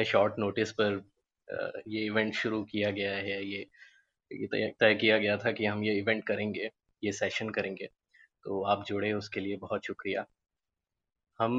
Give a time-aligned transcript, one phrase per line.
[0.00, 1.02] इतने short notice पर
[1.88, 3.66] ये इवेंट शुरू किया गया है, ये
[4.30, 6.70] ये तय किया गया था कि हम ये इवेंट करेंगे,
[7.02, 7.88] ये सेशन करेंगे।
[8.44, 10.24] तो आप जुड़े उसके लिए बहुत शुक्रिया।
[11.40, 11.52] हम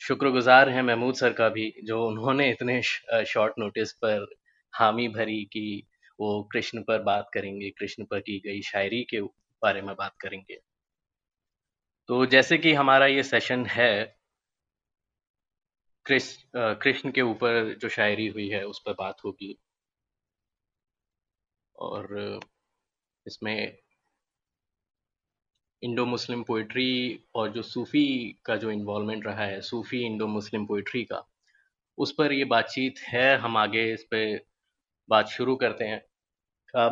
[0.00, 4.26] शुक्रगुजार हैं महमूद सर का भी, जो उन्होंने इतने शॉर्ट नोटिस पर
[4.72, 5.86] हामी भरी कि
[6.20, 9.20] वो कृष्ण पर बात करेंगे, कृष्ण पर की गई शायरी के
[9.62, 10.60] बारे में बात करेंगे।
[12.08, 14.16] तो जैसे कि हमारा ये सेशन है
[16.06, 19.56] कृष्ण के ऊपर जो शायरी हुई है, उस पर बात होगी।
[21.76, 22.40] और
[23.26, 23.76] इसमें
[25.82, 28.06] इंडो मुस्लिम पोइट्री और जो सूफ़ी
[28.44, 31.24] का जो इन्वॉल्वमेंट रहा है, सूफ़ी इंडो मुस्लिम पोइट्री का,
[31.98, 34.38] उस पर ये बातचीत है। हम आगे इस पर
[35.08, 36.02] बात शुरू करते हैं।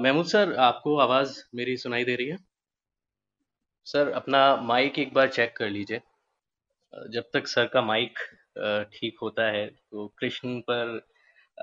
[0.03, 2.39] महमूद सर, आपको आवाज़ मेरी सुनाई दे रही है?
[3.87, 6.01] सर, अपना माइक एक बार चेक कर लीजिए।
[7.11, 8.19] जब तक सर का माइक
[8.59, 11.07] ठीक होता है। तो कृष्ण पर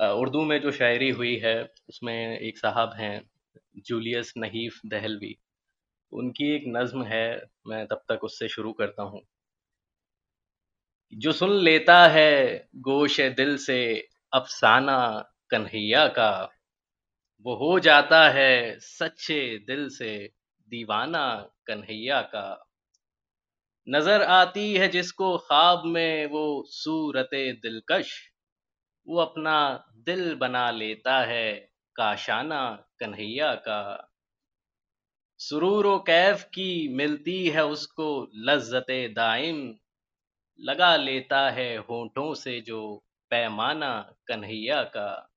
[0.02, 3.30] उर्दू में जो शायरी हुई है, उसमें एक साहब हैं,
[3.78, 5.38] जूलियस नहीफ दहलवी।
[6.12, 9.22] उनकी एक नज्म है, मैं तब तक उससे शुरू करता हूँ।
[11.14, 16.56] जो सुन लेता है, गोश दिल से, अफसाना कन्हैया का।
[17.46, 20.30] वो हो जाता है, सच्चे दिल से,
[20.70, 22.69] दीवाना कन्हैया का।
[23.90, 28.12] नज़र आती है जिसको ख्वाब में वो सूरत दिलकश।
[29.08, 31.54] वो अपना दिल बना लेता है
[31.96, 34.12] काशाना कन्हैया का।
[35.40, 39.76] सुरूर व कैफ की मिलती है उसको लज्जत दाइम
[40.60, 45.36] लगा लेता है होठों से जो पैमाना कन्हैया का।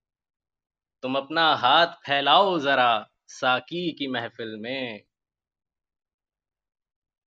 [1.03, 5.05] तुम अपना हाथ फैलाओ जरा साकी की महफिल में।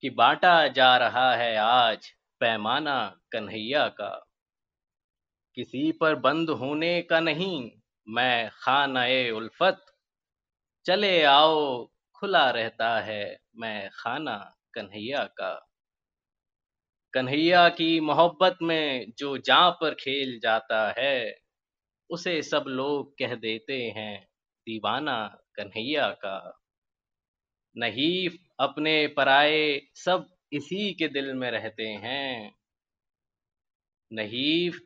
[0.01, 4.27] कि बांटा जा रहा है आज पैमाना कन्हैया का।
[5.55, 7.71] किसी पर बंद होने का नहीं,
[8.07, 9.85] मैं खानाए उल्फत।
[10.85, 15.69] चले आओ, खुला रहता है मैं खाना कन्हैया का।
[17.13, 21.39] कन्हैया की मोहब्बत में जो जहाँ पर खेल जाता है,
[22.09, 24.25] उसे सब लोग कह देते हैं,
[24.65, 26.64] दीवाना कन्हैया का।
[27.75, 32.55] नहीं, अपने पराए सब इसी के दिल में रहते हैं।
[34.11, 34.79] नहीफ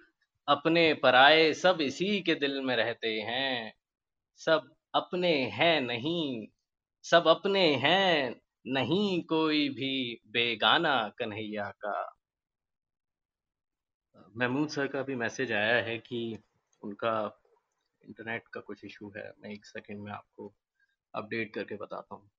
[0.47, 3.73] अपने पराए सब इसी के दिल में रहते हैं।
[4.39, 6.47] सब अपने हैं नहीं,
[7.03, 12.16] सब अपने हैं नहीं कोई भी बेगाना कन्हैया का।
[14.38, 16.39] महमूद सर का भी मैसेज आया है कि
[16.83, 17.41] उनका
[18.01, 20.53] इंटरनेट का कुछ इशू है। मैं एक सेकंड में आपको
[21.13, 22.29] अपडेट करके बताता हूँ।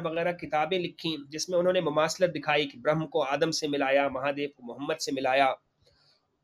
[0.00, 4.66] वगैरह किताबें लिखी जिसमें उन्होंने ममासलत दिखाई कि ब्रह्म को आदम से मिलाया महादेव को
[4.66, 5.48] मोहम्मद से मिलाया।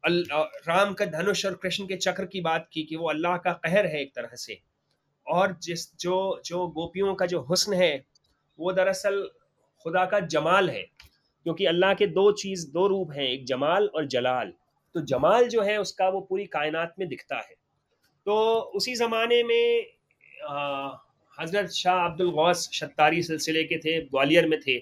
[0.05, 3.87] राम का धनुष और कृष्ण के चक्र की बात की कि वो अल्लाह का कहर
[3.87, 4.59] है एक तरह से।
[5.27, 8.05] और जिस जो जो गोपियों का जो हुस्न है
[8.59, 9.23] वो दरअसल
[9.85, 10.83] खुदा का जमाल है
[11.47, 14.53] क्योंकि अल्लाह के दो चीज़ दो रूप हैं एक जमाल और जलाल।
[14.95, 17.55] तो जमाल जो है उसका वो पूरी कायनात में दिखता है।
[18.27, 18.37] तो
[18.77, 19.87] उसी ज़माने में
[20.45, 20.89] आ,
[21.39, 24.79] हज़रत शाह अब्दुल गौस शतारी सिलसिले के थे, ग्वालियर में थे।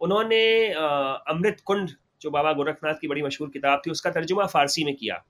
[0.00, 1.90] उन्होंने अमृत कुंड,
[2.22, 5.22] जो बाबा गोरखनाथ की बड़ी मशहूर किताब थी, उसका तर्जुमा फ़ारसी में किया।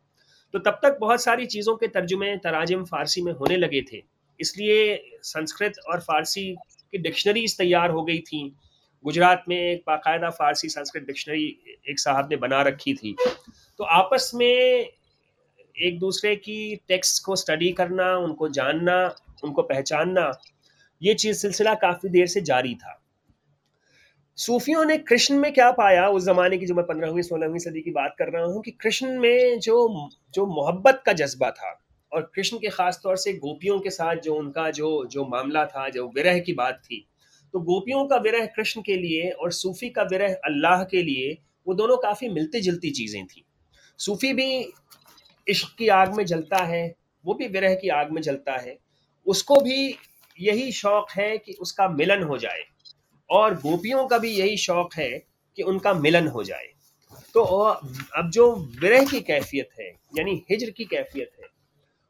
[0.54, 4.02] तो तब तक बहुत सारी चीज़ों के तर्जुमे तराजम फ़ारसी में होने लगे थे।
[4.40, 4.80] इसलिए
[5.24, 6.44] संस्कृत और फ़ारसी
[6.92, 8.42] की डिक्शनरीज तैयार हो गई थी।
[9.04, 11.46] गुजरात में एक बाकायदा फ़ारसी संस्कृत डिक्शनरी
[11.90, 13.14] एक साहब ने बना रखी थी।
[13.80, 14.88] तो आपस में
[15.76, 19.14] एक दूसरे की टेक्स्ट को स्टडी करना, उनको जानना,
[19.44, 20.30] उनको पहचानना
[21.02, 22.94] ये चीज़ सिलसिला काफ़ी देर से जारी था।
[24.38, 26.08] सूफियों ने कृष्ण में क्या पाया?
[26.08, 29.18] उस जमाने की जो मैं पंद्रहवीं, सोलहवीं सदी की बात कर रहा हूँ कि कृष्ण
[29.20, 31.78] में जो जो मोहब्बत का जज्बा था
[32.12, 35.88] और कृष्ण के खास तौर से गोपियों के साथ जो उनका जो जो मामला था,
[35.88, 37.04] जो विरह की बात थी
[37.54, 41.36] तो गोपियों का विरह कृष्ण के लिए और सूफी का विरह अल्लाह के लिए
[41.66, 43.44] वो दोनों काफ़ी मिलती जुलती चीज़ें थी।
[44.00, 44.50] सूफी भी
[45.46, 46.94] इश्क की आग में जलता है,
[47.24, 48.76] वो भी विरह की आग में जलता है।
[49.26, 49.94] उसको भी
[50.40, 52.64] यही शौक है कि उसका मिलन हो जाए।
[53.30, 55.10] और गोपियों का भी यही शौक है
[55.56, 56.66] कि उनका मिलन हो जाए।
[57.34, 59.88] तो अब जो विरह की कैफियत है,
[60.18, 61.46] यानी हिजर की कैफियत है,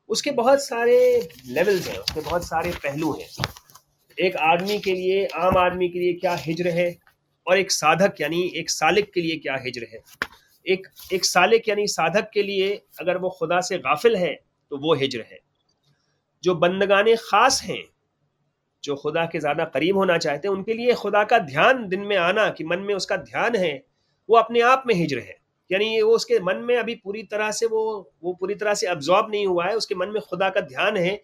[0.09, 3.45] उसके बहुत सारे लेवल्स हैं, उसके बहुत सारे पहलू हैं।
[4.21, 6.97] एक आदमी के लिए, आम आदमी के लिए क्या हिजर है?
[7.47, 10.01] और एक साधक, यानी एक सालिक के लिए क्या हिजर है?
[10.67, 14.35] एक एक सालिक, यानी साधक के लिए अगर वो खुदा से गाफिल है
[14.71, 15.39] तो वो हिजर है।
[16.45, 17.83] जो बंदगाने खास हैं
[18.85, 22.17] जो खुदा के ज़्यादा करीब होना चाहते हैं, उनके लिए खुदा का ध्यान दिन में
[22.17, 23.75] आना कि मन में उसका ध्यान है,
[24.29, 25.37] वो अपने आप में हिजर है।
[25.71, 27.81] यानी वो उसके मन में अभी पूरी तरह से वो
[28.23, 31.21] वो पूरी तरह से अब्जॉर्ब नहीं हुआ है, उसके मन में खुदा का ध्यान है,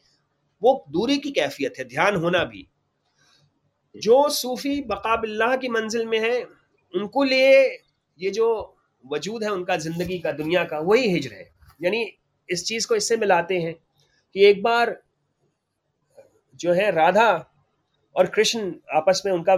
[0.63, 2.67] वो दूरी की कैफियत है, ध्यान होना भी।
[3.95, 6.43] जो सूफी बकाबिल्लाह की मंजिल में है,
[6.95, 7.63] उनको लिए
[8.21, 8.49] ये जो
[9.05, 11.51] वजूद है उनका ज़िंदगी का, दुनिया का, वही हिजर है।
[11.83, 12.07] यानी
[12.49, 14.97] इस चीज़ को इससे मिलाते हैं कि एक बार
[16.55, 17.51] जो है राधा
[18.17, 19.55] और कृष्ण आपस में उनका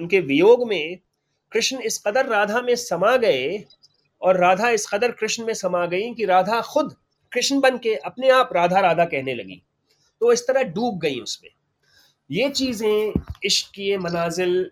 [0.00, 0.98] उनके वियोग में
[1.52, 3.64] कृष्ण इस कदर राधा में समा गए
[4.22, 6.96] और राधा इस कदर कृष्ण में समा गई कि राधा खुद
[7.32, 9.62] कृष्ण बन के अपने आप राधा राधा कहने लगी।
[10.20, 11.50] तो इस तरह डूब गई उसमें।
[12.30, 13.12] ये चीज़ें
[13.44, 14.70] इश्क की मनाजिल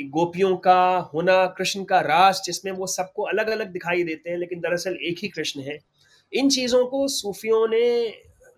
[0.00, 4.60] गोपियों का होना कृष्ण का रास जिसमें वो सबको अलग अलग दिखाई देते हैं लेकिन
[4.60, 5.78] दरअसल एक ही कृष्ण है
[6.32, 8.08] इन चीज़ों को सूफियों ने,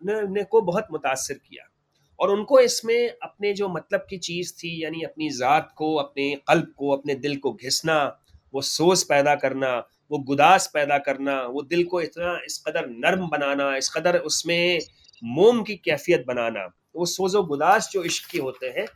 [0.04, 1.75] ने, ने को बहुत मुतासर किया।
[2.18, 6.72] और उनको इसमें अपने जो मतलब की चीज़ थी, यानी अपनी ज़ात को, अपने कल्ब
[6.76, 8.20] को, अपने दिल को घिसना,
[8.54, 9.76] वो सोच पैदा करना,
[10.10, 14.80] वो गुदास पैदा करना, वो दिल को इतना इस कदर नर्म बनाना, इस कदर उसमें
[15.22, 16.66] मोम की कैफियत बनाना,
[16.96, 18.86] वो सोजो गुदास जो इश्क के होते हैं,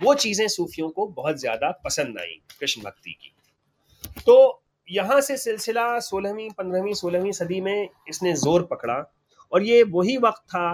[0.00, 3.34] वो चीज़ें सूफियों को बहुत ज़्यादा पसंद आई कृष्ण भक्ति की।
[4.26, 8.96] तो यहाँ से सिलसिला सोलहवीं, पंद्रहवीं, सोलहवीं सदी में इसने ज़ोर पकड़ा
[9.52, 10.66] और ये वही वक्त था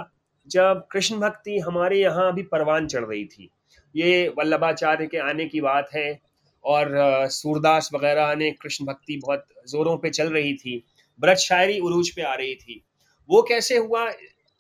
[0.51, 3.51] जब कृष्ण भक्ति हमारे यहाँ अभी परवान चढ़ रही थी।
[3.97, 6.21] ये वल्लभाचार्य के आने की बात है
[6.65, 6.89] और
[7.29, 10.85] सूरदास वगैरह ने कृष्ण भक्ति बहुत जोरों पे चल रही थी,
[11.21, 12.85] ब्रज शायरी उरूज पे आ रही थी।
[13.31, 14.13] वो कैसे हुआ,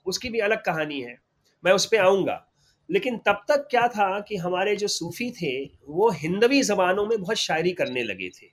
[0.06, 1.16] उसकी भी अलग कहानी है।
[1.64, 2.46] मैं उस पर आऊँगा।
[2.90, 7.37] लेकिन तब तक क्या था कि हमारे जो सूफी थे, वो हिंदवी जबानों में बहुत
[7.37, 8.46] शायरी करने लगे थे।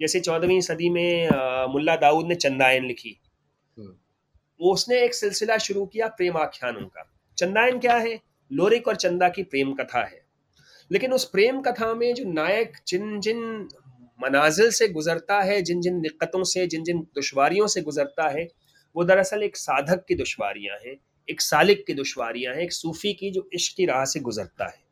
[0.00, 1.28] जैसे चौदहवीं सदी में
[1.72, 3.20] मुल्ला दाऊद ने चंदायन लिखी।
[4.70, 8.20] उसने एक सिलसिला शुरू किया प्रेम आख्यानों का। चंदायन क्या है?
[8.52, 10.22] लोरिक और चंदा की प्रेम कथा है।
[10.92, 13.68] लेकिन उस प्रेम कथा में जो नायक जिन जिन
[14.22, 18.48] मनाजिल से गुजरता है, जिन जिन दिक्कतों से, जिन जिन दुश्वारियों से गुजरता है,
[18.96, 20.96] वो दरअसल एक साधक की दुश्वारियाँ हैं,
[21.30, 24.82] एक सालिक की दुश्वारियाँ हैं, एक सूफी की जो इश्क की राह से गुजरता है।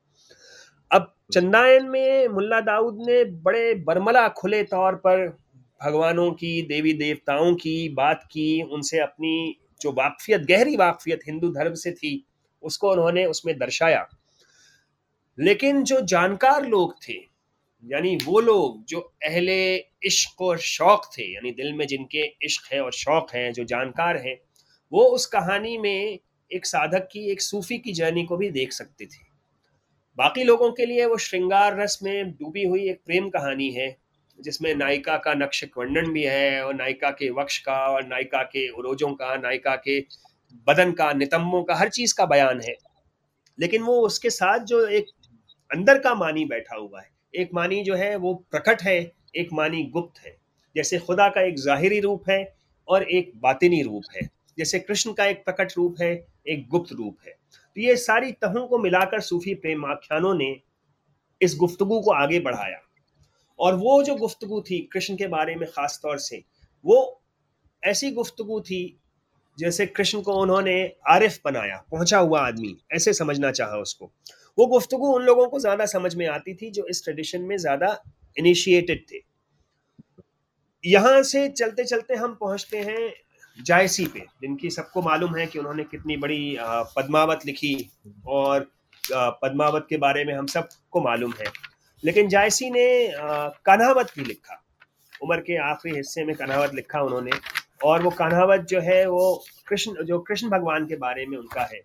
[0.93, 5.39] अब चंदायन में मुल्ला दाऊद ने बड़े बरमला खुले तौर पर
[5.85, 11.75] भगवानों की, देवी देवताओं की बात की, उनसे अपनी जो वाकफियत, गहरी वाकफियत हिंदू धर्म
[11.75, 12.27] से थी,
[12.63, 14.09] उसको उन्होंने उसमें दर्शाया।
[15.39, 17.15] लेकिन जो जानकार लोग थे,
[17.85, 22.81] यानी वो लोग जो अहले इश्क और शौक थे, यानी दिल में जिनके इश्क है
[22.81, 24.41] और शौक है, जो जानकार हैं,
[24.93, 26.19] वो उस कहानी में
[26.53, 29.31] एक साधक की, एक सूफी की जर्नी को भी देख सकते थे।
[30.17, 34.00] बाकी लोगों के लिए वो श्रृंगार रस में डूबी हुई एक प्रेम कहानी है
[34.41, 38.69] जिसमें नायिका का नक्श वर्णन भी है और नायिका के वक्ष का और नायिका के
[38.69, 40.01] उरोजों का, नायिका के
[40.69, 42.75] बदन का, नितंबों का, हर चीज़ का बयान है।
[43.61, 45.05] लेकिन वो उसके साथ जो एक
[45.73, 49.85] अंदर का मानी बैठा हुआ है। एक मानी जो है वो प्रकट है, एक मानी
[49.85, 50.37] गुप्त है।
[50.77, 52.55] जैसे खुदा का एक जाहिरी रूप है
[52.89, 57.17] और एक बातिनी रूप है। जैसे कृष्ण का एक प्रकट रूप है, एक गुप्त रूप
[57.27, 57.33] है।
[57.75, 60.61] तो ये सारी तहों को मिलाकर सूफी प्रेम आख्यानों ने
[61.43, 62.79] इस गुफ्तगु को आगे बढ़ाया।
[63.61, 66.43] और वो जो गुफ्तगु थी कृष्ण के बारे में ख़ास तौर से,
[66.85, 67.23] वो
[67.83, 68.97] ऐसी गुफ्तगु थी
[69.59, 70.75] जैसे कृष्ण को उन्होंने
[71.11, 74.11] आरिफ बनाया, पहुँचा हुआ आदमी, ऐसे समझना चाहा उसको।
[74.59, 77.97] वो गुफ्तगु उन लोगों को ज़्यादा समझ में आती थी जो इस ट्रेडिशन में ज़्यादा
[78.37, 79.21] इनिशिएटेड थे।
[80.85, 83.13] यहाँ से चलते चलते हम पहुँचते हैं
[83.59, 86.57] जायसी पे, जिनकी सबको मालूम है कि उन्होंने कितनी बड़ी
[86.97, 87.75] पद्मावत लिखी
[88.29, 88.71] और
[89.05, 91.47] पद्मावत के बारे में हम सबको मालूम है।
[92.05, 93.13] लेकिन जायसी ने
[93.67, 94.65] कान्हावत भी लिखा।
[95.23, 97.31] उम्र के आखिरी हिस्से में कान्हावत लिखा उन्होंने।
[97.85, 101.81] और वो कान्हावत जो है, वो कृष्ण, जो कृष्ण भगवान के बारे में उनका है।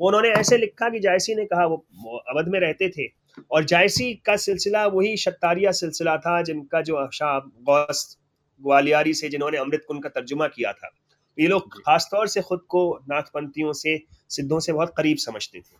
[0.00, 1.86] वो उन्होंने ऐसे लिखा कि जायसी ने कहा, वो
[2.16, 7.38] अवध में रहते थे। और जायसी का सिलसिला वही शतारिया सिलसिला था, जिनका जो शाह
[7.38, 8.18] गौस,
[8.62, 10.90] ग्वालियारी से जिन्होंने अमृत कुंड का तर्जुमा किया था।
[11.38, 15.76] ये लोग खासतौर से खुद को नाथपंथियों से, सिद्धों से बहुत करीब समझते थे।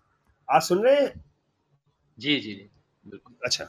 [0.51, 1.25] आप सुन रहे हैं?
[2.19, 2.71] जी जी।
[3.45, 3.65] अच्छा।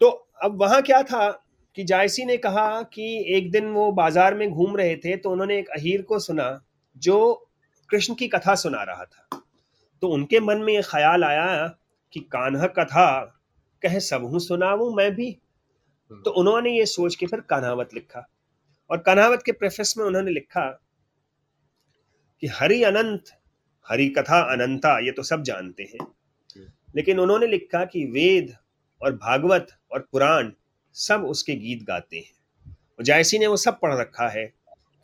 [0.00, 0.08] तो
[0.42, 1.30] अब वहाँ क्या था
[1.76, 3.04] कि जायसी ने कहा कि
[3.36, 6.48] एक दिन वो बाज़ार में घूम रहे थे तो उन्होंने एक अहीर को सुना
[6.96, 7.18] जो
[7.90, 9.42] कृष्ण की कथा सुना रहा था।
[10.02, 11.66] तो उनके मन में ये ख्याल आया
[12.12, 13.08] कि कान्हा कथा
[13.82, 15.30] कह सब हूँ सुनाऊं मैं भी।
[16.24, 18.26] तो उन्होंने ये सोच के फिर कान्हावत लिखा।
[18.90, 20.68] और कान्हावत के प्रेफेस में उन्होंने लिखा
[22.42, 23.30] कि हरि अनंत
[23.86, 26.06] हरि कथा अनंता ये तो सब जानते हैं।
[26.94, 28.54] लेकिन उन्होंने लिखा कि वेद
[29.00, 30.50] और भागवत और पुराण
[30.96, 34.46] सब उसके गीत गाते हैं। जायसी ने वो सब पढ़ रखा है।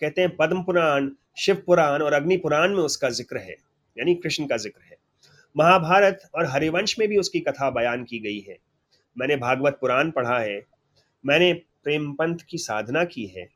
[0.03, 3.57] कहते हैं पद्म पुराण, शिव पुराण और अग्नि पुराण में उसका ज़िक्र है,
[3.97, 4.97] यानी कृष्ण का ज़िक्र है।
[5.57, 8.57] महाभारत और हरिवंश में भी उसकी कथा बयान की गई है।
[9.17, 10.61] मैंने भागवत पुराण पढ़ा है।
[11.25, 11.53] मैंने
[11.85, 13.49] प्रेम पंथ की साधना की है।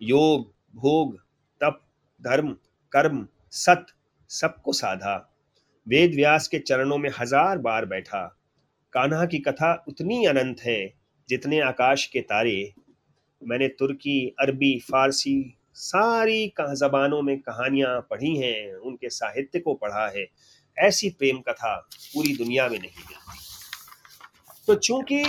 [0.00, 1.16] योग, भोग,
[1.60, 1.80] तप,
[2.22, 2.56] धर्म,
[2.92, 3.86] कर्म सत
[4.30, 5.16] सबको साधा।
[5.86, 8.22] वेद व्यास के चरणों में हज़ार बार बैठा।
[8.92, 10.78] कान्हा की कथा उतनी अनंत है
[11.28, 12.72] जितने आकाश के तारे।
[13.42, 20.26] मैंने तुर्की, अरबी, फारसी सारी जबानों में कहानियाँ पढ़ी हैं, उनके साहित्य को पढ़ा है।
[20.76, 21.74] ऐसी प्रेम कथा
[22.14, 25.22] पूरी दुनिया में नहीं मिलती। तो चूँकि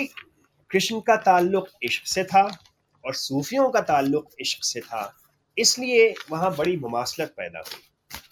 [0.72, 2.44] कृष्ण का ताल्लुक इश्क से था
[3.04, 5.14] और सूफियों का ताल्लुक इश्क से था,
[5.58, 7.82] इसलिए वहाँ बड़ी मुमासलत पैदा हुई।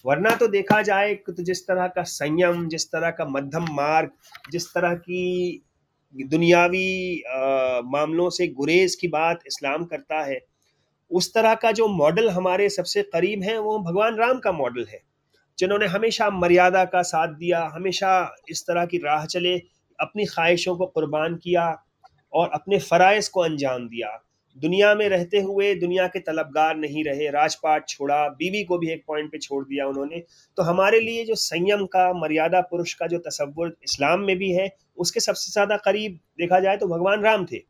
[0.06, 4.10] वरना तो देखा जाए तो जिस तरह का संयम, जिस तरह का मध्यम मार्ग,
[4.52, 5.62] जिस तरह की
[6.16, 7.24] दुनियावी
[7.88, 10.40] मामलों से गुरेज की बात इस्लाम करता है,
[11.12, 15.02] उस तरह का जो मॉडल हमारे सबसे करीब है, वो भगवान राम का मॉडल है,
[15.58, 19.56] जिन्होंने हमेशा मर्यादा का साथ दिया, हमेशा इस तरह की राह चले,
[20.00, 21.66] अपनी ख्वाहिशों को कुर्बान किया
[22.34, 24.10] और अपने फ़राइज़ को अंजाम दिया।
[24.58, 29.04] दुनिया में रहते हुए दुनिया के तलबगार नहीं रहे राजपाट छोड़ा बीवी को भी एक
[29.08, 30.24] पॉइंट पे छोड़ दिया उन्होंने।
[30.58, 34.70] तो हमारे लिए जो संयम का मर्यादा पुरुष का जो तस्वुर इस्लाम में भी है
[34.98, 37.62] उसके सबसे ज़्यादा करीब देखा जाए तो भगवान राम थे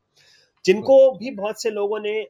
[0.66, 2.22] जिनको भी बहुत से लोगों ने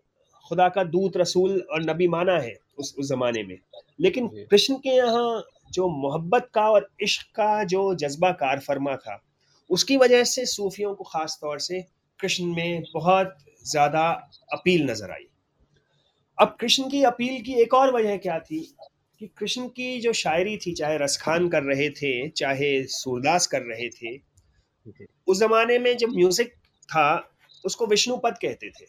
[0.46, 3.58] खुदा का दूत रसूल और नबी माना है उस उस ज़माने में।
[4.00, 5.44] लेकिन कृष्ण के यहाँ
[5.74, 9.22] जो मोहब्बत का और इश्क का जो जज्बा कार फरमा था
[9.70, 11.82] उसकी वजह से सूफियों को ख़ास तौर से
[12.20, 14.10] कृष्ण में बहुत ज़्यादा
[14.54, 15.28] अपील नज़र आई।
[16.38, 18.60] अब कृष्ण की अपील की एक और वजह क्या थी
[19.22, 23.90] कि कृष्ण की जो शायरी थी चाहे रसखान कर रहे थे चाहे सूरदास कर रहे
[23.90, 24.18] थे
[25.28, 26.54] उस ज़माने में जब म्यूज़िक
[26.90, 27.08] था
[27.66, 28.86] उसको विष्णुपद कहते थे।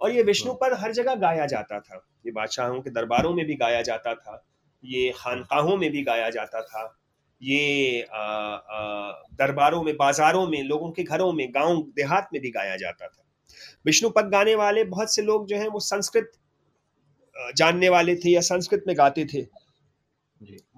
[0.00, 3.82] और ये विष्णुपद हर जगह गाया जाता था। ये बादशाहों के दरबारों में भी गाया
[3.82, 4.42] जाता था।
[4.84, 6.84] ये खानकाहों में भी गाया जाता था।
[7.42, 12.50] ये आ, आ, दरबारों में बाजारों में लोगों के घरों में गाँव देहात में भी
[12.50, 13.24] गाया जाता था।
[13.86, 16.32] विष्णु पद गाने वाले बहुत से लोग जो हैं वो संस्कृत
[17.56, 19.42] जानने वाले थे या संस्कृत में गाते थे।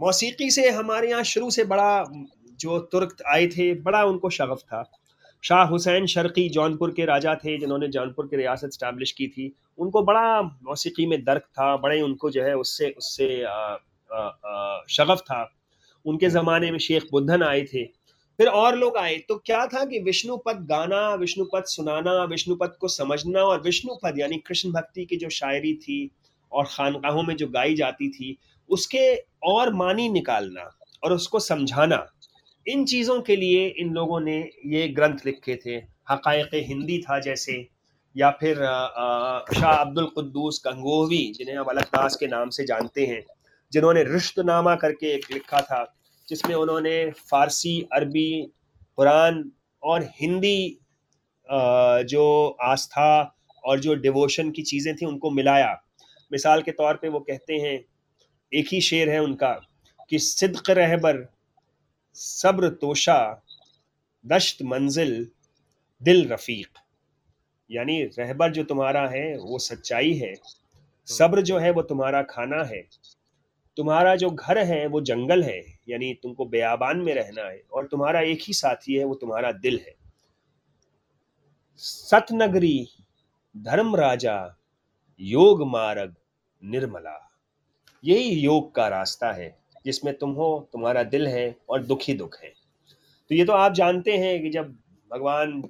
[0.00, 2.04] मौसीकी से हमारे यहाँ शुरू से बड़ा
[2.60, 4.82] जो तुर्क आए थे बड़ा उनको शगफ था।
[5.42, 10.02] शाह हुसैन शर्की जौनपुर के राजा थे जिन्होंने जौनपुर की रियासत स्टैब्लिश की थी। उनको
[10.02, 13.28] बड़ा मौसीकी में दर्क था बड़े उनको जो है उससे उससे
[14.90, 15.42] शगफ था।
[16.04, 17.84] उनके ज़माने में शेख बुद्धन आए थे।
[18.42, 23.40] फिर और लोग आए। तो क्या था कि विष्णुपद गाना, विष्णुपद सुनाना, विष्णुपद को समझना
[23.40, 25.98] और विष्णुपद यानी कृष्ण भक्ति की जो शायरी थी
[26.52, 28.36] और खानकाहों में जो गाई जाती थी,
[28.70, 30.68] उसके और मानी निकालना
[31.04, 32.04] और उसको समझाना,
[32.66, 35.76] इन चीज़ों के लिए इन लोगों ने ये ग्रंथ लिखे थे।
[36.10, 37.66] हकायक हिंदी था जैसे,
[38.16, 43.24] या फिर शाह अब्दुल कुद्दूस गंगोहवी जिन्हें हम अलगदास के नाम से जानते हैं,
[43.72, 45.84] जिन्होंने रिश्तनामा करके एक लिखा था।
[46.32, 48.30] जिसमें उन्होंने फारसी, अरबी,
[48.96, 49.44] कुरान
[49.82, 50.78] और हिंदी
[52.08, 52.24] जो
[52.62, 55.72] आस्था और जो डिवोशन की चीज़ें थी, उनको मिलाया।
[56.30, 57.78] मिसाल के तौर पे वो कहते हैं,
[58.52, 59.52] एक ही शेर है उनका,
[60.10, 61.26] कि सिद्क रहबर,
[62.16, 63.18] सब्र तोशा,
[64.24, 65.26] दश्त मंजिल,
[66.02, 66.78] दिल रफ़ीक।
[67.70, 70.34] यानी रहबर जो तुम्हारा है, वो सच्चाई है।
[71.08, 72.82] सब्र जो है, वो तुम्हारा खाना है।
[73.76, 78.20] तुम्हारा जो घर है, वो जंगल है, यानी तुमको बेआबान में रहना है, और तुम्हारा
[78.20, 79.94] एक ही साथी है, वो तुम्हारा दिल है।
[81.76, 82.88] सतनगरी
[83.56, 84.56] धर्म राजा
[85.20, 86.14] योग मार्ग,
[86.64, 87.30] निर्मला।
[88.04, 92.52] यही योग का रास्ता है, जिसमें तुम हो, तुम्हारा दिल है, और दुखी दुख है।
[93.30, 94.78] तो ये तो आप जानते हैं कि जब
[95.10, 95.62] भगवान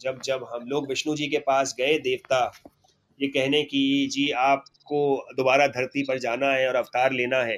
[0.00, 2.52] जब जब हम लोग विष्णु जी के पास गए, देवता
[3.20, 7.56] ये कहने की जी आपको दोबारा धरती पर जाना है और अवतार लेना है।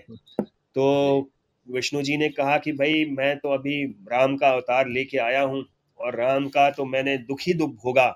[0.75, 1.31] तो
[1.69, 5.65] विष्णु जी ने कहा कि भाई मैं तो अभी राम का अवतार लेके आया हूँ
[6.01, 8.09] और राम का तो मैंने दुखी दुख भोगा।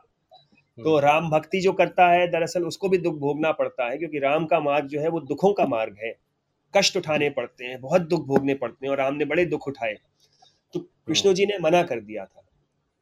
[0.79, 4.19] तो हम्म। राम भक्ति जो करता है दरअसल उसको भी दुख भोगना पड़ता है क्योंकि
[4.19, 6.15] राम का मार्ग जो है वो दुखों का मार्ग है।
[6.77, 9.97] कष्ट उठाने पड़ते हैं बहुत दुख भोगने पड़ते हैं और राम ने बड़े दुख उठाए।
[10.75, 12.43] तो विष्णु जी ने मना कर दिया था।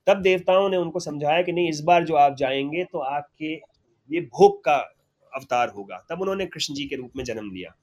[0.07, 3.54] तब देवताओं ने उनको समझाया कि नहीं इस बार जो आप जाएँगे तो आपके
[4.12, 4.76] ये भोग का
[5.34, 7.76] अवतार होगा। तब उन्होंने कृष्ण जी के रूप में जन्म लिया।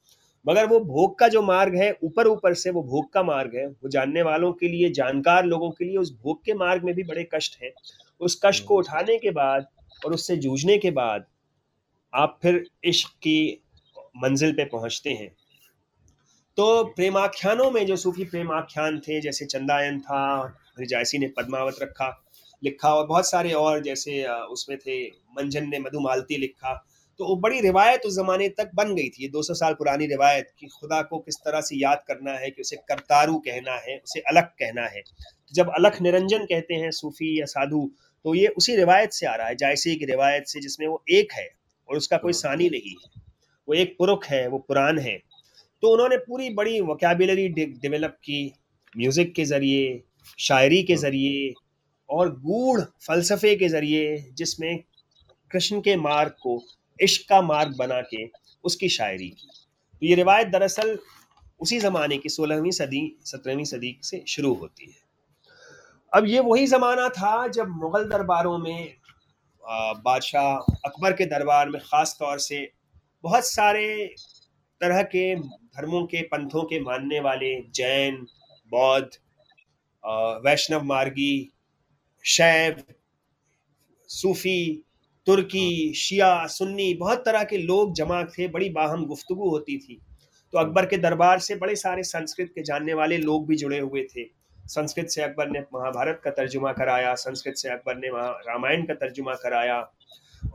[0.47, 3.67] मगर वो भोग का जो मार्ग है, ऊपर ऊपर से वो भोग का मार्ग है,
[3.67, 7.03] वो जानने वालों के लिए, जानकार लोगों के लिए उस भोग के मार्ग में भी
[7.03, 7.73] बड़े कष्ट है।
[8.19, 9.67] उस कष्ट को उठाने के बाद
[10.05, 11.25] और उससे जूझने के बाद
[12.13, 13.63] आप फिर इश्क की
[14.17, 15.35] मंजिल पे पहुँचते हैं।
[16.57, 22.24] तो प्रेमाख्यानों में जो सूफी प्रेमाख्यान थे, जैसे चंदायन था जायसी ने पद्मावत रखा
[22.63, 26.73] लिखा और बहुत सारे और जैसे उसमें थे, मंजन ने मधुमालती लिखा।
[27.19, 30.47] तो वो बड़ी रिवायत उस जमाने तक बन गई थी, ये 200 साल पुरानी रिवायत
[30.59, 34.19] कि खुदा को किस तरह से याद करना है कि उसे करतारू कहना है, उसे
[34.21, 37.89] अलग कहना है। तो जब अलख निरंजन कहते हैं सूफी या साधु
[38.25, 41.33] तो ये उसी रिवायत से आ रहा है, जायसे की रिवायत से, जिसमें वो एक
[41.33, 41.47] है
[41.89, 43.21] और उसका कोई सानी नहीं है।
[43.67, 45.17] वो एक पुरुख है, वो पुरान है।
[45.83, 48.53] तो उन्होंने पूरी बड़ी वोकेबलरी डेवलप की
[48.95, 50.01] म्यूज़िक के ज़रिए,
[50.39, 51.53] शायरी के ज़रिए
[52.09, 54.83] और गूढ़ फलसफे के ज़रिए जिसमें
[55.51, 56.61] कृष्ण के मार्ग को
[56.99, 58.25] इश्क का मार्ग बना के
[58.63, 60.97] उसकी शायरी की। तो ये रिवायत दरअसल
[61.59, 65.03] उसी ज़माने की सोलहवीं सदी, सत्रहवीं सदी से शुरू होती है।
[66.13, 68.93] अब ये वही ज़माना था जब मुग़ल दरबारों में
[69.63, 72.67] बादशाह अकबर के दरबार में ख़ास तौर से
[73.23, 74.15] बहुत सारे
[74.81, 78.15] तरह के धर्मों के, पंथों के मानने वाले जैन,
[78.71, 79.09] बौद्ध
[80.45, 81.51] वैष्णव मार्गी
[82.25, 82.81] शैव
[84.09, 84.83] सूफी,
[85.27, 89.99] तुर्की, शिया, सुन्नी, बहुत तरह के लोग जमा थे, बड़ी बाहम गुफ्तगु होती थी।
[90.53, 94.03] तो अकबर के दरबार से बड़े सारे संस्कृत के जानने वाले लोग भी जुड़े हुए
[94.05, 94.23] थे।
[94.65, 98.09] संस्कृत से अकबर ने महाभारत का तर्जुमा कराया, संस्कृत से अकबर ने
[98.47, 99.79] रामायण का तर्जुमा कराया,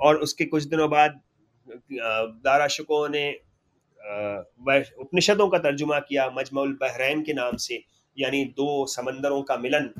[0.00, 1.20] और उसके कुछ दिनों बाद
[2.44, 3.30] दारा शुको ने
[5.00, 7.82] उपनिषदों का तर्जुमा किया, मजमउल बहरैन के नाम से,
[8.16, 9.90] यानी दो समंदरों का मिलन।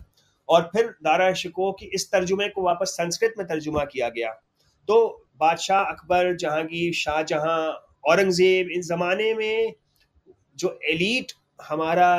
[0.51, 4.31] और फिर दारा शिको की इस तर्जुमे को वापस संस्कृत में तर्जुमा किया गया।
[4.89, 4.97] तो
[5.41, 7.59] बादशाह अकबर जहांगीर शाहजहां
[8.05, 9.75] औरंगज़ेब इन जमाने में
[10.59, 12.13] जो एलीट हमारा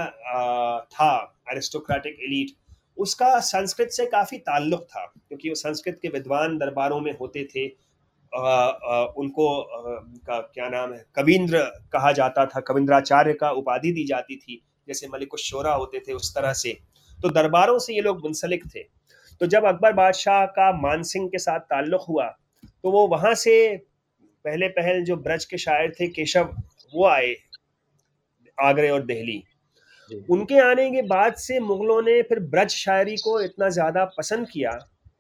[0.92, 1.14] था
[1.52, 2.56] एरिस्टोक्रेटिक एलीट
[2.98, 7.66] उसका संस्कृत से काफ़ी ताल्लुक था क्योंकि वो संस्कृत के विद्वान दरबारों में होते थे।
[8.34, 9.96] आ, आ, उनको आ,
[10.28, 15.08] का क्या नाम है कविंद्र कहा जाता था कविंद्राचार्य का उपाधि दी जाती थी जैसे
[15.08, 16.78] मलिक शोरा होते थे उस तरह से।
[17.24, 18.84] तो दरबारों से ये लोग मुंसलिक थे।
[19.42, 22.28] तो जब अकबर बादशाह का मानसिंह के साथ ताल्लुक हुआ
[22.84, 23.56] तो वो वहाँ से
[24.46, 26.54] पहले पहल जो ब्रज के शायर थे केशव
[26.94, 27.36] वो आए
[28.58, 29.44] आगरे और दिल्ली
[30.30, 34.72] उनके आने के बाद से मुगलों ने फिर ब्रज शायरी को इतना ज़्यादा पसंद किया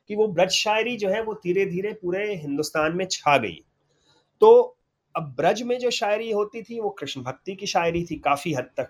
[0.10, 3.60] कि वो ब्रज शायरी जो है वो धीरे धीरे पूरे हिंदुस्तान में छा गई।
[4.42, 4.78] तो
[5.16, 8.70] अब ब्रज में जो शायरी होती थी वो कृष्ण भक्ति की शायरी थी काफ़ी हद
[8.78, 8.90] तक।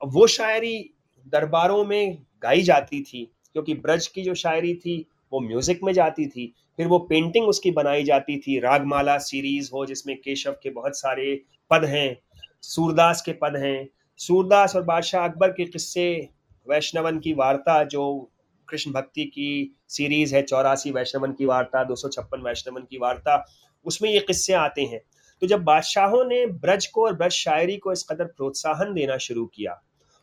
[0.00, 0.78] अब वो शायरी
[1.26, 6.26] दरबारों में गाई जाती थी, क्योंकि ब्रज की जो शायरी थी, वो म्यूज़िक में जाती
[6.26, 10.98] थी। फिर वो पेंटिंग उसकी बनाई जाती थी। रागमाला सीरीज़ हो, जिसमें केशव के बहुत
[10.98, 12.18] सारे पद हैं,
[12.62, 16.28] सूरदास के पद हैं। सूरदास और बादशाह अकबर के किस्से,
[16.66, 18.30] वैष्णवन की वार्ता जो
[18.68, 23.44] कृष्ण भक्ति की सीरीज़ है, चौरासी वैष्णवन की वार्ता, दो सौ छप्पन वैष्णवन की वार्ता,
[23.86, 25.00] उसमें ये किस्से आते हैं।
[25.40, 29.46] तो जब बादशाहों ने ब्रज को और ब्रज शायरी को इस कदर प्रोत्साहन देना शुरू
[29.46, 29.80] किया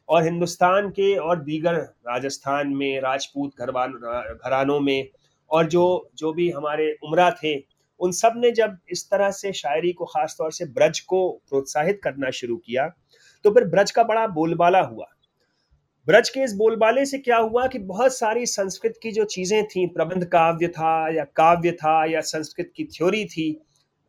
[0.10, 5.08] और हिंदुस्तान के और दीगर राजस्थान में, राजपूत घरवान घरानों में
[5.52, 7.56] और जो जो भी हमारे उमरा थे,
[8.00, 12.30] उन सबने जब इस तरह से शायरी को ख़ास तौर से ब्रज को प्रोत्साहित करना
[12.32, 12.88] शुरू किया
[13.46, 15.06] तो फिर ब्रज का बड़ा बोलबाला हुआ।
[16.08, 19.86] ब्रज के इस बोलबाले से क्या हुआ कि बहुत सारी संस्कृत की जो चीज़ें थी,
[19.88, 23.62] प्रबंध काव्य था या काव्य था या संस्कृत की थ्योरी थी,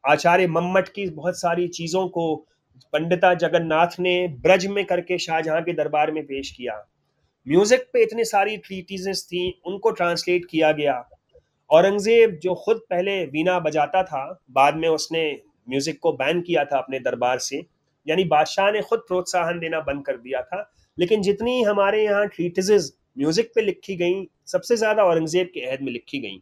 [0.05, 2.47] आचार्य मम्मट की बहुत सारी चीज़ों को
[2.93, 6.75] पंडिता जगन्नाथ ने ब्रज में करके शाहजहां के दरबार में पेश किया।
[7.47, 11.05] म्यूज़िक पे इतनी सारी ट्रीटीजेस थी, उनको ट्रांसलेट किया गया।
[11.71, 15.31] औरंगज़ेब जो खुद पहले वीणा बजाता था, बाद में उसने
[15.69, 17.65] म्यूज़िक को बैन किया था अपने दरबार से।
[18.07, 22.93] यानी बादशाह ने खुद प्रोत्साहन देना बंद कर दिया था। लेकिन जितनी हमारे यहाँ ट्रीटिजेस
[23.19, 26.41] म्यूज़िक पे लिखी गई, सबसे ज़्यादा औरंगज़ेब के अहद में लिखी गई।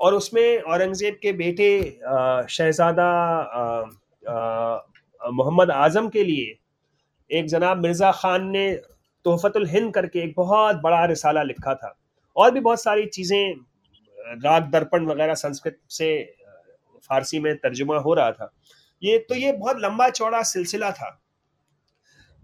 [0.00, 1.70] और उसमें औरंगज़ेब के बेटे
[2.50, 3.08] शहजादा
[5.20, 6.58] मोहम्मद आज़म के लिए
[7.30, 8.72] एक जनाब मिर्ज़ा ख़ान ने
[9.24, 11.94] तोहफ़तुल हिंद करके एक बहुत बड़ा रिसाला लिखा था।
[12.36, 13.54] और भी बहुत सारी चीज़ें
[14.42, 16.10] राग दर्पण वगैरह संस्कृत से
[17.10, 18.52] फारसी में तर्जुमा हो रहा था।
[19.02, 21.10] ये तो ये बहुत लंबा चौड़ा सिलसिला था।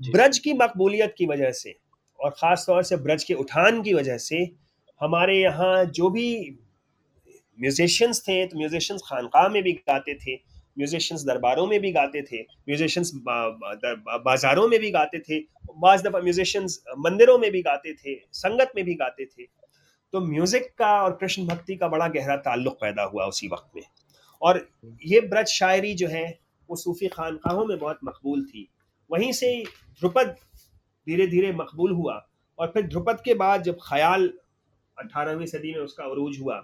[0.01, 1.75] ब्रज की मकबूलियत की वजह से
[2.21, 4.39] और ख़ास तौर से ब्रज के उठान की वजह से
[5.01, 6.59] हमारे यहाँ जो भी
[7.59, 10.35] म्यूजिशियंस थे तो म्यूजिशियंस खानका में भी गाते थे।
[10.77, 15.39] म्यूजिशियंस दरबारों में भी गाते थे म्यूजिशियंस बाजारों में भी गाते थे,
[15.77, 19.47] बाज दफ़ा म्यूजिशियंस मंदिरों में भी गाते थे, संगत में भी गाते थे।
[20.13, 23.83] तो म्यूज़िक का और कृष्ण भक्ति का बड़ा गहरा ताल्लुक पैदा हुआ उसी वक्त में।
[24.43, 24.67] और
[25.05, 26.27] ये ब्रज शायरी जो है,
[26.69, 28.69] वो सूफ़ी खानकाहों में बहुत मकबूल थी।
[29.11, 29.49] वहीं से
[30.01, 30.37] ध्रुपद
[31.07, 32.15] धीरे धीरे मकबूल हुआ
[32.59, 34.33] और फिर ध्रुपद के बाद जब ख्याल
[34.97, 36.57] अठारहवीं सदी में उसका अरूज हुआ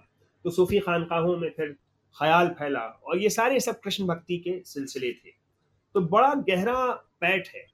[0.44, 1.75] तो सूफ़ी खानकाहों में फिर
[2.18, 5.31] ख्याल फैला और ये सारे सब कृष्ण भक्ति के सिलसिले थे।
[5.94, 7.66] तो बड़ा गहरा पैठ है।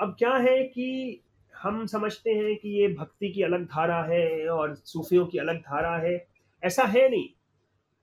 [0.00, 1.20] अब क्या है कि
[1.56, 5.96] हम समझते हैं कि ये भक्ति की अलग धारा है और सूफियों की अलग धारा
[5.96, 6.26] है।
[6.64, 7.28] ऐसा है नहीं।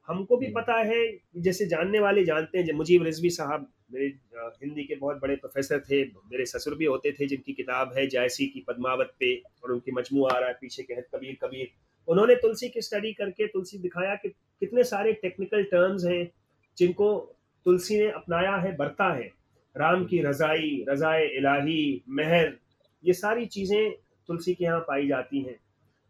[0.07, 4.05] हमको भी पता है, जैसे जानने वाले जानते हैं मुजीब रिजवी साहब, मेरे
[4.43, 8.47] हिंदी के बहुत बड़े प्रोफेसर थे, मेरे ससुर भी होते थे, जिनकी किताब है, जायसी
[8.47, 11.71] की पद्मावत पे, और उनकी मजमू आ रहा है, पीछे कहत कबीर कबीर।
[12.07, 16.31] उन्होंने तुलसी की स्टडी करके तुलसी दिखाया कि कितने सारे टेक्निकल टर्म्स हैं
[16.77, 17.17] जिनको
[17.65, 19.29] तुलसी ने अपनाया है, बरता है।
[19.75, 22.57] राम की रजाई, रजाए इलाही महर
[23.03, 23.91] ये सारी चीज़ें
[24.29, 25.55] तुलसी के यहाँ पाई जाती हैं।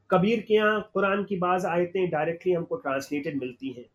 [0.09, 3.85] कबीर के यहाँ कुरान की बाज आयतें डायरेक्टली हमको ट्रांसलेटेड मिलती हैं।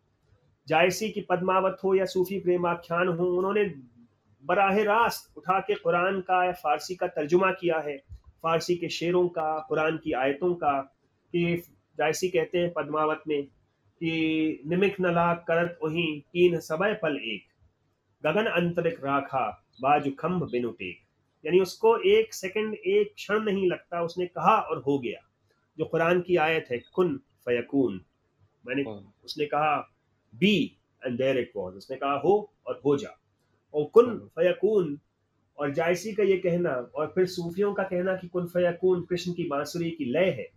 [0.68, 3.64] जायसी की पद्मावत हो या सूफी प्रेमाख्यान हो, उन्होंने
[4.44, 7.96] बराह रास्त उठा के कुरान का या फारसी का तर्जुमा किया है।
[8.42, 10.80] फारसी के शेरों का, कुरान की आयतों का
[11.35, 11.62] कि
[11.98, 13.42] जायसी कहते हैं पद्मावत में
[14.00, 17.42] कि निमिक नला करत वही तीन सबय पल एक।
[18.26, 20.98] गगन अंतरिक राखा बाजु खम्भ बिनु टेक।
[21.46, 25.20] यानी उसको एक सेकंड एक क्षण नहीं लगता उसने कहा और हो गया।
[25.78, 28.00] जो कुरान की आयत है कुन फयकून।
[28.66, 29.76] मैंने हाँ। उसने कहा
[30.35, 33.18] be and there it was उसने कहा हो और हो जा।
[33.74, 34.98] और कुन हाँ। फयकून
[35.59, 39.44] और जायसी का ये कहना और फिर सूफियों का कहना कि कुन फयकून कृष्ण की
[39.44, 40.48] बांसुरी की लय है।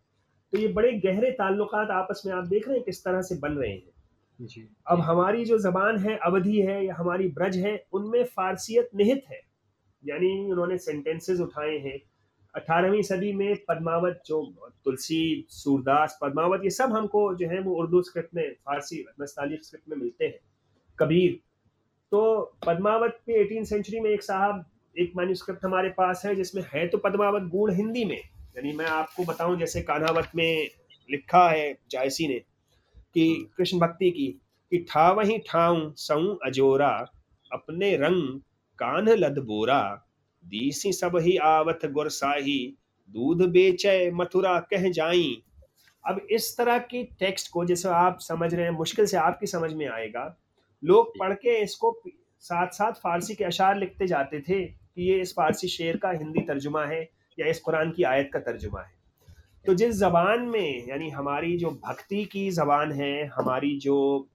[0.54, 3.52] तो ये बड़े गहरे ताल्लुक आपस में आप देख रहे हैं किस तरह से बन
[3.52, 8.24] रहे हैं। जी। अब हमारी जो जबान है अवधि है या हमारी ब्रज है उनमें
[8.26, 9.40] फारसियत निहित है।
[10.04, 12.00] यानी उन्होंने सेंटेंसेस उठाए हैं।
[12.54, 14.42] अठारहवीं सदी में पद्मावत जो
[14.86, 19.90] तुलसी सूरदास पद्मावत ये सब हमको जो है वो उर्दू स्क्रिप्ट में फारसी नस्ताली स्क्रिप्ट
[19.90, 20.40] में मिलते हैं।
[21.00, 21.40] कबीर।
[22.12, 26.88] तो पद्मावत पे एटीन सेंचुरी में एक साहब एक मैन्यूस्क्रिप्ट हमारे पास है जिसमें है
[26.88, 28.22] तो पद्मावत गूढ़ हिंदी में।
[28.56, 30.70] यानी मैं आपको बताऊँ जैसे कान्हावत में
[31.10, 32.40] लिखा है जायसी ने
[33.14, 34.28] कि कृष्ण भक्ति की
[34.72, 36.90] कि ठा वही ठाऊ सऊ अजोरा
[37.52, 38.40] अपने रंग
[38.80, 39.82] कान्ह लद बोरा।
[40.46, 42.78] दीसी सब ही आवत गुरसाही
[43.10, 45.42] दूध बेचे मथुरा कह जाई।
[46.08, 49.74] अब इस तरह की टेक्स्ट को जैसे आप समझ रहे हैं मुश्किल से आपकी समझ
[49.74, 50.26] में आएगा।
[50.84, 52.02] लोग पढ़ के इसको
[52.40, 56.42] साथ साथ फारसी के अशार लिखते जाते थे कि ये इस फारसी शेर का हिंदी
[56.42, 57.10] तर्जुमा है।
[57.40, 58.98] या इस कुरान की आयत का तर्जुमा है।
[59.66, 64.28] तो जिस जबान में, यानी हमारी जो भक्ति की जबान है, हमारी जो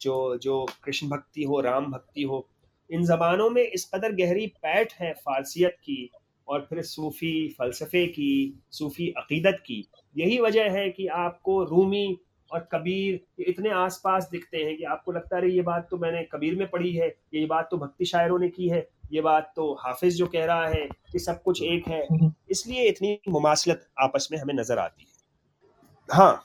[0.00, 2.46] जो जो कृष्ण भक्ति हो, राम भक्ति हो,
[2.90, 6.10] इन ज़बानों में इस कदर गहरी पैठ है फारसियत की
[6.48, 12.18] और फिर सूफ़ी फ़लसफ़े की, सूफ़ी अकीदत की। यही वजह है कि आपको रूमी
[12.50, 16.56] और कबीर इतने आसपास दिखते हैं कि आपको लगता है ये बात तो मैंने कबीर
[16.56, 20.16] में पढ़ी है, ये बात तो भक्ति शायरों ने की है। ये बात तो हाफिज
[20.16, 22.06] जो कह रहा है कि सब कुछ एक है।
[22.50, 26.44] इसलिए इतनी मुमासलत आपस में हमें नज़र आती है। हाँ।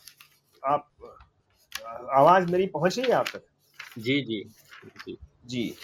[0.63, 0.87] आप
[2.13, 3.43] आवाज़ मेरी पहुँच रही है आप तक?
[3.99, 4.43] जी जी।
[4.97, 5.75] जी। जी।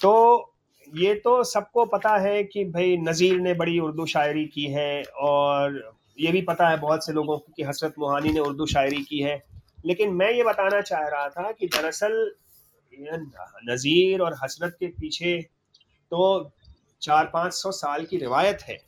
[0.00, 0.52] तो
[0.92, 5.82] ये तो सबको पता है कि भाई नज़ीर ने बड़ी उर्दू शायरी की है और
[6.18, 9.18] ये भी पता है बहुत से लोगों को कि हसरत मोहानी ने उर्दू शायरी की
[9.18, 9.42] है।
[9.86, 12.14] लेकिन मैं ये बताना चाह रहा था कि दरअसल
[13.00, 15.40] नज़ीर और हसरत के पीछे
[16.12, 16.52] तो
[17.02, 18.78] चार पाँच सौ साल की रिवायत है।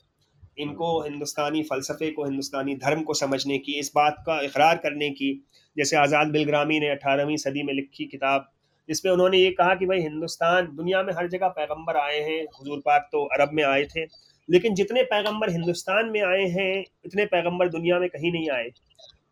[0.59, 5.33] इनको हिंदुस्तानी फ़लसफ़े को, हिंदुस्तानी धर्म को समझने की, इस बात का इकरार करने की,
[5.77, 8.53] जैसे आज़ाद बिलग्रामी ने अठारहवीं सदी में लिखी किताब
[8.88, 12.79] जिसमें उन्होंने ये कहा कि भाई हिंदुस्तान दुनिया में हर जगह पैगंबर आए हैं। हजूर
[12.79, 14.05] पाक तो अरब में आए थे,
[14.49, 18.69] लेकिन जितने पैगंबर हिंदुस्तान में आए हैं, इतने पैगंबर दुनिया में कहीं नहीं आए।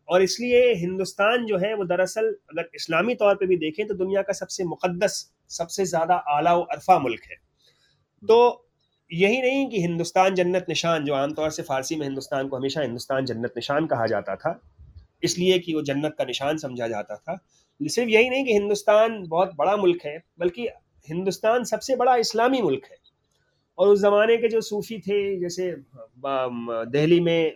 [0.08, 4.22] और इसलिए हिंदुस्तान जो है, वो दरअसल अगर इस्लामी तौर पे भी देखें तो दुनिया
[4.22, 7.36] का सबसे मुकद्दस, सबसे ज़्यादा आला व अरफा मुल्क है।
[8.22, 8.66] तो
[9.10, 13.24] यही नहीं कि हिंदुस्तान जन्नत निशान, जो आमतौर से फ़ारसी में हिंदुस्तान को हमेशा हिंदुस्तान
[13.24, 14.60] जन्नत निशान कहा जाता था,
[15.22, 17.38] इसलिए कि वो जन्नत का निशान समझा जाता था।
[17.80, 20.68] सिर्फ़ यही नहीं कि हिंदुस्तान बहुत बड़ा मुल्क है, बल्कि
[21.08, 22.96] हिंदुस्तान सबसे बड़ा इस्लामी मुल्क है।
[23.78, 25.74] और उस ज़माने के जो सूफ़ी थे, जैसे
[26.88, 27.52] दिल्ली में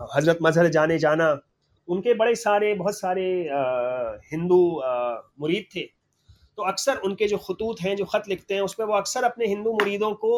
[0.00, 1.30] हज़रत मजहर जाने जाना,
[1.88, 3.26] उनके बड़े सारे, बहुत सारे
[4.32, 4.60] हिंदू
[5.40, 5.82] मुरीद थे।
[6.56, 9.72] तो अक्सर उनके जो खतूत हैं, जो ख़त लिखते हैं, उसमें वो अक्सर अपने हिंदू
[9.74, 10.32] मुरीदों को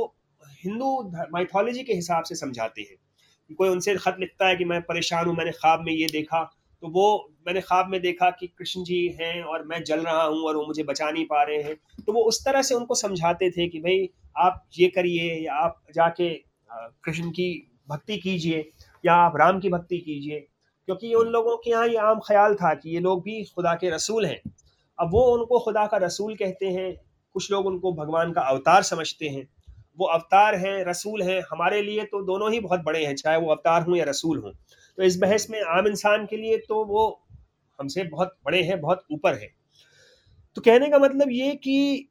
[0.65, 0.91] हिंदू
[1.33, 5.35] माइथोलॉजी के हिसाब से समझाते हैं। कोई उनसे ख़त लिखता है कि मैं परेशान हूँ,
[5.37, 6.43] मैंने ख्वाब में ये देखा
[6.83, 10.43] तो वो, मैंने ख्वाब में देखा कि कृष्ण जी हैं और मैं जल रहा हूँ
[10.45, 11.75] और वो मुझे बचा नहीं पा रहे हैं।
[12.07, 15.81] तो वो उस तरह से उनको समझाते थे कि भाई, आप ये करिए, या आप
[15.95, 16.29] जाके
[17.05, 17.47] कृष्ण की
[17.89, 18.63] भक्ति कीजिए।
[19.05, 20.39] या आप राम की भक्ति कीजिए,
[20.89, 23.91] क्योंकि उन लोगों के यहाँ ये आम ख्याल था कि ये लोग भी खुदा के
[23.91, 24.41] रसूल हैं।
[24.99, 26.95] अब वो उनको खुदा का रसूल कहते हैं,
[27.35, 29.49] कुछ लोग उनको भगवान का अवतार समझते हैं।
[29.99, 33.51] वो अवतार हैं, रसूल हैं, हमारे लिए तो दोनों ही बहुत बड़े हैं, चाहे वो
[33.51, 34.53] अवतार हों या रसूल हों।
[34.99, 37.21] तो इस बहस में आम इंसान के लिए तो वो
[37.79, 39.51] हमसे बहुत बड़े हैं, बहुत ऊपर है।
[40.57, 42.09] तो कहने का मतलब ये कि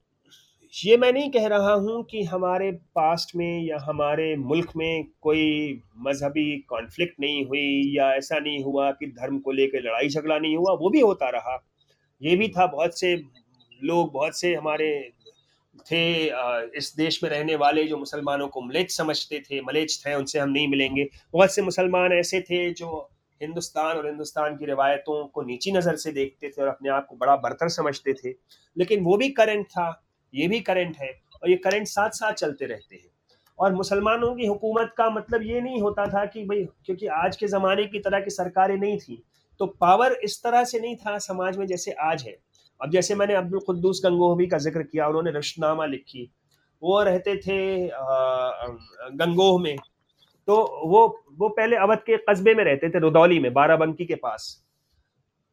[0.74, 5.82] ये मैं नहीं कह रहा हूँ कि हमारे पास्ट में या हमारे मुल्क में कोई
[5.98, 10.56] मजहबी कॉन्फ्लिक्ट नहीं हुई या ऐसा नहीं हुआ कि धर्म को लेकर लड़ाई झगड़ा नहीं
[10.56, 11.58] हुआ, वो भी होता रहा।
[12.22, 15.12] ये भी था बहुत से लोग, बहुत से हमारे
[15.92, 16.04] थे
[16.78, 20.50] इस देश में रहने वाले जो मुसलमानों को मलेच समझते थे, मलेच थे उनसे हम
[20.50, 23.10] नहीं मिलेंगे। बहुत से मुसलमान ऐसे थे जो
[23.42, 27.16] हिंदुस्तान और हिंदुस्तान की रिवायतों को नीची नज़र से देखते थे और अपने आप को
[27.16, 28.34] बड़ा बरतर समझते थे।
[28.78, 29.90] लेकिन वो भी करंट था।
[30.34, 31.10] ये भी करंट है
[31.44, 33.10] और ये करंट साथ साथ चलते रहते हैं।
[33.60, 37.48] और मुसलमानों की हुकूमत का मतलब ये नहीं होता था कि भाई, क्योंकि आज के
[37.48, 39.24] ज़माने की तरह की सरकारें नहीं थी
[39.60, 42.36] तो पावर इस तरह से नहीं था समाज में जैसे आज है।
[42.82, 46.30] अब जैसे मैंने अब्दुल कुद्दूस गंगोहबी का ज़िक्र किया, उन्होंने रश्तनामा लिखी,
[46.82, 47.88] वो रहते थे
[49.16, 49.76] गंगोह में
[50.48, 51.06] तो वो
[51.38, 54.64] वो पहले अवध के कस्बे में रहते थे, रुदौली में, बाराबंकी के पास।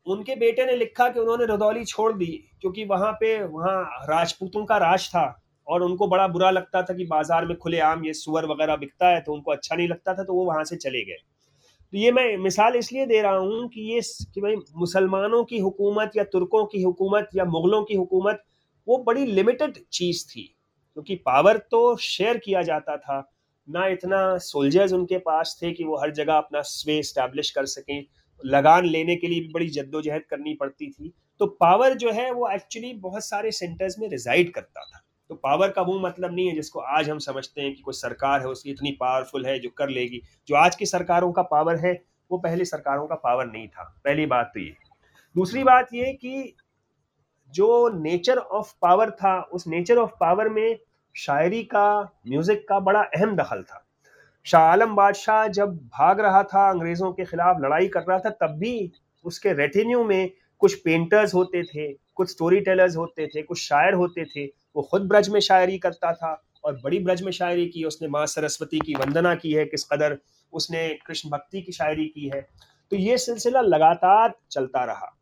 [0.09, 2.27] उनके बेटे ने लिखा कि उन्होंने रदौली छोड़ दी,
[2.61, 7.05] क्योंकि वहाँ पे, वहाँ राजपूतों का राज था और उनको बड़ा बुरा लगता था कि
[7.07, 10.25] बाज़ार में खुले आम ये सुअर वगैरह बिकता है तो उनको अच्छा नहीं लगता था
[10.25, 11.17] तो वो वहाँ से चले गए।
[11.93, 14.01] तो ये मैं मिसाल इसलिए दे रहा हूँ कि ये
[14.35, 18.43] कि भाई मुसलमानों की हुकूमत या तुर्कों की हुकूमत या मुगलों की हुकूमत,
[18.89, 20.43] वो बड़ी लिमिटेड चीज़ थी,
[20.97, 23.21] क्योंकि पावर तो शेयर किया जाता था।
[23.69, 28.05] ना इतना सोल्जर्स उनके पास थे कि वो हर जगह अपना स्वे स्टैब्लिश कर सकें
[28.45, 32.49] लगान लेने के लिए भी बड़ी जद्दोजहद करनी पड़ती थी। तो पावर जो है, वो
[32.49, 36.55] एक्चुअली बहुत सारे सेंटर्स में रिजाइड करता था। तो पावर का वो मतलब नहीं है
[36.55, 39.89] जिसको आज हम समझते हैं कि कोई सरकार है, उसकी इतनी पावरफुल है जो कर
[39.89, 44.01] लेगी। जो आज की सरकारों का पावर है, वो पहले सरकारों का पावर नहीं था।
[44.05, 44.75] पहली बात तो ये।
[45.37, 46.57] दूसरी बात ये कि
[47.51, 50.79] जो नेचर ऑफ़ पावर था, उस नेचर ऑफ़ पावर में
[51.17, 53.88] शायरी का म्यूज़िक का बड़ा अहम दखल था।
[54.47, 58.59] शाह आलम बादशाह जब भाग रहा था, अंग्रेज़ों के खिलाफ लड़ाई कर रहा था, तब
[58.59, 58.93] भी
[59.25, 64.25] उसके रेटिन्यू में कुछ पेंटर्स होते थे, कुछ स्टोरी टेलर्स होते थे, कुछ शायर होते
[64.25, 64.45] थे।
[64.77, 66.33] वो खुद ब्रज में शायरी करता था
[66.65, 70.17] और बड़ी ब्रज में शायरी की, उसने माँ सरस्वती की वंदना की है, किस कदर
[70.53, 72.41] उसने कृष्ण भक्ति की शायरी की है।
[72.93, 75.15] तो ये सिलसिला लगातार चलता रहा।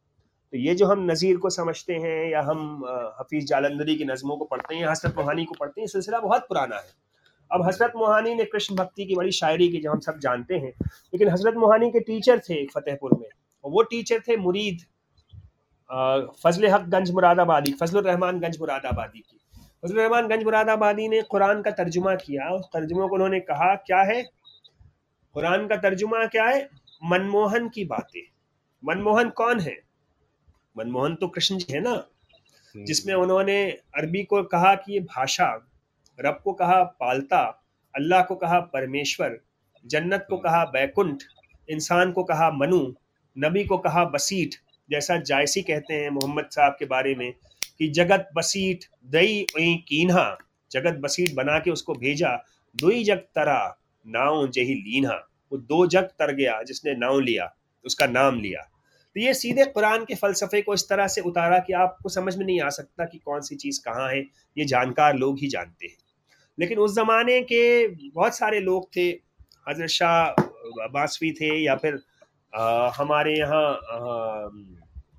[0.52, 2.84] तो ये जो हम नज़ीर को समझते हैं या हम
[3.20, 6.46] हफीज़ जालंदरी की नज़मों को पढ़ते हैं या हसरत मोहानी को पढ़ते हैं सिलसिला बहुत
[6.48, 7.05] पुराना है।
[7.50, 10.72] अब हज़रत मोहानी ने कृष्ण भक्ति की बड़ी शायरी की जो हम सब जानते हैं।
[10.82, 13.28] लेकिन हज़रत मोहानी के टीचर थे फतेहपुर में
[13.64, 14.84] और वो टीचर थे मुरीद
[16.44, 19.38] फजल हक गंज मुरादाबादी फजल रहमान गंज मुरादाबादी की।
[19.84, 24.00] फजल रहमान गंज मुरादाबादी ने कुरान का तर्जुमा किया उस तर्जुमा को उन्होंने कहा क्या
[24.02, 24.22] है?
[25.34, 26.68] कुरान का तर्जुमा क्या है?
[27.04, 28.22] मनमोहन की बातें।
[28.82, 29.76] मनमोहन कौन है?
[30.76, 33.58] मनमोहन तो कृष्ण जी है ना हम्म। जिसमें उन्होंने
[33.96, 35.46] अरबी को कहा कि ये भाषा
[36.18, 37.40] रब को कहा पालता,
[37.94, 39.38] अल्लाह को कहा परमेश्वर,
[39.84, 41.22] जन्नत को कहा बैकुंठ,
[41.68, 42.80] इंसान को कहा मनु,
[43.36, 44.54] नबी को कहा बसीठ,
[44.88, 47.32] जैसा जायसी कहते हैं मोहम्मद साहब के बारे में
[47.78, 49.46] कि जगत बसीठ दई
[49.88, 50.36] कीन्हा,
[50.70, 52.36] जगत बसीठ बना के उसको भेजा
[52.74, 53.76] दुई जग तरा,
[54.06, 55.16] नाव जही लीन्हा।
[55.52, 57.52] वो दो जग तर गया जिसने नाव लिया,
[57.84, 58.60] उसका नाम लिया।
[59.16, 62.44] तो ये सीधे कुरान के फ़लसफ़े को इस तरह से उतारा कि आपको समझ में
[62.46, 64.20] नहीं आ सकता कि कौन सी चीज़ कहाँ है,
[64.56, 65.96] ये जानकार लोग ही जानते हैं।
[66.58, 69.08] लेकिन उस ज़माने के बहुत सारे लोग थे
[69.68, 71.98] हज़रत शाह बासवी थे या फिर
[72.54, 73.78] आ, हमारे यहाँ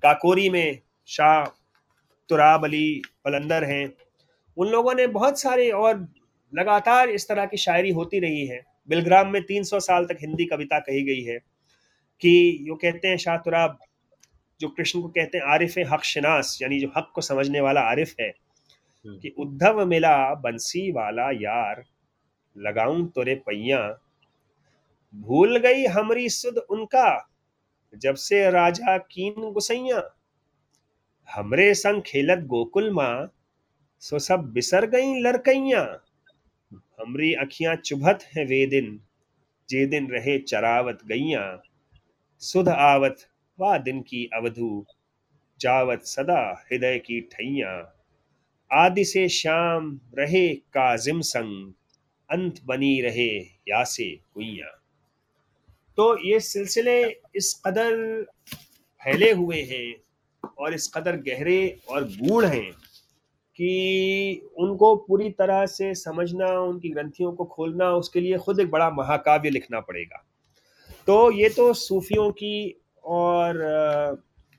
[0.02, 1.44] काकोरी में शाह
[2.30, 3.92] तुराब अली पलंदर हैं
[4.56, 6.08] उन लोगों ने बहुत सारे और
[6.54, 10.78] लगातार इस तरह की शायरी होती रही है बिलग्राम में 300 साल तक हिंदी कविता
[10.78, 11.38] कही गई है
[12.22, 13.78] कि यो कहते हैं शाह तुराब
[14.60, 18.14] जो कृष्ण को कहते हैं आरिफ हक शनास यानी जो हक को समझने वाला आरिफ
[18.20, 18.32] है।
[19.16, 21.84] कि उद्धव मिला बंसी वाला यार,
[22.56, 24.00] लगाऊँ तोरे पैया।
[25.14, 27.30] भूल गई हमरी सुध उनका,
[27.96, 30.16] जब से राजा कीन गुसैया।
[31.34, 33.34] हमरे संग खेलत गोकुल माँ,
[34.00, 36.00] सो सब बिसर गई लड़कैया
[36.72, 39.00] हमरी अखियाँ चुभत है वे दिन,
[39.68, 41.62] जे दिन रहे चरावत गैया
[42.38, 43.16] सुध आवत,
[43.60, 44.86] वा दिन की अवधु,
[45.60, 47.97] जावत सदा हृदय की ठैया।
[48.72, 51.72] आदि से श्याम रहे काजिम संग,
[52.30, 54.66] अंत बनी रहे यासे कुइया।
[55.96, 57.02] तो ये सिलसिले
[57.36, 58.22] इस कदर
[59.02, 59.94] फैले हुए हैं
[60.58, 62.70] और इस कदर गहरे और गूढ़ हैं
[63.56, 68.90] कि उनको पूरी तरह से समझना, उनकी ग्रंथियों को खोलना, उसके लिए खुद एक बड़ा
[68.90, 70.24] महाकाव्य लिखना पड़ेगा।
[71.06, 73.54] तो ये तो सूफियों की और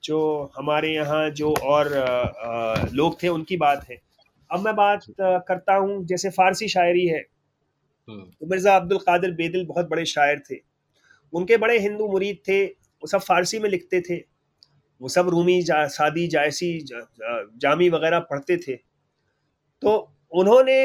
[0.03, 0.19] जो
[0.57, 1.89] हमारे यहाँ जो और
[2.93, 3.97] लोग थे उनकी बात है।
[4.49, 9.65] अब मैं बात करता हूँ जैसे फारसी शायरी है। हम्म। तो मिर्ज़ा अब्दुल कादिर बेदिल
[9.65, 10.55] बहुत बड़े शायर थे।
[11.33, 14.17] उनके बड़े हिंदू मुरीद थे वो सब फारसी में लिखते थे।
[15.01, 17.01] वो सब रूमी जा, सादी जायसी जा,
[17.57, 18.75] जामी वगैरह पढ़ते थे।
[19.81, 19.97] तो
[20.31, 20.79] उन्होंने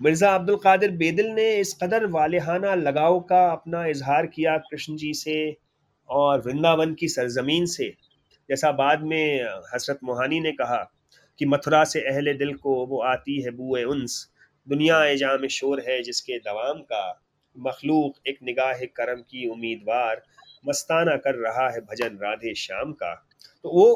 [0.00, 5.12] मिर्ज़ा अब्दुल कादिर बेदिल ने इस कदर वालहाना लगाव का अपना इजहार किया कृष्ण जी
[5.14, 5.36] से।
[6.08, 7.88] और वृंदावन की सरजमीन से,
[8.48, 9.42] जैसा बाद में
[9.74, 10.82] हसरत मोहानी ने कहा
[11.38, 14.16] कि मथुरा से अहले दिल को वो आती है बुए उन्स।
[14.66, 17.20] दुनिया एजाम शोर है जिसके दवाम का,
[17.56, 20.22] मखलूक एक निगाह करम की उम्मीदवार,
[20.68, 23.14] मस्ताना कर रहा है भजन राधे श्याम का।
[23.64, 23.86] तो वो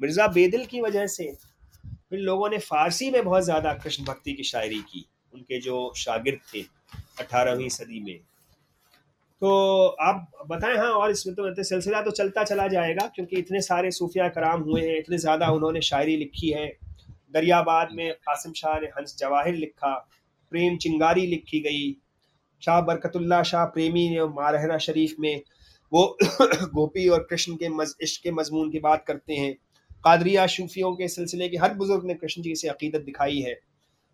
[0.00, 1.32] मिर्ज़ा बेदिल की वजह से
[2.10, 6.40] फिर लोगों ने फारसी में बहुत ज़्यादा कृष्ण भक्ति की शायरी की। उनके जो शागिर्द
[6.54, 6.60] थे,
[7.20, 8.18] अठारहवीं सदी में
[9.42, 13.90] तो आप बताएँ हाँ और इसमें तो सिलसिला तो चलता चला जाएगा, क्योंकि इतने सारे
[13.90, 16.66] सूफिया कराम हुए हैं, इतने ज़्यादा उन्होंने शायरी लिखी है।
[17.34, 19.94] दरियाबाद में कासिम शाह ने हंस जवाहिर लिखा,
[20.52, 21.96] प्रेम चिंगारी लिखी गई,
[22.62, 25.42] शाह बरकतुल्ला शाह प्रेमी ने मारहरा शरीफ में
[25.92, 29.52] वो गोपी और कृष्ण के मज, इश्क के मजमून की बात करते हैं।
[30.04, 33.54] कादरिया सूफियों के सिलसिले के हर बुज़ुर्ग ने कृष्ण जी से अकीदत दिखाई है।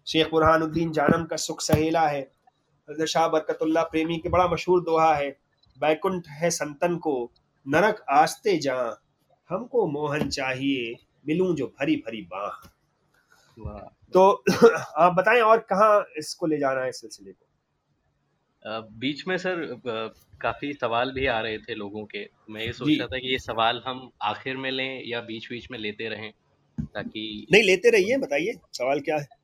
[0.07, 2.23] शेख बुरहानुद्दीन जानम का सुख सहेला है।
[3.07, 5.31] शाह बरकतुल्ला प्रेमी के बड़ा मशहूर दोहा है
[5.81, 7.33] बैकुंठ है संतन को
[7.69, 8.97] नरक आस्ते जा
[9.51, 10.97] हमको मोहन चाहिए
[11.29, 12.69] मिलूं जो भरी भरी बाह।
[14.15, 14.45] तो
[14.97, 17.47] आप बताएँ और कहाँ इसको ले जाना है सिलसिले को?
[18.99, 19.81] बीच में सर
[20.41, 23.39] काफ़ी सवाल भी आ रहे थे लोगों के। मैं ये सोच रहा था कि ये
[23.39, 26.33] सवाल हम आखिर में लें या बीच बीच में लेते रहें
[26.95, 29.40] ताकि नहीं लेते रहिए बताइए सवाल क्या है?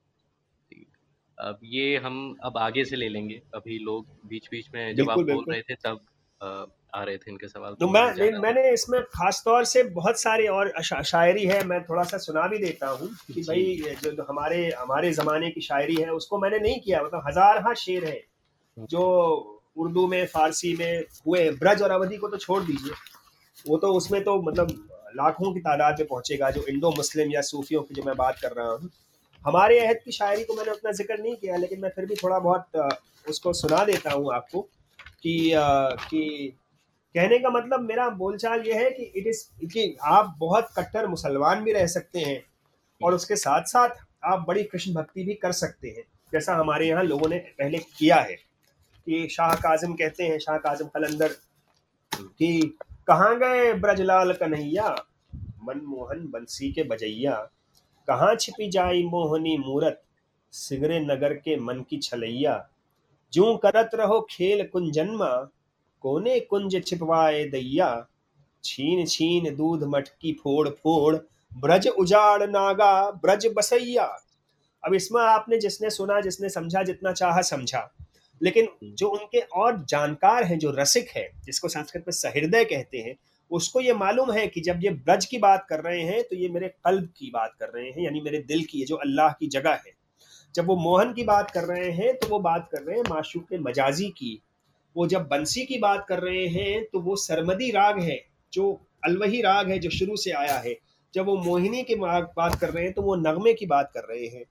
[1.38, 5.18] अब ये हम अब आगे से ले लेंगे। अभी लोग बीच बीच में जब आप
[5.20, 6.00] बोल रहे थे तब
[6.40, 10.46] आ रहे थे इनके सवाल तो, तो मैं मैंने इसमें खास तौर से बहुत सारे
[10.48, 15.12] और शायरी है मैं थोड़ा सा सुना भी देता हूँ कि भाई जो हमारे हमारे
[15.12, 18.20] ज़माने की शायरी है उसको मैंने नहीं किया मतलब हज़ार हाँ शेर है
[18.90, 19.04] जो
[19.76, 22.92] उर्दू में फारसी में हुए ब्रज और अवधि को तो छोड़ दीजिए
[23.66, 24.68] वो तो उसमें तो मतलब
[25.16, 28.52] लाखों की तादाद में पहुंचेगा जो इंडो मुस्लिम या सूफियों की जो मैं बात कर
[28.52, 28.90] रहा हूँ।
[29.46, 32.38] हमारे अहद की शायरी को मैंने उतना ज़िक्र नहीं किया, लेकिन मैं फिर भी थोड़ा
[32.38, 32.76] बहुत
[33.26, 34.60] उसको सुना देता हूँ आपको
[35.22, 36.52] कि कि
[37.14, 41.62] कहने का मतलब मेरा बोलचाल ये है कि इट इज़ कि आप बहुत कट्टर मुसलमान
[41.64, 42.42] भी रह सकते हैं
[43.00, 47.02] और उसके साथ साथ आप बड़ी कृष्ण भक्ति भी कर सकते हैं, जैसा हमारे यहाँ
[47.04, 48.36] लोगों ने पहले किया है।
[49.06, 51.28] कि शाह काजिम कहते हैं, शाह काजिम कलंदर
[52.12, 54.88] कि, कहाँ गए ब्रजलाल कन्हैया?
[55.64, 57.36] मनमोहन बंसी के बजैया।
[58.06, 60.02] कहाँ छिपी जाई मोहनी मूरत?
[60.52, 62.68] सिगरे नगर के मन की छलैया।
[63.32, 65.48] जू करत रहो खेल कुंजन्मा,
[66.00, 68.06] कोने कुंज छिपवाए दैया।
[68.64, 71.16] छीन छीन दूध मटकी फोड़ फोड़,
[71.56, 74.18] ब्रज उजाड़ नागा, ब्रज बसैया।
[74.84, 77.92] अब इसमें आपने जिसने सुना, जिसने समझा, जितना चाहा समझा।
[78.42, 83.16] लेकिन जो उनके और जानकार हैं, जो रसिक है, जिसको संस्कृत में सहृदय कहते हैं
[83.50, 86.48] उसको ये मालूम है कि जब ये ब्रज की बात कर रहे हैं तो ये
[86.48, 89.72] मेरे कल्ब की बात कर रहे हैं, यानी मेरे दिल की जो अल्लाह की जगह
[89.76, 89.92] है।
[90.54, 93.54] जब वो मोहन की बात कर रहे हैं तो वो बात कर रहे हैं माशूक
[93.60, 94.40] मजाजी की।
[94.96, 98.20] वो जब बंसी की बात कर रहे हैं तो वो सरमदी राग है,
[98.52, 100.76] जो अलवही राग है जो शुरू से आया है।
[101.14, 104.26] जब वो मोहिनी की बात कर रहे हैं तो वो नगमे की बात कर रहे
[104.26, 104.44] हैं।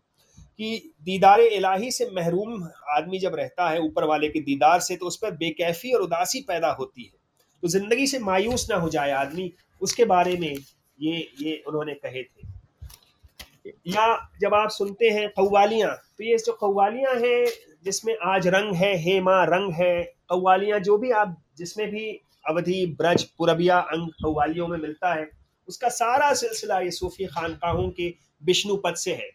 [0.59, 5.05] कि दीदार इलाही से महरूम आदमी जब रहता है, ऊपर वाले के दीदार से तो
[5.05, 7.24] उस पर बेकैफी और उदासी पैदा होती है।
[7.65, 10.55] तो ज़िंदगी से मायूस ना हो जाए आदमी, उसके बारे में
[11.01, 17.15] ये ये उन्होंने कहे थे। या जब आप सुनते हैं कौवालियाँ तो ये जो कौवालियाँ
[17.15, 17.45] हैं,
[17.83, 22.95] जिसमें आज रंग है हे माँ रंग है कौवालियाँ जो भी आप, जिसमें भी अवधि,
[22.97, 25.29] ब्रज, पुरबिया अंग कौवालियों में मिलता है,
[25.67, 29.29] उसका सारा सिलसिला ये सूफी खानकाहों के विष्णु पद से है।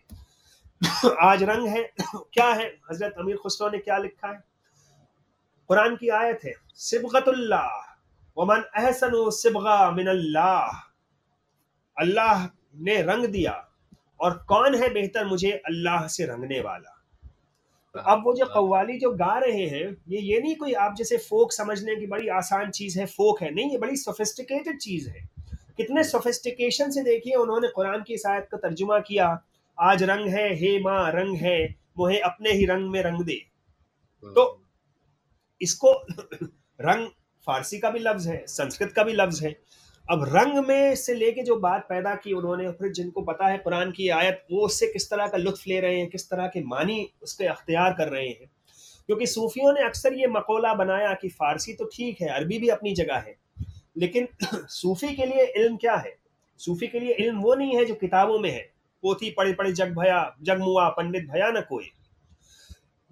[1.22, 2.76] आज रंग है, क्या है?
[2.90, 4.44] हज़रत अमीर खुसरो ने क्या लिखा है?
[5.68, 7.89] कुरान की आयत है, सिबगतुल्लाह।
[8.40, 10.78] वमन अहसन सिबगा मिन अल्लाह
[11.96, 12.46] अल्लाह
[12.82, 13.52] ने रंग दिया
[14.20, 16.96] और कौन है बेहतर मुझे अल्लाह से रंगने वाला
[17.94, 21.16] तो अब वो जो कव्वाली जो गा रहे हैं ये ये नहीं कोई आप जैसे
[21.20, 25.28] फोक समझने की बड़ी आसान चीज़ है फोक है नहीं ये बड़ी सोफिस्टिकेटेड चीज़ है
[25.78, 29.28] कितने सोफिस्टिकेशन से देखिए उन्होंने कुरान की शायद का तर्जुमा किया
[29.78, 31.58] आज रंग है हे माँ रंग है
[31.98, 33.40] मुहे अपने ही रंग में रंग दे
[34.24, 34.44] तो
[35.60, 35.92] इसको
[36.80, 37.08] रंग
[37.50, 39.56] फारसी का भी लफ्ज है, संस्कृत का भी लफ्ज है।
[40.10, 43.90] अब रंग में से लेके जो बात पैदा की उन्होंने फिर जिनको पता है कुरान
[43.90, 47.10] की आयत, वो उससे किस तरह का लुत्फ ले रहे हैं, किस तरह के मानी
[47.22, 48.50] उसके अख्तियार कर रहे हैं।
[49.06, 52.94] क्योंकि सूफियों ने अक्सर ये मकोला बनाया कि फारसी तो ठीक है, अरबी भी अपनी
[52.94, 53.36] जगह है,
[53.96, 56.16] लेकिन सूफी के लिए इल्म क्या है?
[56.58, 58.70] सूफी के लिए इल्म वो नहीं है जो किताबों में है।
[59.02, 61.90] पोथी पड़े पड़े जग भया, जग मुआ, पंडित भया न कोई।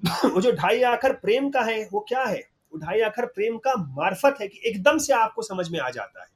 [0.31, 2.58] वो जो ढाई आखर प्रेम का है, वो क्या है?
[2.73, 6.29] उठाई आखिर प्रेम का मार्फत है कि एकदम से आपको समझ में आ जाता है।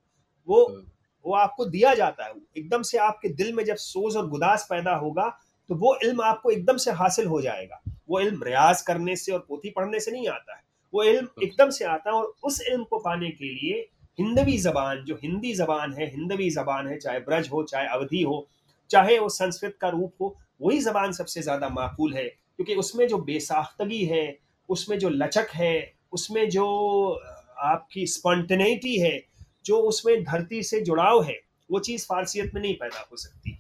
[0.49, 0.83] वो
[1.25, 4.95] वो आपको दिया जाता है। एकदम से आपके दिल में जब सोज और गुदास पैदा
[4.97, 5.29] होगा
[5.69, 9.45] तो वो इल्म आपको एकदम से हासिल हो जाएगा। वो इल्म रियाज करने से और
[9.49, 10.61] पोथी पढ़ने से नहीं आता है।
[10.95, 15.05] वो इल्म एकदम से आता है और उस इल्म को पाने के लिए हिंदवी जबान
[15.05, 18.47] जो हिंदी जबान है हिंदवी जबान है चाहे ब्रज हो चाहे अवधि हो
[18.91, 23.19] चाहे वो संस्कृत का रूप हो वही जबान सबसे ज़्यादा माकूल है। क्योंकि उसमें जो
[23.21, 25.75] बेसाख्तगी है उसमें जो लचक है
[26.13, 26.67] उसमें जो
[27.59, 29.25] आपकी स्पॉन्टेनिटी है,
[29.65, 31.41] जो उसमें धरती से जुड़ाव है,
[31.71, 33.59] वो चीज़ फारसियत में नहीं पैदा हो सकती।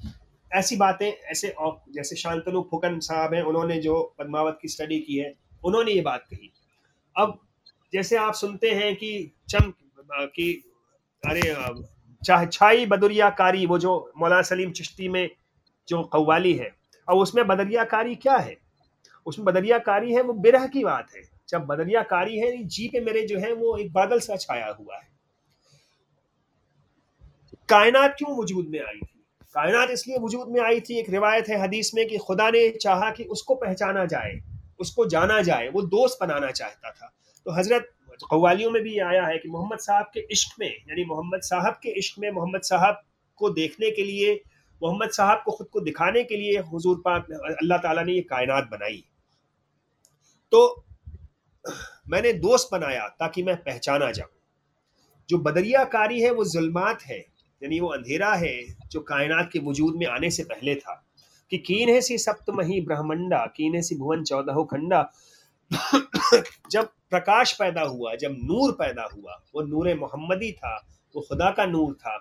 [0.53, 1.55] ऐसी बातें, ऐसे
[1.91, 5.35] जैसे शांतनु फुकन साहब हैं, उन्होंने जो पद्मावत की स्टडी की है,
[5.65, 6.53] उन्होंने ये बात कही।
[7.17, 7.39] अब
[7.93, 9.73] जैसे आप सुनते हैं कि चम,
[10.13, 10.65] कि
[11.27, 11.57] अरे,
[12.25, 15.31] चाहे छाई बदरियाकारी, वो जो मौलाना सलीम चिश्ती में
[15.89, 16.75] जो कव्वाली है
[17.09, 18.59] और उसमें बदरियाकारी क्या है?
[19.27, 23.39] उसमें बदरियाकारी है, वो बिरह की बात है। जब बदरियाकारी है जी पे मेरे जो
[23.39, 25.11] है, वो एक बादल सा छाया हुआ है।
[27.69, 29.25] कायनात क्यों वजूद में आई थी?
[29.55, 33.11] कायनात इसलिए वजूद में आई थी, एक रिवायत है हदीस में कि खुदा ने चाहा
[33.11, 34.39] कि उसको पहचाना जाए,
[34.81, 37.13] उसको जाना जाए, वो दोस्त बनाना चाहता था।
[37.47, 37.89] तो हज़रत
[38.31, 41.91] कवालियों में भी आया है कि मोहम्मद साहब के इश्क में, यानी मोहम्मद साहब के
[41.99, 43.03] इश्क में मोहम्मद साहब
[43.39, 44.35] को देखने के लिए,
[44.83, 48.69] मोहम्मद साहब को खुद को दिखाने के लिए हुजूर पाक अल्लाह ताला ने ये कायनात
[48.71, 49.03] बनाई।
[50.53, 50.85] तो
[52.09, 54.31] मैंने दोस्त बनाया ताकि मैं पहचाना जाऊँ।
[55.29, 57.19] जो बदरियाकारी है, वो जुल्मात है,
[57.63, 61.05] यानी वो अंधेरा है, जो कायनात के वजूद में आने से पहले था
[61.51, 65.13] कि कीन है सी सप्तमही ब्रह्मंडा, कीन है सी भुवन चौदह खंडा।
[66.71, 71.67] जब प्रकाश पैदा हुआ, जब नूर पैदा हुआ, वो नूर मोहम्मदी था, वो खुदा का
[71.67, 72.17] नूर था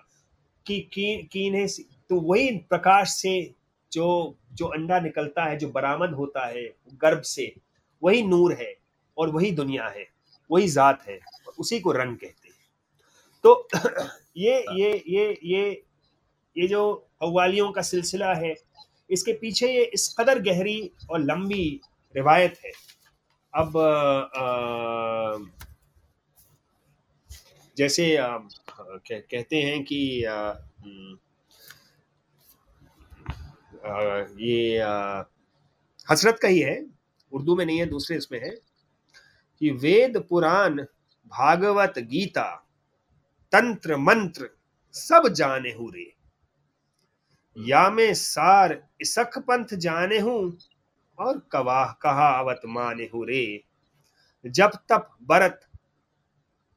[0.66, 1.66] कि कीन कीन है
[2.08, 3.54] तो वही प्रकाश से
[3.92, 6.64] जो जो अंडा निकलता है, जो बरामद होता है,
[6.94, 7.54] गर्भ से,
[8.02, 8.81] वही नूर है।
[9.18, 10.06] और वही दुनिया है
[10.50, 11.18] वही ज़ात है
[11.58, 12.56] उसी को रंग कहते हैं।
[13.44, 13.68] तो
[14.36, 15.82] ये ये ये ये
[16.56, 16.92] ये जो
[17.22, 18.54] कव्वालियों का सिलसिला है
[19.10, 21.80] इसके पीछे ये इस कदर गहरी और लंबी
[22.14, 22.72] रिवायत है।
[23.54, 23.76] अब
[24.36, 25.38] आ,
[27.76, 28.38] जैसे आ,
[28.78, 31.18] कहते हैं कि आ, हम्म,
[33.86, 35.24] आ, ये आ,
[36.10, 36.84] हसरत का ही है
[37.32, 38.50] उर्दू में नहीं है दूसरे इसमें है।
[39.62, 40.80] कि वेद पुराण,
[41.26, 42.68] भागवत गीता,
[43.52, 44.48] तंत्र मंत्र
[44.92, 46.14] सब जाने हूँ रे।
[47.56, 50.58] या में सार इसख पंथ जाने हूँ
[51.18, 53.64] और कवाह कहावत माने हूँ रे।
[54.46, 55.60] जब तप, बरत,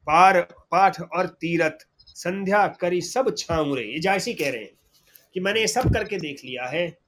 [0.06, 4.78] पार, पाठ और तीरथ, संध्या करी सब छाऊ रे। ये जैसी कह रहे हैं
[5.34, 6.98] कि मैंने ये सब करके देख लिया है।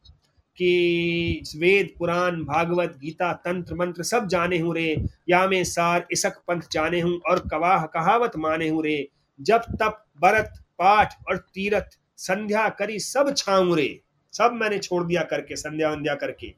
[0.58, 6.42] कि वेद, पुराण, भागवत, गीता, तंत्र, मंत्र सब जाने हूँ रे। या मैं सार, इसक
[6.48, 9.08] पंथ जाने हूँ और कवाह, कहावत माने हूँ रे।
[9.40, 14.00] जब तप, बरत, पाठ और तीरथ, संध्या करी सब छाऊ रे।
[14.32, 16.54] सब मैंने छोड़ दिया करके, संध्या वंध्या करके।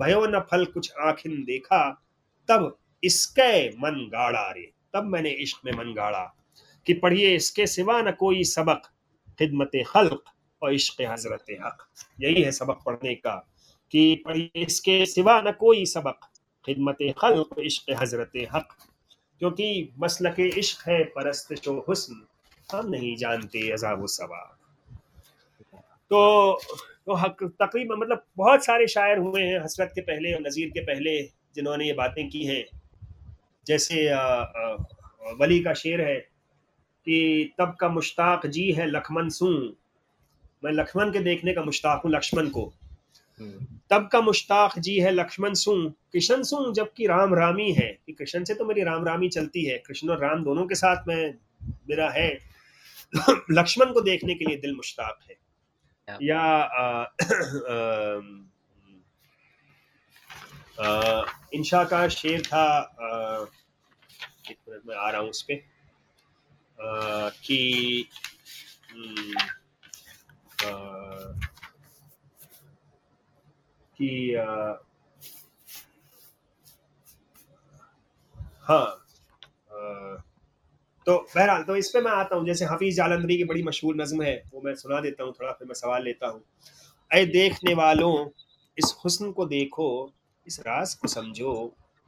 [0.00, 2.04] भयो न फल कुछ आखिन देखा,
[2.48, 6.34] तब इसके मन गाड़ा रे। तब मैंने इश्क में मन गाड़ा
[6.86, 8.82] कि पढ़िए इसके सिवा न कोई सबक,
[9.38, 10.22] खिदमत खल्क।
[10.62, 11.86] और इश्क हज़रत हक।
[12.20, 13.34] यही है सबक पढ़ने का
[13.92, 16.28] कि पढ़िए इसके सिवा न कोई सबक।
[16.64, 18.76] खिदमत खल्क इश्क हज़रत हक।
[19.40, 21.52] क्योंकि मसल के इश्क है परस्त
[21.88, 22.24] हुस्न।
[22.68, 24.40] हम नहीं जानते अजाब सबा
[26.10, 26.20] तो
[27.06, 30.80] तो हक तकरीबन मतलब बहुत सारे शायर हुए हैं हसरत के पहले और नज़ीर के
[30.80, 31.20] पहले
[31.54, 32.64] जिन्होंने ये बातें की हैं।
[33.66, 34.76] जैसे आ, आ,
[35.40, 36.16] वली का शेर है
[37.06, 39.54] कि तब का मुश्ताक जी है लखमन सूं।
[40.64, 42.74] मैं लक्ष्मण के देखने का मुश्ताक हूँ लक्ष्मण को।
[43.40, 48.12] हम्म। तब का मुश्ताक जी है लक्ष्मण सुन कृष्ण सुन जबकि राम रामी है। कि
[48.12, 51.34] कृष्ण से तो मेरी राम रामी चलती है। कृष्ण और राम दोनों के साथ मैं
[51.62, 52.38] मेरा है।
[53.50, 55.36] लक्ष्मण को देखने के लिए दिल मुश्ताक है।
[56.22, 58.20] या। आ, आ,
[60.84, 61.22] आ,
[61.54, 62.78] इंशा का शेर था
[64.50, 65.68] एक मिनट में आ रहा हूँ उस पर
[67.44, 68.08] कि
[70.58, 71.40] हम्म,
[73.98, 74.34] कि
[78.62, 78.94] हाँ
[81.06, 84.22] तो बहरहाल तो इस पे मैं आता हूँ। जैसे हफीज जालंधरी की बड़ी मशहूर नज्म
[84.22, 86.42] है वो मैं सुना देता हूँ थोड़ा फिर मैं सवाल लेता हूँ।
[87.10, 88.12] अय देखने वालों
[88.78, 89.88] इस हुस्न को देखो
[90.46, 91.52] इस राज को समझो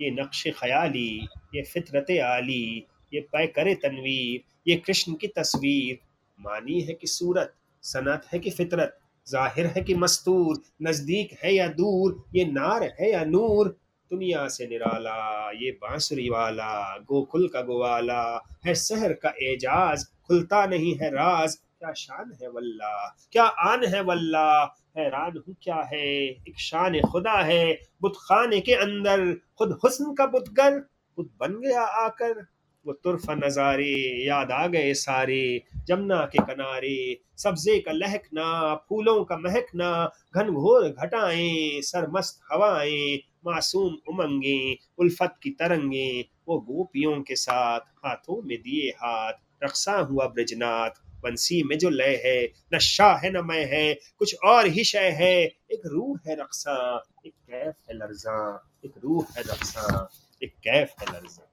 [0.01, 1.09] ये नक्श ख्याली
[1.55, 5.99] ये फितरत आली ये पै करे तनवीर ये कृष्ण की तस्वीर
[6.39, 7.55] मानी है कि सूरत?
[7.83, 13.11] सनत है कि फितरत, ज़ाहिर है कि मस्तूर, नज़दीक है या दूर, ये नार है
[13.13, 13.69] या नूर,
[14.11, 18.23] दुनिया से निराला, ये बांसुरी वाला, गोकुल का गोवाला,
[18.67, 24.03] है शहर का एजाज, खुलता नहीं है राज, क्या शान है वल्ला क्या आन है
[24.03, 26.07] वल्ला हैरान हूँ क्या है,
[26.49, 31.83] एक शान खुदा है, बुत खाने के अंदर, खुद हुस्न का बुतगर खुद बन गया
[31.83, 32.45] आकर
[32.87, 39.37] वो तुरफ नज़ारे याद आ गए सारे, जमुना के किनारे, सब्जे का लहकना, फूलों का
[39.37, 43.17] महकना, घन घोर घटाएँ, सरमस्त हवाएँ,
[43.47, 49.33] मासूम उमंगे, उल्फत की तरंगे, वो गोपियों के साथ हाथों में दिए हाथ
[49.65, 50.91] रक्षा हुआ ब्रजनाथ,
[51.23, 55.11] बंसी में जो लय है, न शाह है, न मैं है, कुछ और ही शय
[55.21, 60.09] है, एक रूह है रक्षा एक कैफ है लर्जा, एक रूह है रक्षा
[60.43, 61.50] एक कैफ है लर्जा।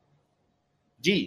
[1.07, 1.17] जी।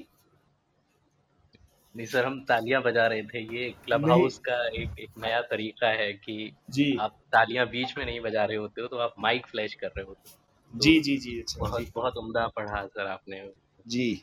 [1.94, 5.88] नहीं सर हम तालियाँ बजा रहे थे। ये क्लब हाउस का एक एक नया तरीका
[5.88, 9.46] है कि जी। आप तालियाँ बीच में नहीं बजा रहे होते हो तो आप माइक
[9.46, 10.36] फ्लैश कर रहे होते हो।
[10.72, 13.42] तो जी जी जी अच्छा बहुत जी। बहुत उम्दा पढ़ा सर आपने।
[13.86, 14.22] जी।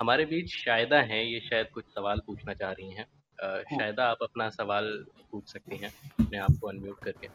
[0.00, 3.06] हमारे बीच शायदा हैं ये शायद कुछ सवाल पूछना चाह रही हैं।
[3.70, 4.92] शायदा आप अपना सवाल
[5.30, 7.28] पूछ सकती हैं अपने आप को अनम्यूट करके।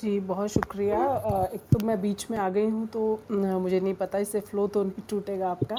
[0.00, 0.98] जी बहुत शुक्रिया।
[1.54, 4.82] एक तो मैं बीच में आ गई हूँ तो मुझे नहीं पता इससे फ़्लो तो
[4.84, 5.76] नहीं टूटेगा आपका।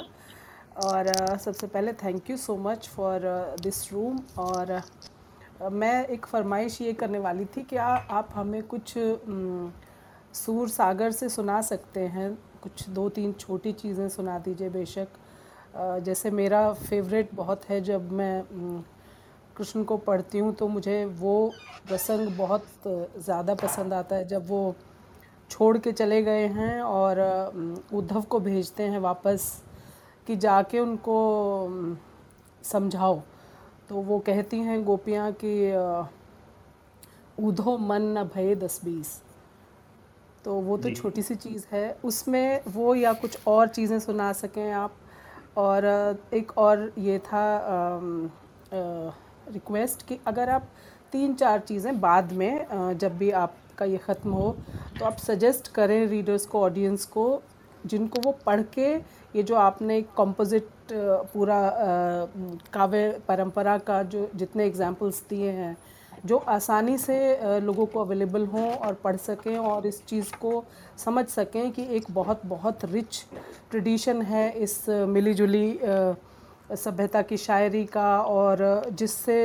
[0.82, 1.08] और
[1.38, 3.22] सबसे पहले thank you so much for
[3.62, 4.82] this room और
[5.74, 8.94] मैं एक फरमाइश ये करने वाली थी कि आ, आप हमें कुछ
[10.36, 12.32] सूर सागर से सुना सकते हैं।
[12.64, 15.08] कुछ दो तीन छोटी चीज़ें सुना दीजिए बेशक।
[16.04, 18.84] जैसे मेरा फेवरेट बहुत है जब मैं
[19.62, 21.34] कृष्ण को पढ़ती हूँ तो मुझे वो
[21.88, 24.76] प्रसंग बहुत ज़्यादा पसंद आता है। जब वो
[25.50, 27.20] छोड़ के चले गए हैं और
[27.94, 29.44] उद्धव को भेजते हैं वापस
[30.28, 31.18] कि जाके उनको
[32.64, 33.22] समझाओ।
[33.90, 35.54] तो वो कहती हैं गोपियाँ कि
[37.40, 39.22] ऊधो मन न भय दस बीस।
[40.46, 44.72] तो वो तो छोटी सी चीज़ है। उसमें वो या कुछ और चीज़ें सुना सकें
[44.74, 44.96] आप।
[45.58, 45.86] और
[46.34, 47.46] एक और ये था
[49.50, 50.68] रिक्वेस्ट कि अगर आप
[51.12, 54.56] तीन चार चीज़ें बाद में जब भी आपका ये ख़त्म हो
[55.00, 57.42] तो आप सजेस्ट करें रीडर्स को ऑडियंस को,
[57.86, 58.94] जिनको वो पढ़ के
[59.36, 61.60] ये जो आपने कॉम्पोजिट पूरा
[62.74, 65.76] काव्य, परंपरा का जो जितने एग्जाम्पल्स दिए हैं,
[66.26, 70.64] जो आसानी से लोगों को अवेलेबल हों और पढ़ सकें और इस चीज़ को
[71.06, 73.24] समझ सकें कि एक बहुत बहुत रिच
[73.72, 75.70] ट्रेडिशन है इस मिली जुली
[76.76, 79.38] सभ्यता की शायरी का और जिससे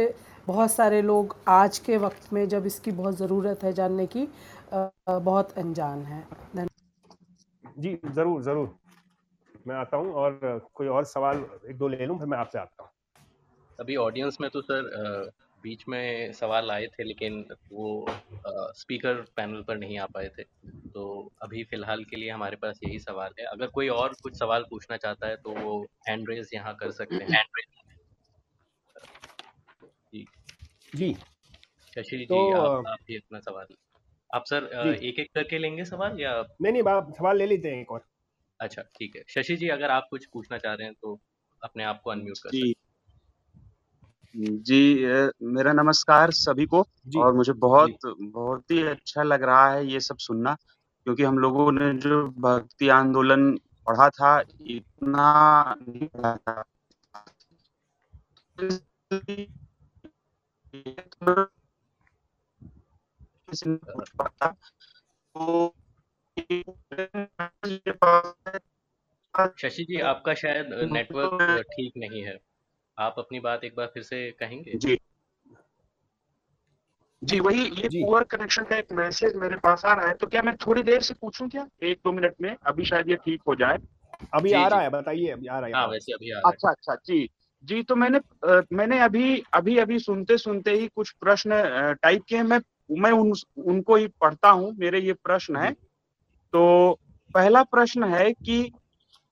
[0.46, 4.26] बहुत सारे लोग आज के वक्त में जब इसकी बहुत ज़रूरत है जानने की
[4.72, 6.20] बहुत अनजान है।
[6.56, 8.74] धन्यवाद जी ज़रूर ज़रूर।
[9.66, 10.38] मैं आता हूँ और
[10.74, 12.90] कोई और सवाल एक दो ले लूँ फिर मैं आपसे आता हूँ।
[13.78, 15.30] अभी ऑडियंस में तो सर
[15.64, 20.42] बीच में सवाल आए थे लेकिन वो आ, स्पीकर पैनल पर नहीं आ पाए थे।
[20.94, 21.04] तो
[21.42, 24.96] अभी फ़िलहाल के लिए हमारे पास यही सवाल है। अगर कोई और कुछ सवाल पूछना
[24.98, 27.46] चाहता है तो वो हैंड रेज यहाँ कर सकते हैं। हैंड
[30.12, 30.26] जी।
[30.92, 31.16] जी।
[31.92, 33.66] शशि तो जी आप आप भी अपना सवाल
[34.30, 34.64] आप सर
[35.02, 36.32] एक एक करके लेंगे सवाल या
[36.62, 38.06] नहीं नहीं आप सवाल ले लेते हैं एक और।
[38.60, 41.18] अच्छा ठीक है। शशि जी अगर आप कुछ पूछना चाह रहे हैं तो
[41.62, 42.75] अपने आप को अनम्यूट कर जी।
[44.38, 45.06] जी
[45.42, 50.16] मेरा नमस्कार सभी को और मुझे बहुत बहुत ही अच्छा लग रहा है ये सब
[50.16, 50.56] सुनना
[51.04, 53.56] क्योंकि हम लोगों ने जो भक्ति आंदोलन
[53.86, 56.64] पढ़ा था इतना नहीं पढ़ा था
[69.58, 72.38] शशि जी आपका शायद नेटवर्क ठीक नहीं है।
[72.98, 74.76] आप अपनी बात एक बार फिर से कहेंगे?
[74.78, 74.98] जी।
[77.22, 80.42] जी वही ये पुअर कनेक्शन का एक मैसेज मेरे पास आ रहा है तो क्या
[80.42, 81.66] मैं थोड़ी देर से पूछूँ क्या?
[81.82, 83.78] एक दो मिनट में अभी शायद ये ठीक हो जाए।
[84.34, 86.48] अभी आ रहा है बताइए अभी आ रहा है हाँ हाँ। वैसे अभी आ रहा
[86.48, 87.28] है। अच्छा अच्छा जी।
[87.64, 91.62] जी तो मैंने अ, मैंने अभी अभी अभी सुनते सुनते ही कुछ प्रश्न
[92.02, 92.58] टाइप किए हैं मैं
[93.00, 93.32] मैं उन
[93.64, 95.72] उनको ही पढ़ता हूँ मेरे ये प्रश्न है।
[96.52, 96.92] तो
[97.34, 98.62] पहला प्रश्न है कि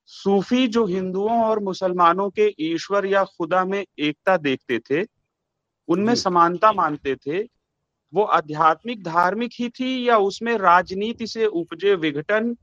[0.07, 5.07] सूफी जो हिंदुओं और मुसलमानों के ईश्वर या खुदा में एकता देखते थे
[5.89, 7.43] उनमें समानता मानते थे
[8.13, 12.57] वो आध्यात्मिक धार्मिक ही थी या उसमें राजनीति से उपजे विघटन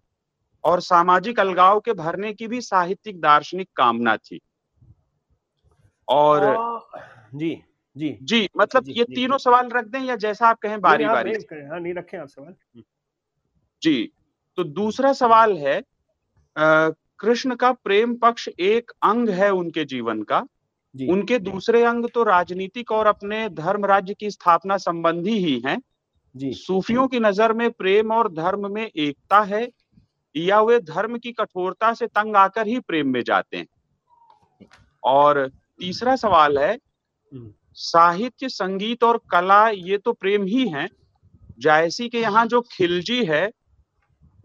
[0.64, 4.40] और सामाजिक अलगाव के भरने की भी साहित्यिक दार्शनिक कामना थी।
[6.08, 6.80] और आ,
[7.36, 7.64] जी
[7.96, 10.82] जी। जी मतलब जी ये जी तीनों जी। सवाल रख दें या जैसा आप कहें
[10.82, 12.56] बारी नहीं आप बारी नहीं हाँ नहीं रखें आप सवाल।
[13.82, 14.12] जी
[14.58, 15.80] तो दूसरा सवाल है
[16.56, 16.90] अ,
[17.22, 20.46] कृष्ण का प्रेम पक्ष एक अंग है उनके जीवन का।
[20.96, 25.62] जी। उनके जी, दूसरे अंग तो राजनीतिक और अपने धर्म राज्य की स्थापना संबंधी ही
[25.66, 25.78] हैं।
[26.36, 29.68] जी। सूफियों की नज़र में प्रेम और धर्म में एकता है
[30.36, 33.68] या वे धर्म की कठोरता से तंग आकर ही प्रेम में जाते हैं।
[35.04, 35.48] और
[35.80, 40.88] तीसरा सवाल है हम्म। साहित्य संगीत और कला ये तो प्रेम ही है।
[41.60, 43.50] जायसी के यहाँ जो खिलजी है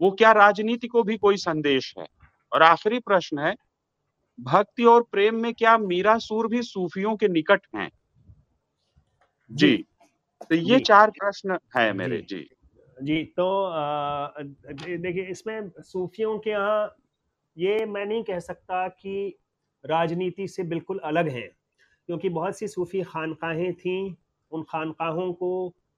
[0.01, 2.05] वो क्या राजनीति को भी कोई संदेश है?
[2.51, 3.55] और आखिरी प्रश्न है
[4.39, 7.89] भक्ति और प्रेम में क्या मीरा सूर भी सूफियों के निकट हैं?
[9.51, 9.75] जी
[10.41, 12.47] तो ये चार प्रश्न है मेरे जी।
[13.03, 13.73] जी तो
[14.41, 16.95] देखिए इसमें सूफियों के यहाँ
[17.57, 19.39] ये मैं नहीं कह सकता कि
[19.83, 21.47] राजनीति से बिल्कुल अलग है
[22.09, 24.15] क्योंकि बहुत सी सूफी खानकाहें थीं
[24.51, 25.51] उन खानकाहों को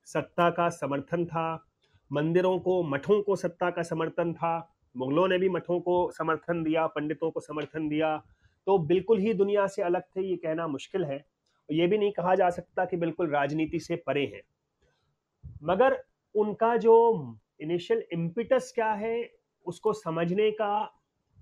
[0.07, 1.65] सत्ता का समर्थन था
[2.11, 4.53] मंदिरों को मठों को सत्ता का समर्थन था
[4.99, 8.23] मुगलों ने भी मठों को समर्थन दिया, पंडितों को समर्थन दिया।
[8.65, 12.11] तो बिल्कुल ही दुनिया से अलग थे, ये कहना मुश्किल है। और ये भी नहीं
[12.11, 14.41] कहा जा सकता कि बिल्कुल राजनीति से परे हैं।
[15.63, 16.03] मगर
[16.35, 19.29] उनका जो इनिशियल इम्पिटस क्या है,
[19.65, 20.99] उसको समझने का,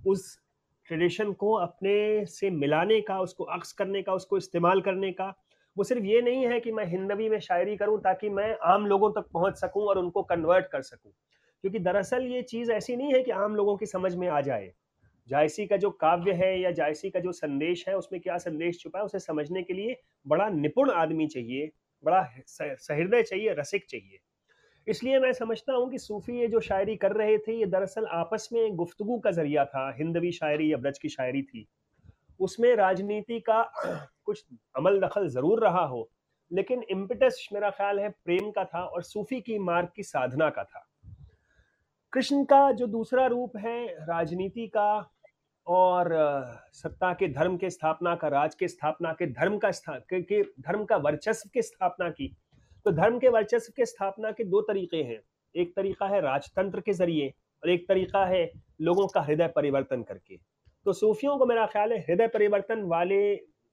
[0.08, 0.40] उस
[0.86, 5.34] ट्रेडिशन को अपने से मिलाने का, उसको अक्स करने का, उसको इस्तेमाल करने का,
[5.78, 9.12] वो सिर्फ़ ये नहीं है कि मैं हिंदवी में शायरी करूँ ताकि मैं आम लोगों
[9.12, 11.12] तक पहुँच सकूँ और उनको कन्वर्ट कर सकूँ।
[11.70, 14.72] क्योंकि दरअसल ये चीज़ ऐसी नहीं है कि आम लोगों की समझ में आ जाए।
[15.30, 19.00] जायसी का जो काव्य है या जायसी का जो संदेश है, उसमें क्या संदेश छुपा
[19.00, 19.96] है, उसे समझने के लिए
[20.28, 21.72] बड़ा निपुण आदमी चाहिए,
[22.04, 24.20] बड़ा सहृदय चाहिए, रसिक चाहिए।
[24.88, 28.50] इसलिए मैं समझता हूँ कि सूफी ये जो शायरी कर रहे थे, ये दरअसल आपस
[28.54, 31.68] में गुफ्तगु का ज़रिया था, हिंदवी शायरी या ब्रज की शायरी थी।
[32.40, 33.62] उसमें राजनीति का
[34.26, 34.46] कुछ
[34.76, 36.12] अमल दखल ज़रूर रहा हो,
[36.52, 40.64] लेकिन इम्पिटस मेरा ख्याल है प्रेम का था और सूफी की मार्ग की साधना का
[40.64, 40.88] था।
[42.14, 45.14] कृष्ण का जो दूसरा रूप है राजनीति का
[45.68, 46.10] और
[46.74, 50.86] सत्ता के धर्म के स्थापना का राज के स्थापना के धर्म का के, के धर्म
[50.86, 52.38] का वर्चस्व के स्थापना की।
[52.86, 55.20] तो धर्म के वर्चस्व के स्थापना के दो तरीके हैं।
[55.56, 57.28] एक तरीका है राजतंत्र के ज़रिए
[57.64, 58.52] और एक तरीका है
[58.82, 60.38] लोगों का हृदय परिवर्तन करके।
[60.86, 63.20] तो सूफियों को मेरा ख्याल है हृदय परिवर्तन वाले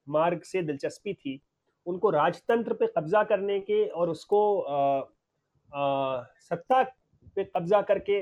[0.09, 1.41] मार्ग से दिलचस्पी थी।
[1.87, 4.99] उनको राजतंत्र पे कब्जा करने के और उसको आ,
[5.73, 6.83] आ, सत्ता
[7.37, 8.19] पे कब्जा करके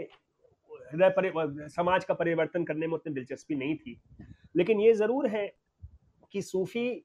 [0.93, 4.01] हृदय समाज का परिवर्तन करने में उतनी दिलचस्पी नहीं थी।
[4.57, 5.47] लेकिन ये ज़रूर है
[6.33, 7.05] कि सूफी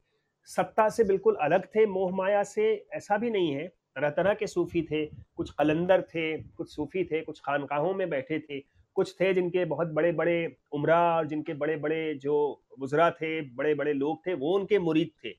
[0.49, 4.47] सत्ता से बिल्कुल अलग थे मोह माया से ऐसा भी नहीं है। तरह तरह के
[4.47, 5.05] सूफी थे
[5.35, 8.59] कुछ कलंदर थे कुछ सूफी थे कुछ खानकाहों में बैठे थे
[8.95, 10.35] कुछ थे जिनके बहुत बड़े बड़े
[10.73, 12.35] उम्रा और जिनके बड़े बड़े जो
[12.79, 15.31] गुजरा थे बड़े बड़े लोग थे वो उनके मुरीद थे।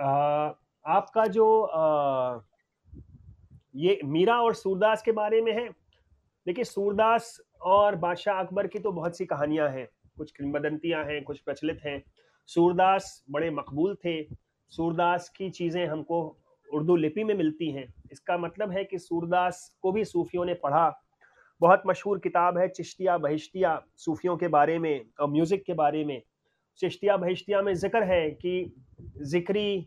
[0.00, 0.52] आ,
[0.84, 2.38] आपका जो आ,
[3.74, 5.68] ये मीरा और सूरदास के बारे में है।
[6.46, 11.38] देखिए, सूरदास और बादशाह अकबर की तो बहुत सी कहानियाँ हैं। कुछ किंवदंतियाँ हैं, कुछ
[11.38, 12.02] प्रचलित हैं।
[12.48, 14.22] सूरदास बड़े मकबूल थे।
[14.72, 16.20] सूरदास की चीज़ें हमको
[16.68, 21.00] उर्दू लिपि में मिलती हैं। इसका मतलब है कि सूरदास को भी सूफियों ने पढ़ा।
[21.60, 26.22] बहुत मशहूर किताब है चिश्तिया बहिश्तिया, सूफियों के बारे में और म्यूज़िक के बारे में।
[26.80, 28.74] चिश्तिया बहिश्तिया में ज़िक्र है कि
[29.22, 29.86] जिक्री,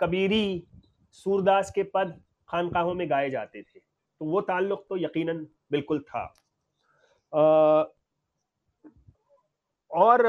[0.00, 0.64] कबीरी,
[1.12, 6.24] सूरदास के पद खानकाहों में गाए जाते थे। तो वो ताल्लुक तो यकीनन बिल्कुल था।
[7.32, 7.84] आ,
[9.90, 10.26] और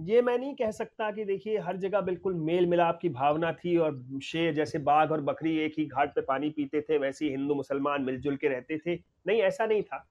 [0.00, 3.76] ये मैं नहीं कह सकता कि देखिए हर जगह बिल्कुल मेल मिलाप की भावना थी
[3.76, 7.30] और शेर जैसे बाघ और बकरी एक ही घाट पे पानी पीते थे वैसे ही
[7.30, 8.94] हिंदू मुसलमान मिलजुल के रहते थे।
[9.26, 10.06] नहीं ऐसा नहीं था।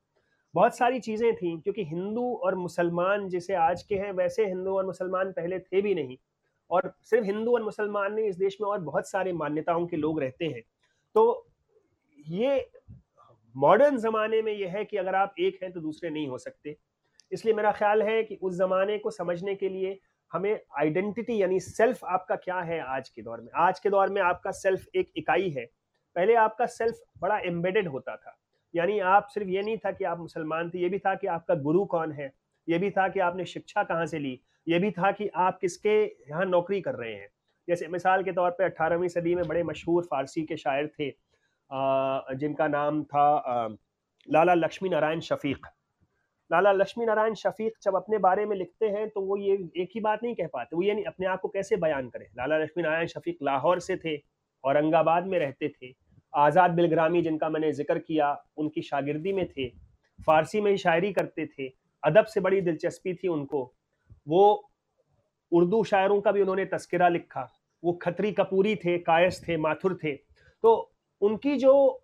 [0.55, 4.85] बहुत सारी चीज़ें थी क्योंकि हिंदू और मुसलमान जैसे आज के हैं वैसे हिंदू और
[4.85, 6.17] मुसलमान पहले थे भी नहीं।
[6.71, 10.19] और सिर्फ़ हिंदू और मुसलमान नहीं इस देश में और बहुत सारे मान्यताओं के लोग
[10.19, 10.61] रहते हैं।
[11.15, 11.47] तो
[12.27, 12.69] ये
[13.55, 16.75] मॉडर्न ज़माने में यह है कि अगर आप एक हैं तो दूसरे नहीं हो सकते।
[17.31, 19.99] इसलिए मेरा ख्याल है कि उस ज़माने को समझने के लिए
[20.31, 23.49] हमें आइडेंटिटी यानी सेल्फ आपका क्या है आज के दौर में?
[23.55, 25.65] आज के दौर में आपका सेल्फ एक इकाई है।
[26.15, 28.37] पहले आपका सेल्फ बड़ा एम्बेडेड होता था।
[28.73, 31.55] यानी आप सिर्फ़ ये नहीं था कि आप मुसलमान थे, ये भी था कि आपका
[31.55, 32.31] गुरु कौन है?
[32.67, 34.39] ये भी था कि आपने शिक्षा कहाँ से ली?
[34.67, 37.29] ये भी था कि आप किसके यहाँ नौकरी कर रहे हैं?
[37.71, 41.09] जैसे मिसाल के तौर पे 18वीं सदी में बड़े मशहूर फारसी के शायर थे
[42.37, 43.27] जिनका नाम था
[44.27, 45.67] लाला लक्ष्मी नारायण शफीक।
[46.51, 49.99] लाला लक्ष्मी नारायण शफीक जब अपने बारे में लिखते हैं तो वो ये एक ही
[50.01, 52.25] बात नहीं कह पाते। वो ये नहीं, अपने आप को कैसे बयान करें?
[52.37, 54.15] लाला लक्ष्मी नारायण शफीक लाहौर से थे,
[54.63, 55.93] औरंगाबाद में रहते थे।
[56.33, 59.67] आज़ाद बिलग्रामी, जिनका मैंने ज़िक्र किया, उनकी शागिर्दी में थे।
[60.19, 61.67] फारसी में ही शायरी करते थे।
[62.03, 63.63] अदब से बड़ी दिलचस्पी थी उनको।
[64.27, 64.43] वो
[65.51, 67.47] उर्दू शायरों का भी उन्होंने तस्करा लिखा।
[67.83, 70.11] वो खतरी कपूरी थे, कायस थे, माथुर थे।
[70.63, 72.03] तो उनकी जो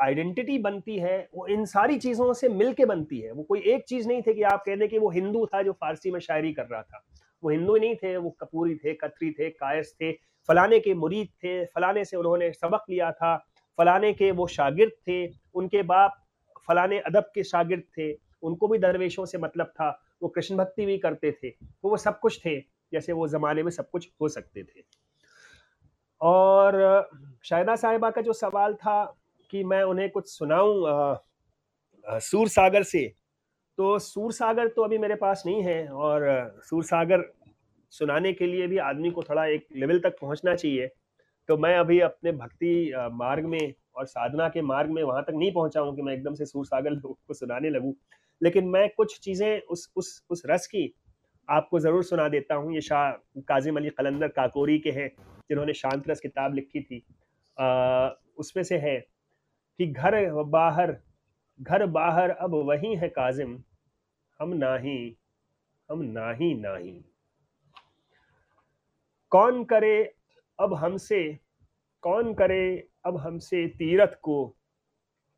[0.00, 3.84] आइडेंटिटी बनती है, वो इन सारी चीज़ों से मिल के बनती है। वो कोई एक
[3.84, 6.52] चीज़ नहीं थे कि आप कह दें कि वो हिंदू था जो फारसी में शायरी
[6.52, 7.04] कर रहा था।
[7.44, 10.12] वो हिंदू नहीं थे, वो कपूरी थे कतरी थे, कायस थे।
[10.48, 13.46] फलाने के मुरीद थे, फलाने से उन्होंने सबक लिया था।
[13.78, 16.24] फलाने के वो शागिर्द थे, उनके बाप
[16.68, 20.98] फलाने अदब के शागिर्द थे। उनको भी दरवेशों से मतलब था, वो कृष्ण भक्ति भी
[20.98, 22.60] करते थे। तो वो सब कुछ थे,
[22.92, 25.01] जैसे वो ज़माने में सब कुछ हो सकते थे।
[26.22, 27.10] और
[27.44, 29.04] शायदा साहिबा का जो सवाल था
[29.50, 31.16] कि मैं उन्हें कुछ सुनाऊं
[32.20, 33.06] सूर सागर से
[33.78, 36.24] तो सूर सागर तो अभी मेरे पास नहीं है और
[36.64, 37.24] सूर सागर
[37.92, 40.86] सुनाने के लिए भी आदमी को थोड़ा एक लेवल तक पहुँचना चाहिए।
[41.48, 45.52] तो मैं अभी अपने भक्ति मार्ग में और साधना के मार्ग में वहाँ तक नहीं
[45.52, 47.92] पहुँचा हूँ कि मैं एकदम से सूर सागर को सुनाने लगूं।
[48.42, 50.94] लेकिन मैं कुछ चीज़ें उस उस उस रस की
[51.48, 53.10] आपको ज़रूर सुना देता हूँ, ये शाह
[53.48, 55.08] काजिम अली कलंदर काकोरी के हैं,
[55.48, 57.04] जिन्होंने शांत रस किताब लिखी थी।
[58.38, 58.98] उसमें से है
[59.78, 60.96] कि घर बाहर
[61.60, 63.58] घर बाहर अब वही है काजिम,
[64.40, 65.16] हम नाही
[65.88, 66.92] हम नाही नाही।
[69.32, 69.94] कौन करे
[70.58, 71.22] अब हमसे,
[72.02, 74.36] कौन करे अब हमसे तीरथ को,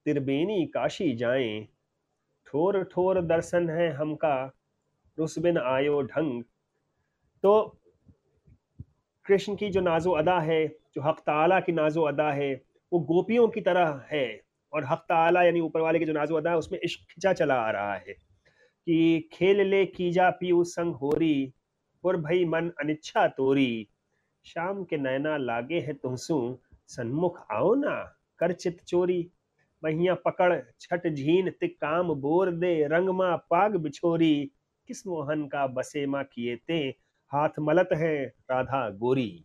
[0.07, 1.67] तिरबेनी काशी जाएँ,
[2.47, 4.37] ठोर ठोर दर्शन है हमका
[5.19, 6.43] रुसबिन आयो ढंग।
[7.43, 7.81] तो
[9.27, 12.63] कृष्ण की जो नाजो अदा है, जो हक ताला की नाजो अदा है,
[12.93, 14.41] वो गोपियों की तरह है।
[14.73, 17.55] और हक ताला यानी ऊपर वाले की जो नाजो अदा है, उसमें इश्क खिंचा चला
[17.55, 18.13] आ रहा है
[18.87, 21.53] कि खेल ले कीजा पीऊ संग होरी,
[22.03, 23.89] पुर भई मन अनिच्छा तोरी।
[24.45, 26.59] शाम के नैना लागे है तुमसू,
[26.89, 29.31] सन्मुख आओ ना, कर चित चोरी।
[29.85, 34.51] महिया पकड़, छठ झीन तिक काम बोर दे रंगमा पाग बिछोरी।
[34.89, 36.79] किस मोहन का बसे माँ किए ते
[37.33, 38.15] हाथ मलत है
[38.51, 39.45] राधा गोरी।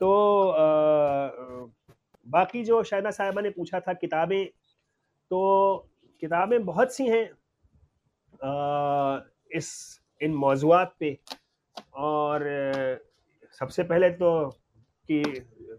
[0.00, 0.10] तो
[0.48, 1.66] आ,
[2.26, 4.46] बाकी जो शायदा साहिबा ने पूछा था किताबें
[5.30, 5.40] तो
[6.22, 7.24] किताबें बहुत सी हैं
[8.44, 9.20] आ,
[9.52, 11.18] इस इन मौजूद पे।
[11.94, 12.44] और
[13.58, 14.48] सबसे पहले तो
[15.08, 15.22] कि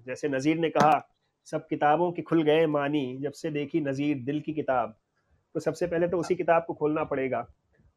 [0.07, 1.07] जैसे नज़ीर ने कहा
[1.47, 4.95] सब किताबों की खुल गए मानी जब से देखी नज़ीर दिल की किताब।
[5.55, 7.41] तो सबसे पहले तो उसी किताब को खोलना पड़ेगा।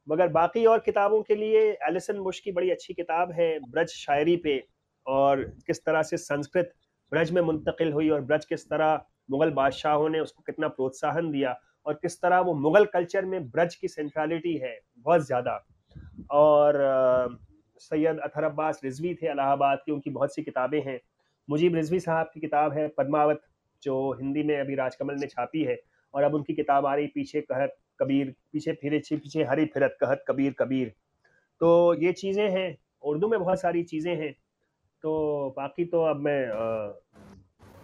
[0.09, 4.37] मगर बाकी और किताबों के लिए एलिसन बुश की बड़ी अच्छी किताब है ब्रज शायरी
[4.37, 4.63] पे,
[5.07, 6.73] और किस तरह से संस्कृत
[7.13, 9.01] ब्रज में मुंतकिल हुई और ब्रज किस तरह
[9.31, 13.75] मुग़ल बादशाहों ने उसको कितना प्रोत्साहन दिया और किस तरह वो मुग़ल कल्चर में ब्रज
[13.75, 15.65] की सेंट्रलिटी है, बहुत ज़्यादा।
[16.33, 17.39] और
[17.81, 20.99] सैयद अथर अब्बास रिजवी थे अलाहाबाद की, उनकी बहुत सी किताबें हैं।
[21.49, 23.41] मुजीब रिजवी साहब की किताब है पद्मावत,
[23.83, 25.79] जो हिंदी में अभी राजकमल ने छापी है,
[26.15, 30.25] और अब उनकी किताब आ रही पीछे कहत कबीर, पीछे फिरे पीछे हरी फिरत, कहत
[30.29, 30.93] कबीर कबीर।
[31.61, 34.33] तो ये चीज़ें हैं, उर्दू में बहुत सारी चीज़ें हैं।
[35.05, 36.41] तो बाकी तो अब मैं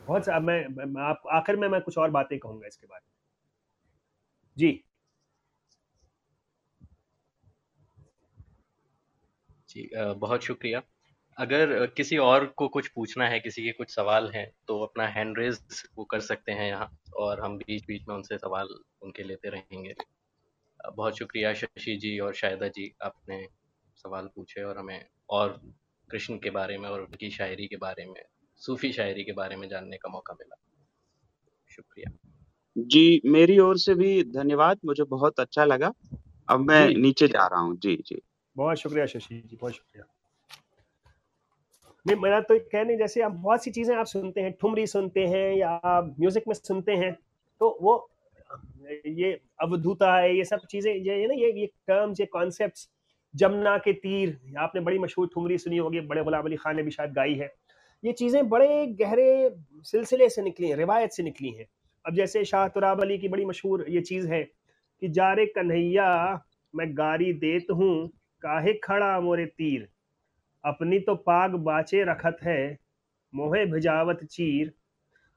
[0.07, 3.13] बहुत अब मैं आप, आखिर में मैं कुछ और बातें कहूँगा इसके बारे में
[4.57, 4.71] जी
[9.71, 10.83] जी बहुत शुक्रिया।
[11.41, 15.39] अगर किसी और को कुछ पूछना है किसी के कुछ सवाल हैं तो अपना हैंड
[15.39, 15.59] रेज
[15.97, 18.69] वो कर सकते हैं यहाँ और हम बीच बीच में उनसे सवाल
[19.03, 19.95] उनके लेते रहेंगे।
[20.97, 23.47] बहुत शुक्रिया शशि जी और शायदा जी आपने
[23.97, 25.61] सवाल पूछे और हमें और
[26.11, 28.23] कृष्ण के बारे में और उनकी शायरी के बारे में
[28.57, 30.57] सूफी शायरी के बारे में जानने का मौका मिला।
[31.71, 32.13] शुक्रिया।
[32.77, 35.93] जी मेरी ओर से भी धन्यवाद मुझे बहुत अच्छा लगा।
[36.49, 38.23] अब मैं नीचे जा रहा हूँ। जी जी।
[38.57, 40.05] बहुत शुक्रिया शशि जी बहुत शुक्रिया।
[42.07, 45.55] मेरा तो कह नहीं जैसे आप बहुत सी चीज़ें आप सुनते हैं, ठुमरी सुनते हैं
[45.57, 47.13] या आप म्यूज़िक में सुनते हैं
[47.61, 48.09] तो वो,
[49.07, 49.33] ये
[49.63, 52.89] अवधूता है, ये सब चीज़ें, ये ना, ये ये टर्म्स ये कॉन्सेप्ट्स
[53.35, 56.91] जमुना के तीर, आपने बड़ी मशहूर ठुमरी सुनी होगी, बड़े गुलाम अली खान ने भी
[56.91, 57.53] शायद गाई है,
[58.05, 59.51] ये चीज़ें बड़े गहरे
[59.87, 61.67] सिलसिले से निकली हैं, रिवायत से निकली हैं।
[62.05, 66.45] अब जैसे शाह तुराब अली की बड़ी मशहूर ये चीज़ है कि, जारे कन्हैया,
[66.75, 68.09] मैं गारी देत हूँ,
[68.43, 69.89] काहे खड़ा मोरे तीर?
[70.65, 72.79] अपनी तो पाग बाचे रखत है,
[73.33, 74.73] मोहे भिजावत चीर।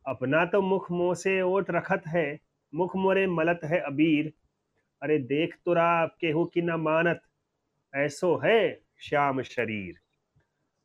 [0.06, 2.40] अपना तो मुख मोह से ओट रखत है,
[2.74, 4.32] मुख मोरे मलत है अबीर।
[5.02, 7.22] अरे देख तुरा केहू की न मानत,
[7.94, 9.96] ऐसो है श्याम शरीर।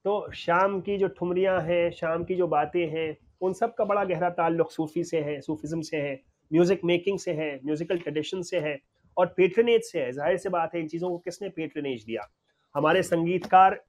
[0.05, 4.05] तो शाम की जो ठुमरियाँ हैं शाम की जो बातें हैं, उन सब का बड़ा
[4.05, 6.21] गहरा ताल्लुक सूफी से है, सूफिज्म से है
[6.51, 8.79] म्यूज़िक मेकिंग से है म्यूजिकल ट्रेडिशन से है,
[9.17, 12.29] और पेट्रनेज से है। ज़ाहिर से बात है, इन चीज़ों को किसने पेट्रनेज दिया?
[12.75, 13.81] हमारे संगीतकार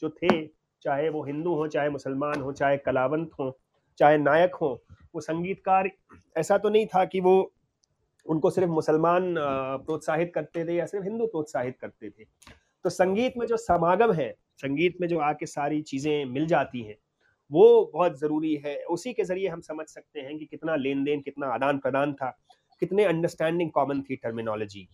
[0.00, 0.46] जो थे,
[0.82, 3.58] चाहे वो हिंदू हो, चाहे मुसलमान हो, चाहे कलावंत हो,
[3.98, 5.90] चाहे नायक हो, वो संगीतकार
[6.36, 7.52] ऐसा तो नहीं था कि वो
[8.26, 12.24] उनको सिर्फ़ मुसलमान प्रोत्साहित करते थे या सिर्फ़ हिंदू प्रोत्साहित करते थे।
[12.84, 16.96] तो संगीत में जो समागम है, संगीत में जो आके सारी चीज़ें मिल जाती हैं,
[17.50, 21.20] वो बहुत ज़रूरी है। उसी के ज़रिए हम समझ सकते हैं कि कितना लेन देन
[21.20, 22.30] कितना आदान प्रदान था,
[22.80, 24.88] कितने अंडरस्टैंडिंग कॉमन थी टर्मिनोलॉजी जी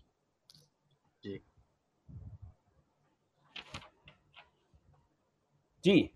[5.85, 6.11] जी।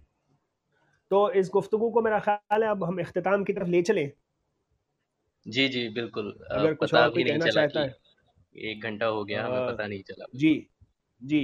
[1.11, 4.11] तो इस गुफ्तगु को मेरा ख्याल है अब हम अख्ताम की तरफ़ ले चले।
[5.47, 7.95] जी जी बिल्कुल। अगर कुछ और कोई कहना चाहता है।
[8.55, 10.55] एक घंटा हो गया हमें पता नहीं चला जी
[11.21, 11.41] जी।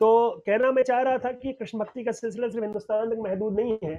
[0.00, 0.08] तो
[0.46, 3.78] कहना मैं चाह रहा था कि कृष्ण भक्ति का सिलसिला सिर्फ़ हिंदुस्तान तक महदूद नहीं
[3.84, 3.94] है।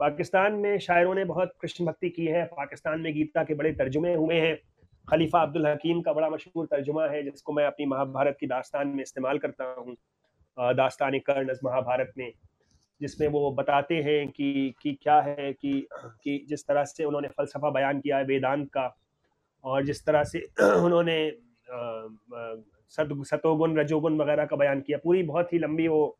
[0.00, 4.14] पाकिस्तान में शायरों ने बहुत कृष्ण भक्ति की है पाकिस्तान में गीता के बड़े तर्जुमे
[4.14, 4.56] हुए हैं।
[5.08, 9.02] खलीफा अब्दुल हकीम का बड़ा मशहूर तर्जुमा है जिसको मैं अपनी महाभारत की दास्तान में
[9.02, 9.96] इस्तेमाल करता हूँ।
[10.58, 12.32] दास्तान कर्ण महाभारत में
[13.00, 17.70] जिसमें वो बताते हैं कि कि क्या है कि कि जिस तरह से उन्होंने फ़लसफ़ा
[17.70, 18.96] बयान किया है वेदांत का
[19.64, 21.32] और जिस तरह से उन्होंने
[22.88, 26.18] सत सतोगुण रजोगुण वगैरह का बयान किया पूरी बहुत ही लंबी वो।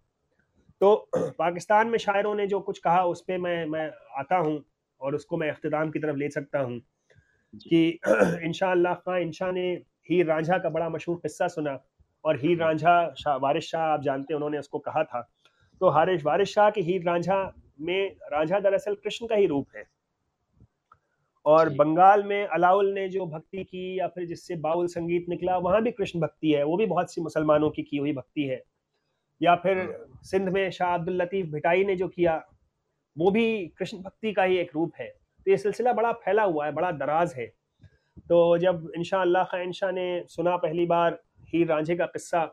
[0.80, 4.64] तो पाकिस्तान में शायरों ने जो कुछ कहा उस पर मैं मैं आता हूँ
[5.00, 6.80] और उसको मैं अख्ताम की तरफ़ ले सकता हूँ
[7.68, 8.00] कि
[8.44, 9.72] इन खां इंशा ने
[10.10, 11.84] हीर रांझा का बड़ा मशहूर किस्सा सुना।
[12.24, 15.30] और हीर रांझा शाह वारिस शाह आप जानते हैं उन्होंने उसको कहा था।
[15.80, 19.84] तो हारिश वारिस शाह के हीर रांझा में रांझा दरअसल कृष्ण का ही रूप है।
[21.46, 25.82] और बंगाल में अलाउल ने जो भक्ति की या फिर जिससे बाउल संगीत निकला वहाँ
[25.82, 28.62] भी कृष्ण भक्ति है। वो भी बहुत सी मुसलमानों की की हुई भक्ति है।
[29.42, 32.44] या फिर हाँ। सिंध में शाह अब्दुल लतीफ भिटाई ने जो किया
[33.18, 36.66] वो भी कृष्ण भक्ति का ही एक रूप है। तो ये सिलसिला बड़ा फैला हुआ
[36.66, 37.46] है बड़ा दराज है।
[38.28, 38.92] तो जब
[39.44, 41.22] खा इंशा ने सुना पहली बार
[41.54, 42.44] हीर रांझे का किस्सा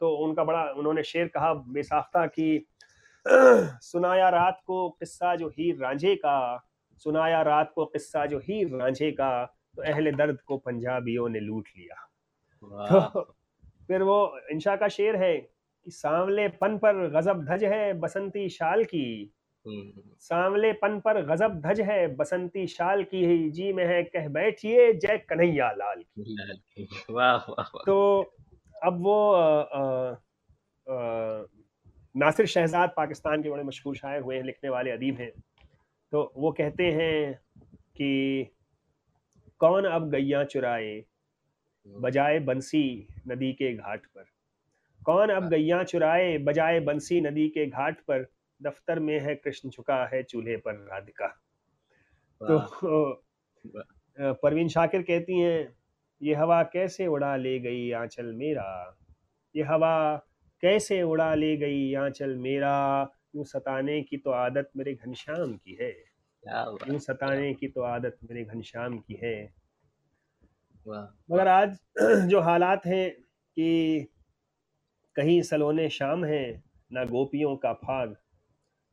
[0.00, 2.66] तो उनका बड़ा उन्होंने शेर कहा बेसाख्ता कि
[3.26, 9.10] सुनाया रात को किस्सा जो हीर रांझे का सुनाया रात को किस्सा जो हीर रांझे
[9.10, 9.44] का
[9.76, 12.06] तो अहले दर्द को पंजाबियों ने लूट लिया।
[12.86, 13.20] तो
[13.88, 18.84] फिर वो इंशा का शेर है कि सांवले पन पर गजब धज है बसंती शाल
[18.84, 19.32] की।
[19.66, 24.28] हम्म। सांवले पन पर गजब धज है बसंती शाल की ही जी में है कह
[24.28, 27.96] बैठिए जय कन्हैया लाल की। वाह वाह। तो
[28.84, 31.44] अब वो आ, आ, आ,
[32.16, 35.30] नासिर शहजाद पाकिस्तान के बड़े मशहूर शायर हुए हैं लिखने वाले अदीब हैं।
[36.12, 37.40] तो वो कहते हैं
[37.96, 38.46] कि
[39.58, 41.04] कौन अब गैया चुराए
[41.88, 44.24] बजाए बंसी नदी के घाट पर?
[45.04, 48.26] कौन अब गैया चुराए बजाए बंसी नदी के घाट पर?
[48.62, 51.26] दफ्तर में है कृष्ण झुका है चूल्हे पर राधिका।
[52.42, 53.22] तो
[54.20, 55.79] परवीन शाकिर कहती हैं
[56.22, 58.98] ये हवा कैसे उड़ा ले गई आंचल मेरा?
[59.56, 60.16] ये हवा
[60.62, 63.08] कैसे उड़ा ले गई आंचल मेरा?
[63.36, 65.90] यूँ सताने की तो आदत मेरे घनश्याम की है।
[66.88, 69.54] यूँ सताने की तो आदत मेरे घनश्याम की है।
[70.88, 71.78] मगर आज
[72.28, 73.10] जो हालात हैं
[73.56, 74.06] कि
[75.16, 76.62] कहीं सलोने शाम है
[76.92, 78.16] ना गोपियों का फाग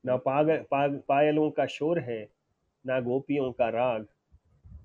[0.05, 2.29] ना पाग, पाग पायलों का शोर है
[2.85, 4.07] ना गोपियों का राग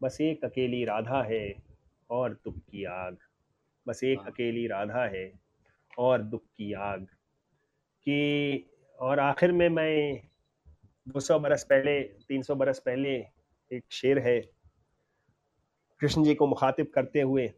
[0.02, 1.71] बस एक अकेली राधा है।
[2.12, 3.16] और दुख की आग।
[3.86, 5.32] बस एक अकेली राधा है
[5.98, 7.04] और दुख की आग।
[8.04, 8.18] कि
[8.98, 10.20] और आखिर में मैं
[11.08, 13.14] दो सौ बरस पहले तीन सौ बरस पहले
[13.72, 14.40] एक शेर है
[16.00, 17.48] कृष्ण जी को मुखातिब करते हुए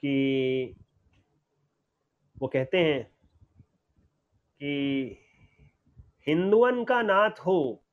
[0.00, 0.14] कि
[2.38, 3.04] वो कहते हैं
[4.60, 4.72] कि
[6.26, 7.84] हिंदुअन का नाथ हो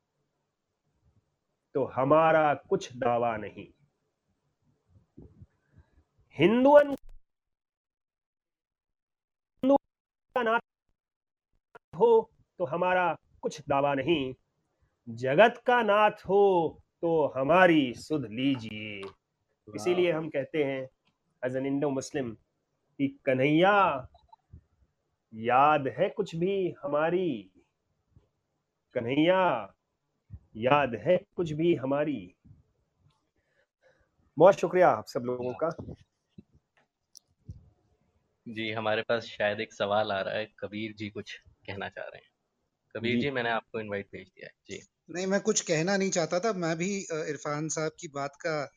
[1.74, 3.68] तो हमारा कुछ दावा नहीं।
[6.38, 6.96] हिंदुअन
[10.36, 10.60] का नाथ
[11.96, 12.30] हो
[12.60, 14.34] तो हमारा कुछ दावा नहीं।
[15.08, 16.44] जगत का नाथ हो
[17.02, 19.02] तो हमारी सुध लीजिए।
[19.68, 20.82] इसीलिए हम कहते हैं
[21.44, 22.32] एज एन इंडो मुस्लिम
[23.00, 24.08] कि कन्हैया
[25.34, 27.52] याद है कुछ भी हमारी?
[28.94, 29.74] कन्हैया
[30.58, 32.36] याद है कुछ भी हमारी?
[34.38, 35.70] बहुत शुक्रिया आप सब लोगों का।
[38.48, 41.34] जी हमारे पास शायद एक सवाल आ रहा है कबीर जी कुछ
[41.68, 42.30] कहना चाह रहे हैं।
[42.96, 46.12] कबीर जी, जी मैंने आपको इनवाइट भेज दिया है। जी। नहीं मैं कुछ कहना नहीं
[46.12, 48.72] चाहता था मैं भी इरफान साहब की बात का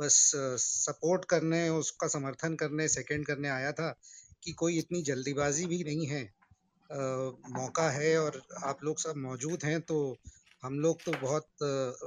[0.00, 4.00] बस सपोर्ट करने उसका समर्थन करने सेकंड करने आया था
[4.42, 6.96] कि कोई इतनी जल्दीबाजी भी नहीं है। आ,
[7.60, 10.18] मौका है और आप लोग सब मौजूद हैं तो
[10.64, 11.46] हम लोग तो बहुत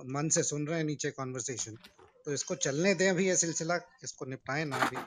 [0.06, 1.76] मन से सुन रहे हैं नीचे कॉन्वर्सेशन
[2.26, 4.98] तो इसको चलने दें अभी ये सिलसिला इसको निपटाएँ ना भी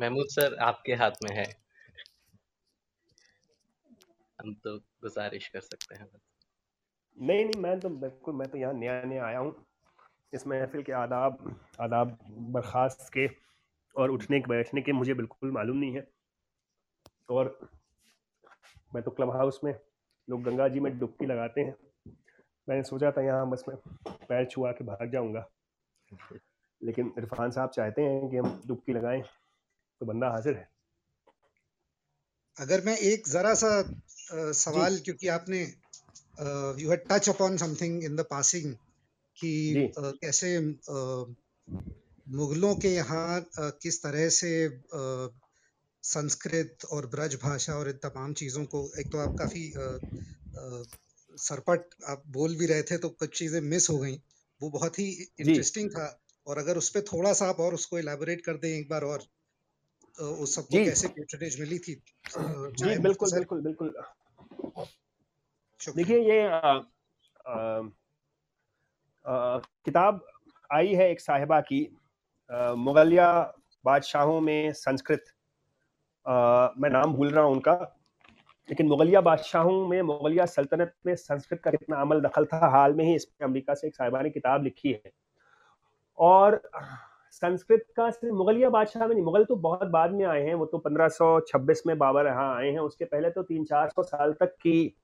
[0.00, 1.44] महमूद सर आपके हाथ में है।
[4.38, 6.08] हम तो गुजारिश कर सकते हैं।
[7.16, 9.54] नहीं नहीं, मैं तो बिल्कुल, मैं तो यहाँ नया नया आया हूँ।
[10.32, 13.26] इस महफिल के आदाब आदाब बर्खास्त के
[13.96, 16.06] और उठने के, बैठने के मुझे बिल्कुल मालूम नहीं है।
[17.30, 17.58] और
[18.94, 19.74] मैं तो क्लब हाउस में
[20.28, 21.74] लोग गंगा जी में डुबकी लगाते हैं।
[22.68, 23.76] मैंने सोचा था यहाँ बस मैं
[24.28, 25.46] पैर छुआ के भाग जाऊँगा।
[26.80, 29.22] लेकिन इरफान साहब चाहते हैं कि हम डुबकी लगाएँ।
[30.00, 30.68] तो बंदा हाजिर है।
[32.56, 35.60] अगर मैं एक जरा सा आ, सवाल क्योंकि आपने
[36.82, 38.72] you had touch upon something in the passing
[39.36, 39.52] कि
[39.98, 41.24] आ, कैसे आ,
[42.26, 44.52] मुगलों के यहाँ किस तरह से
[46.04, 49.72] संस्कृत और ब्रज भाषा और इन तमाम चीज़ों को एक तो आप काफ़ी
[51.34, 54.14] सरपट आप बोल भी रहे थे तो कुछ चीज़ें मिस हो गई।
[54.60, 55.06] वो बहुत ही
[55.40, 56.06] इंटरेस्टिंग था।
[56.46, 59.22] और अगर उस पर थोड़ा सा आप और उसको इलेबोरेट कर दें एक बार और।
[60.18, 61.94] उस सबको कैसे पेट्रनेज मिली थी?
[62.28, 63.94] जी बिल्कुल बिल्कुल बिल्कुल
[65.96, 67.80] देखिए ये आ, आ,
[69.24, 70.24] आ, किताब
[70.70, 71.80] आई है एक साहिबा की
[72.78, 73.28] मुगलिया
[73.84, 75.24] बादशाहों में संस्कृत।
[76.26, 77.74] मैं नाम भूल रहा हूँ उनका
[78.68, 83.04] लेकिन मुगलिया बादशाहों में मुगलिया सल्तनत में संस्कृत का कितना अमल दखल था हाल में
[83.04, 85.12] ही इस पर अमरीका से एक साहिबा ने किताब लिखी है।
[86.18, 86.56] और
[87.34, 90.66] संस्कृत का सिर्फ़ मुगलिया बादशाह में नहीं, मुगल तो बहुत बाद में आए हैं, वो
[90.66, 94.54] तो 1526 में बाबर यहाँ आए हैं, उसके पहले तो तीन चार सौ साल तक
[94.62, 94.96] की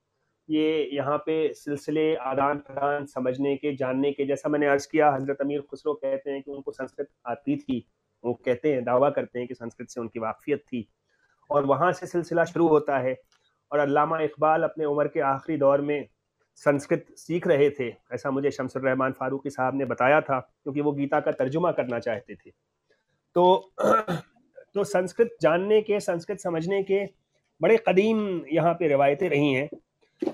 [0.49, 5.41] ये यहाँ पे सिलसिले आदान प्रदान समझने के, जानने के, जैसा मैंने अर्ज़ किया, हज़रत
[5.41, 7.85] अमीर खुसरो कहते हैं कि उनको संस्कृत आती थी,
[8.23, 10.87] वो कहते हैं, दावा करते हैं कि संस्कृत से उनकी वाकफियत थी,
[11.49, 13.15] और वहाँ से सिलसिला शुरू होता है,
[13.71, 16.07] और अल्लामा इकबाल अपने उम्र के आखिरी दौर में
[16.55, 21.19] संस्कृत सीख रहे थे ऐसा मुझे शमसुररहमान फारूकी साहब ने बताया था क्योंकि वो गीता
[21.19, 22.51] का तर्जुमा करना चाहते थे।
[23.35, 23.73] तो
[24.75, 27.05] तो संस्कृत जानने के संस्कृत समझने के
[27.61, 28.19] बड़े कदीम
[28.53, 29.69] यहाँ पे रिवायतें रही हैं।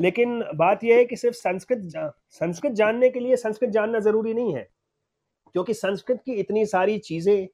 [0.01, 4.33] लेकिन बात यह है कि सिर्फ़ संस्कृत जा, संस्कृत जानने के लिए संस्कृत जानना ज़रूरी
[4.33, 4.67] नहीं है
[5.55, 7.47] क्योंकि संस्कृत की इतनी सारी चीज़ें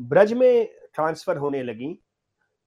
[0.00, 1.98] ब्रज में ट्रांसफ़र होने लगी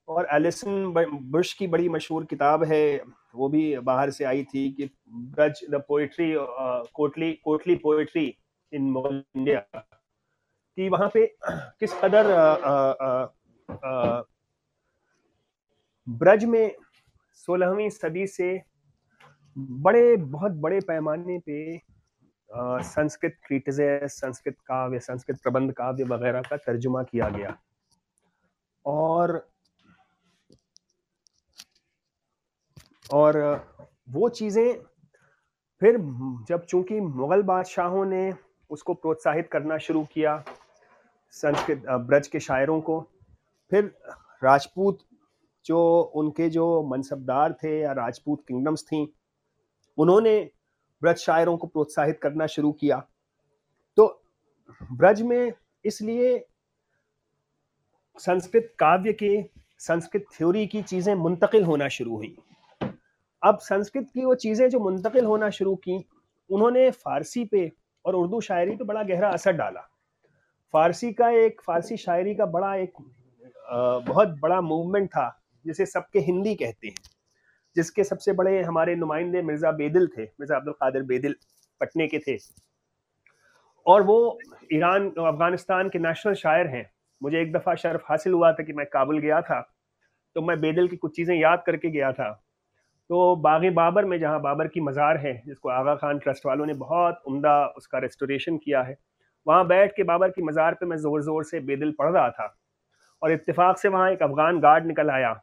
[0.07, 0.85] और एलिसन
[1.31, 2.97] बुश की बड़ी मशहूर किताब है
[3.35, 6.33] वो भी बाहर से आई थी कि Braj the poetry
[6.93, 8.25] courtly courtly poetry
[8.73, 9.59] in India,
[10.77, 12.25] कि वहाँ पे किस कदर
[16.07, 16.75] ब्रज में
[17.35, 18.61] सोलहवीं सदी से
[19.55, 21.81] बड़े, बहुत बड़े पैमाने पे
[22.83, 23.79] संस्कृत ट्रीटिज
[24.11, 27.57] संस्कृत काव्य, संस्कृत प्रबंध काव्य वगैरह का तर्जुमा किया गया
[28.85, 29.37] और
[33.13, 33.37] और
[34.09, 34.73] वो चीज़ें
[35.81, 35.97] फिर
[36.49, 38.31] जब चूँकि मुग़ल बादशाहों ने
[38.69, 40.43] उसको प्रोत्साहित करना शुरू किया
[41.33, 42.99] संस्कृत ब्रज के शायरों को,
[43.71, 43.85] फिर
[44.43, 44.99] राजपूत
[45.65, 45.79] जो
[46.15, 49.13] उनके जो मनसबदार थे या राजपूत किंगडम्स थी,
[49.97, 50.39] उन्होंने
[51.01, 52.97] ब्रज शायरों को प्रोत्साहित करना शुरू किया।
[53.97, 54.07] तो
[54.91, 55.53] ब्रज में
[55.85, 56.37] इसलिए
[58.17, 59.41] संस्कृत काव्य के,
[59.79, 62.35] संस्कृत थ्योरी की चीज़ें मुंतकिल होना शुरू हुई।
[63.45, 65.97] अब संस्कृत की वो चीज़ें जो मुंतकिल होना शुरू की,
[66.49, 67.71] उन्होंने फारसी पे
[68.05, 69.81] और उर्दू शायरी पे बड़ा गहरा असर डाला।
[70.73, 72.93] फारसी का एक, फारसी शायरी का बड़ा एक
[74.07, 75.27] बहुत बड़ा मूवमेंट था,
[75.65, 76.95] जिसे सबके हिंदी कहते हैं।
[77.75, 81.35] जिसके सबसे बड़े हमारे नुमाइंदे मिर्ज़ा बेदिल थे, मिर्ज़ा अब्दुल कादिर बेदिल
[81.81, 82.37] पटने के थे।
[83.85, 84.39] और वो
[84.73, 86.89] ईरान, अफ़गानिस्तान के नेशनल शायर हैं।
[87.21, 89.61] मुझे एक दफ़ा शर्फ हासिल हुआ था कि मैं काबुल गया था
[90.35, 92.29] तो मैं बेदिल की कुछ चीज़ें याद करके गया था।
[93.09, 96.73] तो बाग बाबर में जहाँ बाबर की मज़ार है, जिसको आगा खान ट्रस्ट वालों ने
[96.75, 98.97] बहुत उम्दा उसका रेस्टोरेशन किया है,
[99.47, 102.55] वहाँ बैठ के बाबर की मज़ार पे मैं ज़ोर ज़ोर से बेदिल पढ़ रहा था
[103.21, 105.39] और इत्तेफाक से वहाँ एक अफ़गान गार्ड निकल आया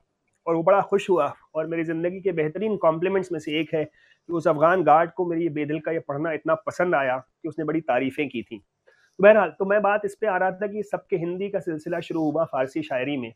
[0.46, 3.84] और वो बड़ा खुश हुआ और मेरी ज़िंदगी के बेहतरीन कॉम्प्लीमेंट्स में से एक है
[3.84, 7.48] कि उस अफ़गान गार्ड को मेरी ये बेदिल का ये पढ़ना इतना पसंद आया कि
[7.48, 8.62] उसने बड़ी तारीफ़ें की थी।
[9.18, 12.30] बहरहाल तो मैं बात इस पर आ रहा था कि सबके हिंदी का सिलसिला शुरू
[12.30, 13.32] हुआ फ़ारसी शायरी में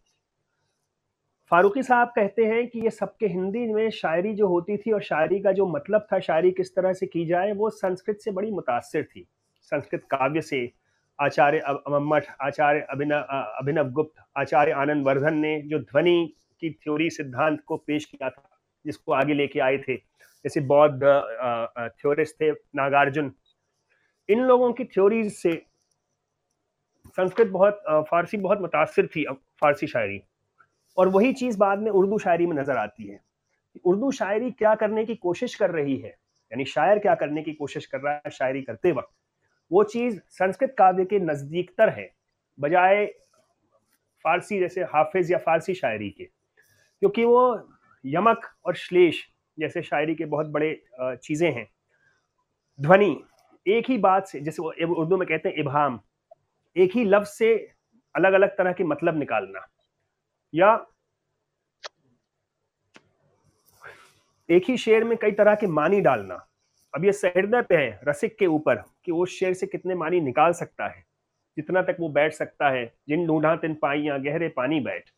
[1.50, 5.38] फारूकी साहब कहते हैं कि ये सबके हिंदी में शायरी जो होती थी और शायरी
[5.40, 9.02] का जो मतलब था, शायरी किस तरह से की जाए, वो संस्कृत से बड़ी मुतासर
[9.04, 9.26] थी।
[9.72, 10.70] संस्कृत काव्य से
[11.18, 13.20] आचार्य अम्मठ आचार्य अभिनव
[13.60, 18.48] अभिनव गुप्त, आचार्य आनंद वर्धन ने जो ध्वनि की थ्योरी सिद्धांत को पेश किया था,
[18.84, 21.00] जिसको आगे लेके आए थे, जैसे बौद्ध
[22.00, 23.32] थ्योरिस्ट थे नागार्जुन।
[24.28, 25.60] इन लोगों की थ्योरीज से
[27.18, 29.24] संस्कृत बहुत फारसी बहुत मुतासर थी
[29.60, 30.22] फारसी शायरी।
[30.96, 33.20] और वही चीज़ बाद में उर्दू शायरी में नज़र आती है।
[33.84, 37.86] उर्दू शायरी क्या करने की कोशिश कर रही है, यानी शायर क्या करने की कोशिश
[37.86, 39.14] कर रहा है शायरी करते वक्त,
[39.70, 42.10] वो चीज़ संस्कृत काव्य के नज़दीकतर है,
[42.58, 43.06] बजाय
[44.24, 47.68] फारसी जैसे हाफिज या फारसी शायरी के, क्योंकि वो
[48.04, 49.22] यमक और श्लेष
[49.58, 51.66] जैसे शायरी के बहुत बड़े चीज़ें हैं।
[52.78, 53.16] ध्वनि
[53.66, 55.98] एक ही बात से, जैसे उर्दू में कहते हैं इबाम
[56.76, 57.54] एक ही लफ्ज से
[58.14, 59.66] अलग अलग तरह के मतलब निकालना।
[60.54, 60.86] या
[64.50, 66.48] एक ही शेर में कई तरह के मानी डालना।
[66.94, 68.74] अब ये सहृदय पे है, रसिक के ऊपर,
[69.04, 71.04] कि वो शेर से कितने मानी निकाल सकता है,
[71.56, 75.10] जितना तक वो बैठ सकता है, जिन ढूंढा, तिन पाइया, गहरे पानी बैठ।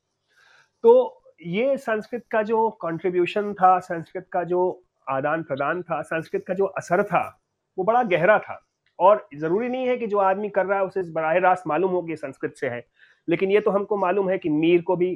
[0.83, 6.55] तो ये संस्कृत का जो कंट्रीब्यूशन था, संस्कृत का जो आदान प्रदान था, संस्कृत का
[6.55, 7.41] जो असर था,
[7.79, 8.65] वो बड़ा गहरा था।
[8.99, 12.03] और ज़रूरी नहीं है कि जो आदमी कर रहा है, उसे बराह रास्त मालूम हो
[12.03, 12.87] कि संस्कृत से है।
[13.29, 15.15] लेकिन ये तो हमको मालूम है कि मीर को भी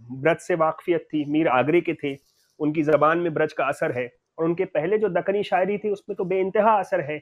[0.00, 2.14] ब्रज से वाकफियत थी, मीर आगरे के थे,
[2.60, 4.06] उनकी ज़बान में ब्रज का असर है
[4.38, 7.20] और उनके पहले जो दक्कनी शायरी थी उसमें तो बेानतहा असर है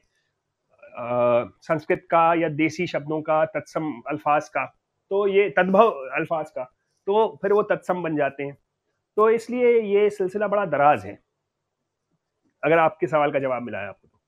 [1.63, 4.65] संस्कृत का या देसी शब्दों का, तत्सम अल्फाज का
[5.11, 6.65] तो ये तद्भव अल्फाज का
[7.07, 8.57] तो फिर वो तत्सम बन जाते हैं।
[9.17, 11.19] तो इसलिए ये सिलसिला बड़ा दराज है,
[12.63, 14.19] अगर आपके सवाल का जवाब मिला है आपको तो।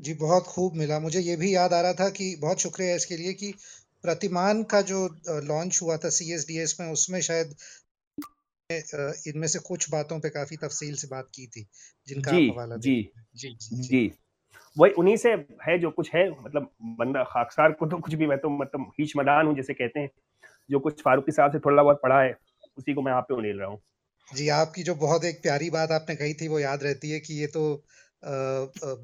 [0.00, 3.16] जी, बहुत खूब मिला। मुझे ये भी याद आ रहा था कि बहुत शुक्रिया इसके
[3.16, 3.52] लिए कि
[4.04, 5.06] प्रतिमान का जो
[5.44, 7.54] लॉन्च हुआ था सी एस डी एस में उसमें शायद
[9.26, 11.66] इनमें से कुछ बातों पे काफ़ी तफसील से बात की थी
[12.08, 12.94] जिनका जी हवाला जी।
[13.34, 14.10] जी जी जी। जी।
[14.76, 15.32] वही उन्हीं से
[15.62, 19.12] है जो कुछ है मतलब बंदा खाकसार को तो कुछ भी मैं तो मतलब हीच
[19.16, 20.10] मदान हूँ जैसे कहते हैं
[20.70, 22.36] जो कुछ फारूकी साहब से थोड़ा बहुत पढ़ा है
[22.78, 23.80] उसी को मैं आप पे उड़ेल रहा हूँ।
[24.28, 27.34] जी आपकी जो बहुत एक प्यारी बात आपने कही थी वो याद रहती है कि
[27.34, 27.64] ये तो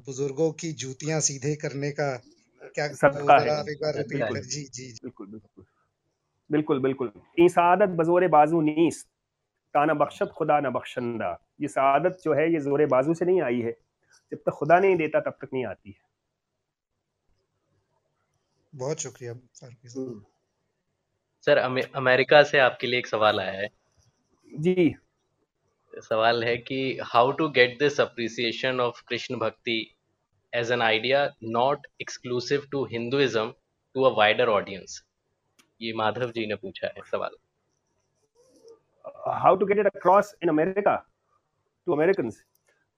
[0.05, 2.09] बुज़ुर्गों की जूतियाँ सीधे करने का
[2.75, 5.65] क्या सदका है एक बार रिपीट बिल्कुल। कर जी जी जी। बिल्कुल बिल्कुल।
[6.49, 9.03] बिल्कुल बजोर बाजू नीस
[9.75, 13.59] ताना बख्शत खुदा न बख्शंदा। ये सादत जो है ये ज़ोर बाजू से नहीं आई
[13.61, 13.71] है।
[14.31, 16.01] जब तक खुदा नहीं देता तब तक नहीं आती है।
[18.73, 19.33] बहुत शुक्रिया
[21.47, 23.67] सर अमेरिका से आपके लिए एक सवाल आया है।
[24.47, 24.95] जी।
[25.93, 29.77] सवाल है कि how to get this appreciation of Krishna bhakti
[30.53, 33.51] as an idea not exclusive to Hinduism
[33.95, 35.01] to a wider audience
[35.81, 37.35] ये माधव जी ने पूछा है सवाल।
[39.35, 40.95] How to get it across in America
[41.87, 42.31] to American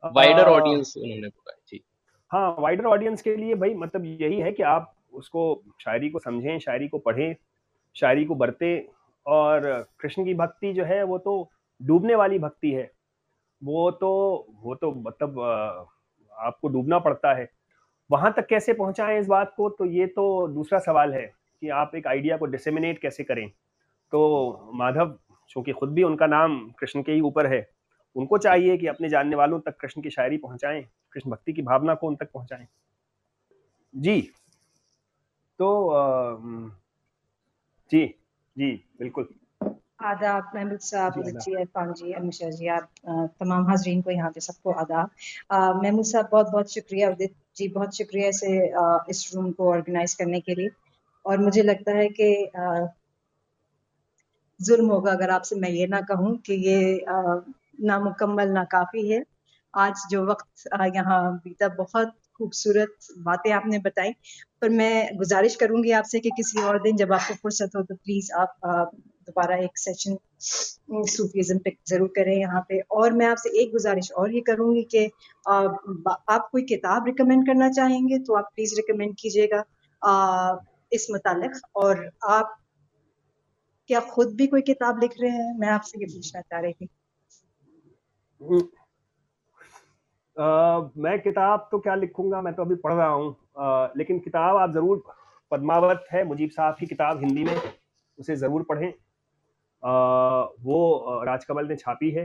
[0.04, 1.84] wider audience उन्होंने बोला जी।
[2.32, 5.42] हाँ वाइडर ऑडियंस के लिए भाई मतलब यही है कि आप उसको
[5.82, 7.36] शायरी को समझें शायरी को पढ़ें
[7.96, 8.82] शायरी को बरतें
[9.26, 9.66] और
[10.00, 11.34] कृष्ण की भक्ति जो है वो तो
[11.82, 12.90] डूबने वाली भक्ति है।
[13.62, 14.10] वो तो
[14.62, 15.36] वो तो मतलब
[16.42, 17.50] आपको डूबना पड़ता है।
[18.10, 19.70] वहाँ तक कैसे पहुंचाएँ इस बात को?
[19.70, 21.26] तो ये तो दूसरा सवाल है
[21.62, 23.50] कि आप एक आइडिया को डिसेमिनेट कैसे करें?
[24.14, 25.18] तो माधव,
[25.50, 27.68] चूँकि खुद भी उनका नाम कृष्ण के ही ऊपर है,
[28.16, 30.84] उनको चाहिए कि अपने जानने वालों तक कृष्ण की शायरी पहुंचाएँ,
[31.14, 32.68] कृष्ण भक्ति की भावना को उन तक पहुंचाएँ।
[33.94, 34.32] जी।
[35.60, 35.68] तो
[37.92, 38.06] जी
[38.56, 39.28] जी, बिल्कुल।
[40.02, 42.88] आदाब महमूद साहब जी, इरफान जी अमीशा जी आप
[43.40, 45.10] तमाम हाजरीन को यहाँ पे सबको आदाब।
[45.84, 48.56] महमूद साहब बहुत बहुत शुक्रिया उदित जी बहुत शुक्रिया इसे
[49.10, 50.70] इस रूम को ऑर्गेनाइज करने के लिए।
[51.26, 52.30] और मुझे लगता है कि
[54.60, 57.06] जुल्म होगा अगर आपसे मैं ये ना कहूँ कि ये
[57.84, 59.24] नामुकम्मल नाकाफी है।
[59.74, 64.12] आज जो वक्त यहाँ बीता बहुत खूबसूरत बातें आपने बताई।
[64.62, 68.32] पर मैं गुजारिश करूँगी आपसे कि किसी और दिन जब आपको फुर्सत हो तो प्लीज़
[68.34, 68.92] आप
[69.22, 70.18] दोबारा एक सेशन
[71.08, 75.06] सूफीज्म पे ज़रूर करें यहाँ पे। और मैं आपसे एक गुजारिश और ये करूँगी कि
[75.46, 79.64] आप कोई किताब रिकमेंड करना चाहेंगे तो आप प्लीज़ रिकमेंड कीजिएगा
[80.92, 82.58] इस मुतालिक। और आप
[83.90, 85.54] क्या खुद भी कोई किताब लिख रहे हैं?
[85.60, 86.86] मैं आपसे ये पूछना चाह रही थी।
[90.38, 92.42] अ, मैं किताब तो क्या लिखूँगा?
[92.42, 95.04] मैं तो अभी पढ़ रहा हूँ। अ, लेकिन किताब आप ज़रूर
[95.52, 97.56] पद्मावत है मुजीब साहब की किताब हिंदी में
[98.18, 98.94] उसे ज़रूर पढ़ें।
[99.84, 102.24] वो राजकमल ने छापी है।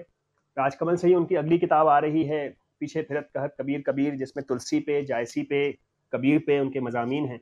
[0.57, 2.49] राजकमल से ही उनकी अगली किताब आ रही है,
[2.81, 5.71] पीछे फिरत कहत कबीर कबीर, जिसमें तुलसी पे, जायसी पे,
[6.13, 7.41] कबीर पे उनके मजामी हैं।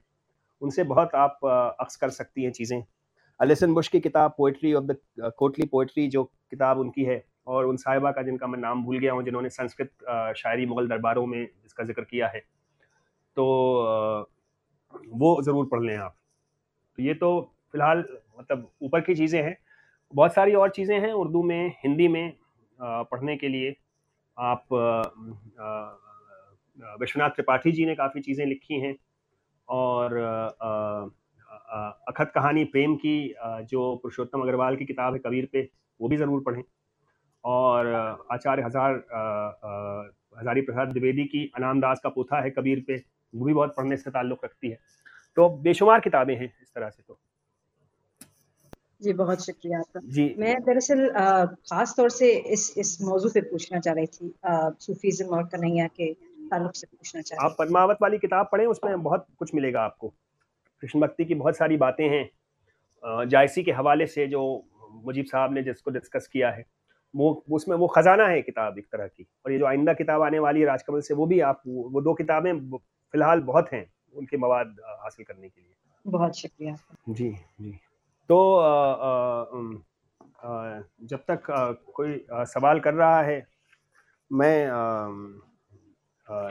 [0.62, 1.38] उनसे बहुत आप
[1.80, 2.83] अक्स कर सकती हैं चीज़ें।
[3.41, 4.97] अलिसन बुश की किताब poetry of the
[5.38, 9.13] courtly poetry जो किताब उनकी है, और उन साहिबा का जिनका मैं नाम भूल गया
[9.13, 9.91] हूँ, जिन्होंने संस्कृत
[10.37, 12.41] शायरी मुगल दरबारों में इसका ज़िक्र किया है।
[13.37, 13.45] तो
[15.14, 16.17] वो ज़रूर पढ़ लें आप।
[16.99, 17.41] तो ये तो
[17.72, 18.05] फ़िलहाल
[18.38, 19.57] मतलब ऊपर की चीज़ें हैं।
[20.14, 22.32] बहुत सारी और चीज़ें हैं उर्दू में, हिंदी में
[22.78, 23.74] पढ़ने के लिए।
[24.36, 24.66] आप
[27.00, 28.95] विश्वनाथ त्रिपाठी जी ने काफ़ी चीज़ें लिखी हैं
[29.68, 30.16] और
[32.08, 33.16] अखत कहानी प्रेम की
[33.66, 35.68] जो पुरुषोत्तम अग्रवाल की किताब है कबीर पे,
[36.00, 36.62] वो भी ज़रूर पढ़ें।
[37.45, 37.86] और
[38.32, 38.95] आचार्य हज़ार
[40.38, 43.03] हजारी प्रसाद द्विवेदी की अनाम दास का पोथा है कबीर पे,
[43.34, 44.78] वो भी बहुत पढ़ने से ताल्लुक़ रखती है।
[45.36, 47.18] तो बेशुमार किताबें हैं इस तरह से तो।
[49.00, 51.08] जी बहुत शुक्रिया आपका। जी। मैं दरअसल
[51.68, 54.33] खास तौर से इस इस मौजू पे पूछना चाह रही थी
[54.80, 56.12] सूफीज्म और कन्हैया के
[56.50, 60.08] ताल्लुक से पूछना चाह रही आप पद्मावत वाली किताब पढ़ें उसमें बहुत कुछ मिलेगा आपको।
[60.83, 64.42] कृष्ण भक्ति की बहुत सारी बातें हैं। जायसी के हवाले से जो
[65.04, 66.64] मुजीब साहब ने जिसको डिस्कस किया है
[67.14, 70.38] वो उसमें वो खजाना है किताब एक तरह की। और ये जो आइंदा किताब आने
[70.38, 74.76] वाली है राजकमल से वो भी आप वो दो किताबें फ़िलहाल बहुत हैं उनके मवाद
[75.03, 76.76] हासिल करने के लिए। बहुत शुक्रिया
[77.11, 77.30] जी
[77.61, 77.79] जी।
[78.29, 78.37] तो
[81.11, 81.42] जब तक
[81.96, 83.46] कोई सवाल कर रहा है,
[84.30, 84.68] मैं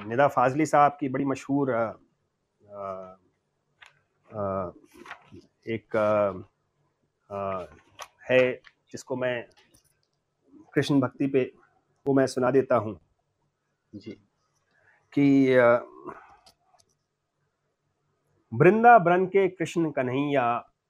[0.07, 1.71] निदा फाजली साहब की बड़ी मशहूर
[5.67, 5.95] एक
[8.29, 8.53] है,
[8.91, 9.35] जिसको मैं
[10.73, 11.51] कृष्ण भक्ति पे,
[12.05, 12.99] वो मैं सुना देता हूँ।
[13.95, 14.11] जी।
[15.13, 15.25] कि
[18.51, 20.45] वृंदावन के कृष्ण कन्हैया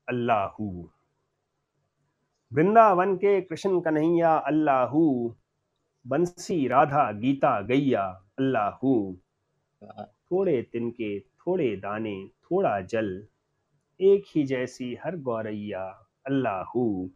[0.07, 0.89] अल्लाहू।
[2.51, 5.35] वृंदावन के कृष्ण कन्हैया अल्लाहू,
[6.07, 8.03] बंसी राधा गीता गैया
[8.39, 9.17] अल्लाहू।
[10.31, 13.27] थोड़े तिनके थोड़े दाने, थोड़ा जल,
[13.99, 15.83] एक ही जैसी हर गौरैया
[16.25, 17.09] अल्लाहू।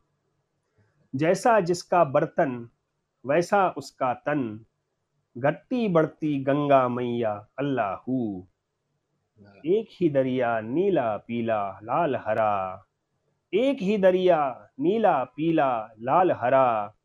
[1.16, 2.70] जैसा जिसका बर्तन,
[3.26, 4.66] वैसा उसका तन
[5.38, 8.48] घटती बढ़ती गंगा मैया अल्लाहू।
[9.66, 12.86] एक ही दरिया नीला, पीला, लाल, हरा।
[13.54, 16.96] एक ही दरिया नीला, पीला, लाल, हरा।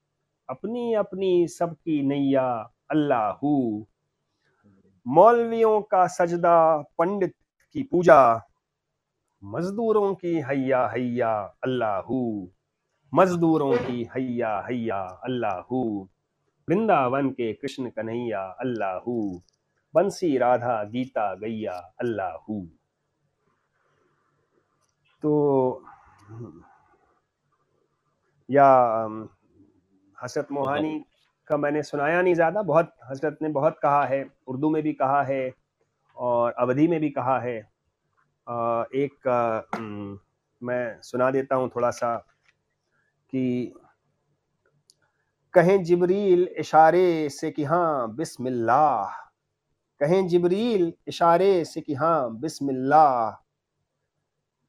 [0.51, 3.87] अपनी अपनी सबकी नैया अल्लाहू।
[5.09, 7.35] मौलवियों का सजदा, पंडित
[7.73, 8.49] की पूजा।
[9.45, 12.51] मजदूरों की हैया हैया, अल्लाहू।
[13.15, 16.09] मजदूरों की हैया हैया, अल्लाहू।
[16.69, 19.43] वृंदावन के कृष्ण कन्हैया, अल्लाहू।
[19.95, 22.37] बंसी, राधा, गीता, गैया, अल्लाह।
[25.23, 25.33] तो
[28.49, 28.69] या
[30.19, 30.99] हसरत मोहानी
[31.49, 35.23] का मैंने सुनाया नहीं ज़्यादा, बहुत, हज़रत ने बहुत कहा है, उर्दू में भी कहा
[35.23, 35.53] है
[36.17, 37.57] और अवधि में भी कहा है।
[38.97, 39.29] एक
[40.63, 42.17] मैं सुना देता हूँ थोड़ा सा
[43.33, 43.73] कि
[45.55, 49.21] कहें जिबरील इशारे से कि हाँ बिस्मिल्लाह
[50.03, 53.45] कहें जिबरील इशारे से कि हाँ बिस्मिल्लाह।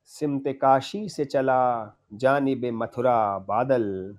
[0.05, 4.15] सिमत काशी से चला जानब मथुरा बादल।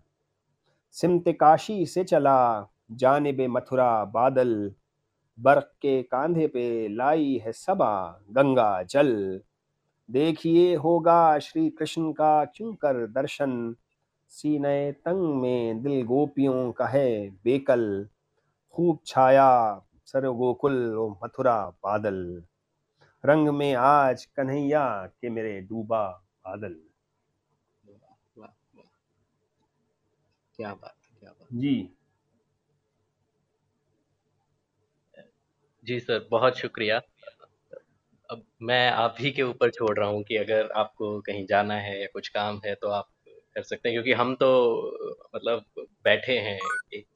[0.92, 4.72] सिमत काशी से चला जानब मथुरा बादल।
[5.40, 9.40] बर्फ़ के कांधे पे लाई है सबा गंगा जल।
[10.10, 13.74] देखिए होगा श्री कृष्ण का क्यों कर दर्शन?
[14.28, 18.08] सीने तंग में दिल गोपियों का है बेकल।
[18.72, 22.18] खूब छाया सर गोकुल ओ मथुरा बादल।
[23.24, 26.02] रंग में आज कन्हैया के मेरे डूबा
[26.46, 26.76] बादल।
[30.58, 31.74] क्या बात क्या बात जी।
[35.84, 37.00] जी सर बहुत शुक्रिया।
[38.30, 42.00] अब मैं आप ही के ऊपर छोड़ रहा हूँ कि अगर आपको कहीं जाना है
[42.00, 44.48] या कुछ काम है तो आप कर सकते हैं क्योंकि हम तो
[45.34, 45.64] मतलब
[46.04, 46.58] बैठे हैं
[46.94, 47.06] एक,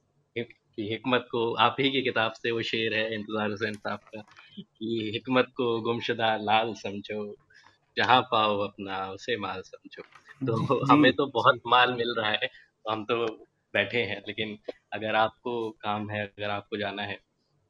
[0.79, 4.21] कि हिकमत को आप ही की किताब से वो शेर है इंतज़ार हुसैन साहब का
[4.57, 7.23] कि हिकमत को गुमशुदा लाल समझो
[7.97, 10.03] जहाँ पाओ अपना उसे माल समझो।
[10.41, 13.17] तो हमें तो बहुत माल मिल रहा है तो हम तो
[13.73, 14.57] बैठे हैं लेकिन
[14.93, 17.15] अगर आपको काम है अगर आपको जाना है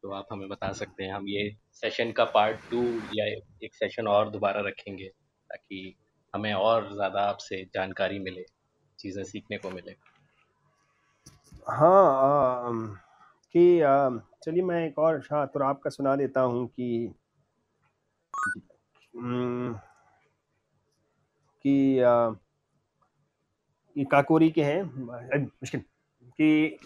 [0.03, 2.81] तो आप हमें बता सकते हैं। हम ये सेशन का पार्ट टू
[3.11, 3.25] या
[3.63, 5.95] एक सेशन और दोबारा रखेंगे ताकि
[6.33, 8.45] हमें और ज़्यादा आपसे जानकारी मिले
[8.99, 9.95] चीज़ें सीखने को मिले।
[11.67, 12.95] हाँ
[13.55, 13.79] कि
[14.43, 17.13] चलिए मैं एक और शाह तो आपका सुना देता हूँ कि
[21.65, 21.69] कि
[23.95, 25.81] ये काकोरी के हैं अ, मुश्किल
[26.39, 26.77] कि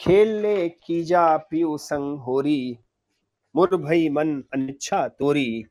[0.00, 2.78] खेल ले कीजा पियु संग होरी
[3.56, 5.64] मुर भई मन अनिच्छा तोरी।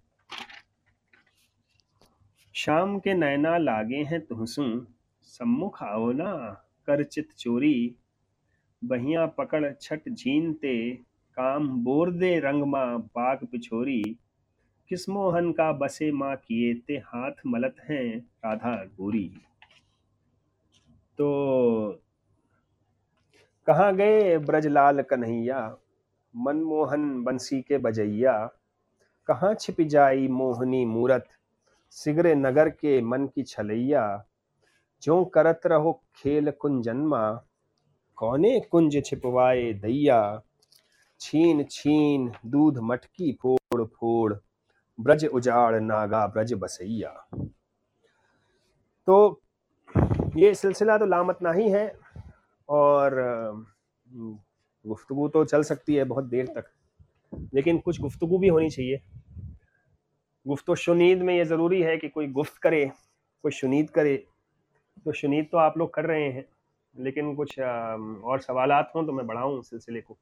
[2.56, 4.64] शाम के नैना लागे हैं तुहसू
[5.40, 7.96] सम्मुख आओ ना, कर चित चोरी।
[8.84, 10.94] बहिया पकड़ छट झीनते,
[11.36, 14.18] काम बोर दे रंग माँ बाग पिछोरी
[14.90, 19.42] किस मोहन का बसे माँ किए ते हाथ मलत हैं राधा गोरी।
[21.18, 22.02] तो
[23.68, 25.78] कहाँ गए ब्रजलाल कन्हैया?
[26.36, 28.52] मनमोहन बंसी के बजैया।
[29.28, 31.28] कहाँ छिप जाई मोहनी मूरत?
[31.90, 34.27] सिगरे नगर के मन की छलैया।
[35.04, 37.22] जो करत रहो खेल कुंजन्मा,
[38.18, 40.20] कौने कुंज छिपवाए दैया?
[41.22, 44.34] छीन छीन दूध मटकी फोड़ फोड़,
[45.00, 47.12] ब्रज उजाड़ नागा ब्रज बसैया।
[49.08, 49.42] तो
[50.38, 51.88] ये सिलसिला तो लामतना ही है
[52.70, 53.16] और
[54.86, 56.66] गुफ्तगू तो चल सकती है बहुत देर तक,
[57.54, 59.02] लेकिन कुछ गुफ्तगू भी होनी चाहिए।
[60.46, 62.86] गुफ्त शुनीद में ये ज़रूरी है कि कोई गुफ्त करे,
[63.44, 64.16] कोई शुनीद करे
[65.08, 66.46] तो शुनीद तो आप लोग कर रहे हैं
[66.98, 70.18] लेकिन कुछ और सवाल हों तो मैं बढ़ाऊँ सिलसिले को।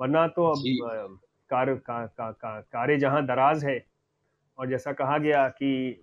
[0.00, 1.18] वरना तो अब
[1.50, 3.86] कार का, का, का, कारे जहाँ दराज है
[4.58, 6.02] और जैसा कहा गया कि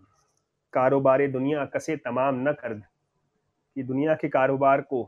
[0.74, 2.74] कारोबार दुनिया कसे तमाम न कर
[3.76, 5.04] कि दुनिया के कारोबार को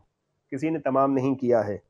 [0.49, 1.81] किसी ने तमाम नहीं किया है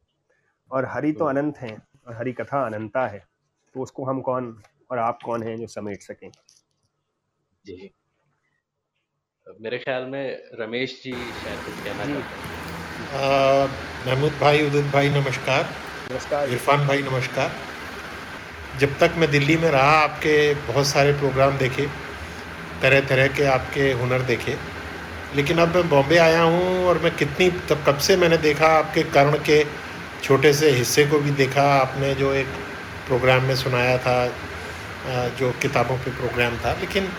[0.72, 3.28] और हरि तो हम्म, अनंत हैं और हरि कथा अनंता है
[3.74, 4.62] तो उसको हम कौन
[4.92, 6.32] और आप कौन हैं जो समेट सकें?
[7.66, 7.92] जी।
[9.48, 10.24] मेरे ख्याल में
[10.60, 13.68] रमेश जी शायद कुछ कहना चाहते हैं।
[14.08, 15.70] महमूद भाई उदित भाई नमस्कार।
[16.12, 17.52] नमस्कार इरफान भाई नमस्कार।
[18.80, 20.34] जब तक मैं दिल्ली में रहा आपके
[20.68, 21.86] बहुत सारे प्रोग्राम देखे
[22.82, 24.56] तरह तरह के आपके हुनर देखे
[25.36, 29.04] लेकिन अब मैं बॉम्बे आया हूँ और मैं कितनी तब कब से मैंने देखा आपके
[29.16, 29.64] कर्ण के
[30.24, 32.60] छोटे से हिस्से को भी देखा आपने जो एक
[33.08, 34.18] प्रोग्राम में सुनाया था
[35.40, 37.10] जो किताबों पे प्रोग्राम था लेकिन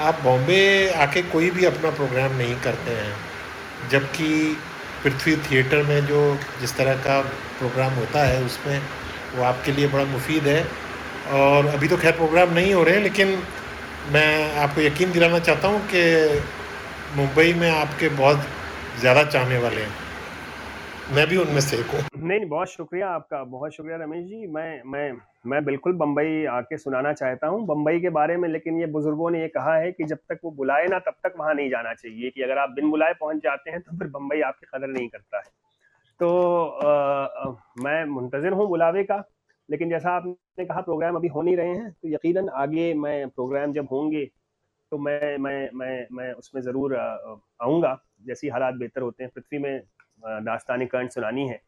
[0.00, 0.62] आप बॉम्बे
[0.96, 3.14] आके कोई भी अपना प्रोग्राम नहीं करते हैं,
[3.90, 4.56] जबकि
[5.04, 6.20] पृथ्वी थिएटर में जो
[6.60, 7.20] जिस तरह का
[7.58, 8.80] प्रोग्राम होता है, उसमें
[9.36, 10.64] वो आपके लिए बड़ा मुफीद है।
[11.32, 13.38] और अभी तो खैर प्रोग्राम नहीं हो रहे हैं, लेकिन
[14.12, 16.02] मैं आपको यकीन दिलाना चाहता हूँ कि
[17.16, 18.46] मुंबई में आपके बहुत
[19.00, 19.94] ज़्यादा चाहने वाले हैं।
[21.16, 24.46] मैं भी उनमें से एक हूँ। नहीं नहीं, बहुत शुक्रिया आपका, बहुत शुक्रिया रमेश जी।
[24.46, 25.10] मैं मैं
[25.44, 29.40] मैं बिल्कुल बम्बई आके सुनाना चाहता हूँ बम्बई के बारे में लेकिन ये बुज़ुर्गों ने
[29.40, 32.30] ये कहा है कि जब तक वो बुलाए ना तब तक वहाँ नहीं जाना चाहिए
[32.30, 35.38] कि अगर आप बिन बुलाए पहुँच जाते हैं तो फिर बम्बई आपकी कदर नहीं करता
[35.38, 35.50] है।
[36.20, 37.50] तो आ,
[37.82, 39.22] मैं मुंतज़र हूँ बुलावे का
[39.68, 43.72] लेकिन जैसा आपने कहा प्रोग्राम अभी हो नहीं रहे हैं तो यकीनन आगे मैं प्रोग्राम
[43.72, 44.24] जब होंगे
[44.92, 49.80] तो मैं मैं मैं मैं उसमें ज़रूर आऊँगा जैसी हालात बेहतर होते हैं। पृथ्वी में
[50.44, 51.60] दास्तानी कर्ण सुनानी है।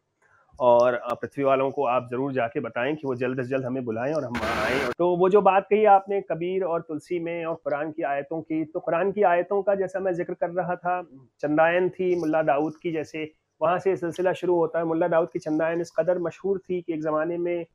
[0.61, 4.13] और पृथ्वी वालों को आप ज़रूर जाके बताएँ कि वो जल्द से जल्द हमें बुलाएँ
[4.13, 7.55] और हम वहाँ आएँ। तो वो जो बात कही आपने, कबीर और तुलसी में और
[7.55, 11.01] कुरान की आयतों की तो कुरान की आयतों का जैसा मैं ज़िक्र कर रहा था,
[11.41, 13.31] चंदायन थी मुल्ला दाऊद की जैसे,
[13.61, 16.93] वहाँ से सिलसिला शुरू होता है। मुल्ला दाऊद की चंदायन इस कदर मशहूर थी कि
[16.93, 17.65] एक ज़माने में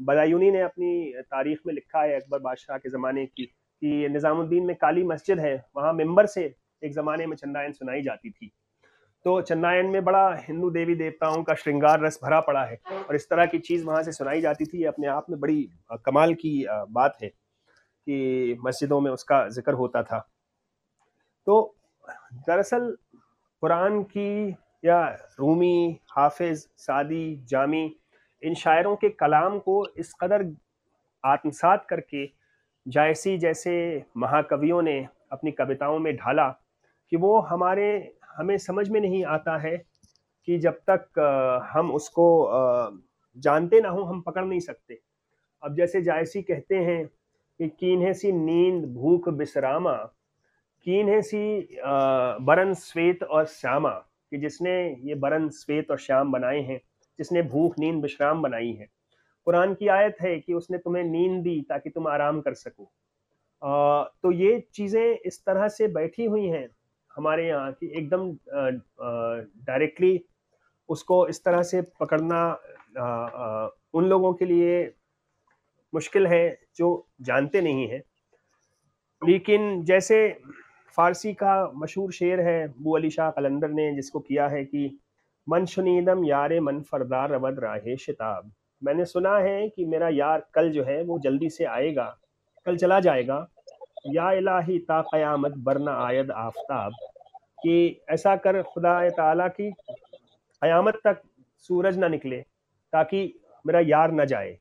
[0.00, 4.74] बदायूनी ने अपनी तारीख में लिखा है अकबर बादशाह के ज़माने की, कि निज़ामुद्दीन में
[4.76, 6.42] काली मस्जिद है, वहाँ मेंबर से
[6.82, 8.52] एक ज़माने में चंदायन सुनाई जाती थी।
[9.24, 12.78] तो चन्नायन में बड़ा हिंदू देवी देवताओं का श्रृंगार रस भरा पड़ा है
[13.08, 15.62] और इस तरह की चीज़ वहाँ से सुनाई जाती थी अपने आप में बड़ी
[16.06, 20.18] कमाल की बात है कि मस्जिदों में उसका ज़िक्र होता था।
[21.46, 21.76] तो
[22.46, 22.96] दरअसल
[23.62, 24.50] कुरान की
[24.84, 25.04] या
[25.40, 27.84] रूमी, हाफिज, सादी, जामी,
[28.42, 30.44] इन शायरों के कलाम को इस कदर
[31.24, 32.26] आत्मसात करके
[32.86, 33.74] जायसी जैसे
[34.16, 34.98] महाकवियों ने
[35.32, 36.48] अपनी कविताओं में ढाला
[37.12, 37.88] कि वो हमारे
[38.34, 39.76] हमें समझ में नहीं आता है
[40.48, 41.18] कि जब तक
[41.72, 42.26] हम उसको
[43.36, 44.98] जानते ना हो, हम पकड़ नहीं सकते।
[45.62, 49.94] अब जैसे जायसी कहते हैं कि कीन है सी नींद भूख विश्रामा
[50.86, 51.78] कीन है सी
[52.42, 54.72] बरन श्वेत और श्यामा, कि जिसने
[55.02, 56.80] ये बरन श्वेत और श्याम बनाए हैं,
[57.18, 58.86] जिसने भूख नींद विश्राम बनाई है।
[59.46, 62.90] कुरान की आयत है कि उसने तुम्हें नींद दी ताकि तुम आराम कर सको।
[64.22, 66.68] तो ये चीज़ें इस तरह से बैठी हुई हैं
[67.16, 68.30] हमारे यहाँ की एकदम
[69.64, 70.18] डायरेक्टली
[70.88, 72.40] उसको इस तरह से पकड़ना
[72.98, 74.82] आ, आ, उन लोगों के लिए
[75.92, 76.88] मुश्किल है जो
[77.20, 78.02] जानते नहीं हैं।
[79.22, 80.16] लेकिन जैसे
[80.98, 84.98] फारसी का मशहूर शेर है बू अली शाह कलंदर ने जिसको किया है कि
[85.48, 88.52] मन शुनीदम यार मन फरदार रवद राहे शिताब।
[88.82, 92.04] मैंने सुना है कि मेरा यार कल जो है वो जल्दी से आएगा
[92.66, 93.36] कल चला जाएगा।
[94.04, 96.92] या इलाही ता क़यामत बरना आयद आफ्ताब।
[97.58, 101.20] कि ऐसा कर खुदा ताला की क़यामत तक
[101.68, 102.40] सूरज ना निकले
[102.92, 103.22] ताकि
[103.64, 104.56] मेरा यार न जाए।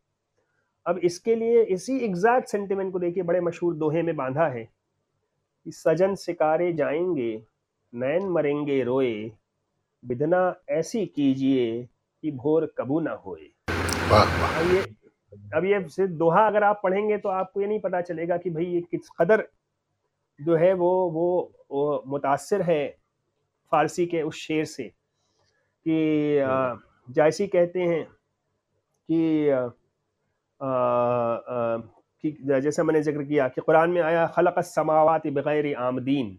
[0.86, 5.72] अब इसके लिए इसी एग्जैक्ट सेंटिमेंट को देखिए बड़े मशहूर दोहे में बांधा है कि
[5.72, 7.32] सजन सिकारे जाएँगे
[7.94, 9.32] नैन मरेंगे रोए
[10.04, 14.82] बिदना ऐसी कीजिए कि भोर कबू ना होए। अब ये
[15.32, 18.66] अब ये सिर्फ़ दोहा अगर आप पढ़ेंगे तो आपको ये नहीं पता चलेगा कि भाई
[18.66, 19.48] ये किस कदर
[20.40, 22.88] जो है वो वो, वो मुतासर है
[23.72, 24.84] फारसी के उस शेर से
[25.86, 26.38] कि
[27.16, 28.04] जायसी कहते हैं
[29.10, 29.48] कि
[32.24, 32.32] कि
[32.62, 36.38] जैसे मैंने ज़िक्र किया कि कुरान में आया खलक समावत बग़ैर आमदीन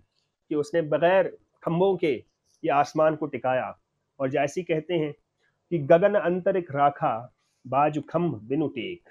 [0.50, 2.12] कि उसने बग़ैर खम्भों के
[2.62, 3.74] ये आसमान को टिकाया।
[4.20, 5.12] और जैसी कहते हैं
[5.72, 7.14] कि गगन अंतरिक राखा
[7.64, 9.08] बाज खम्भ बिनु टेक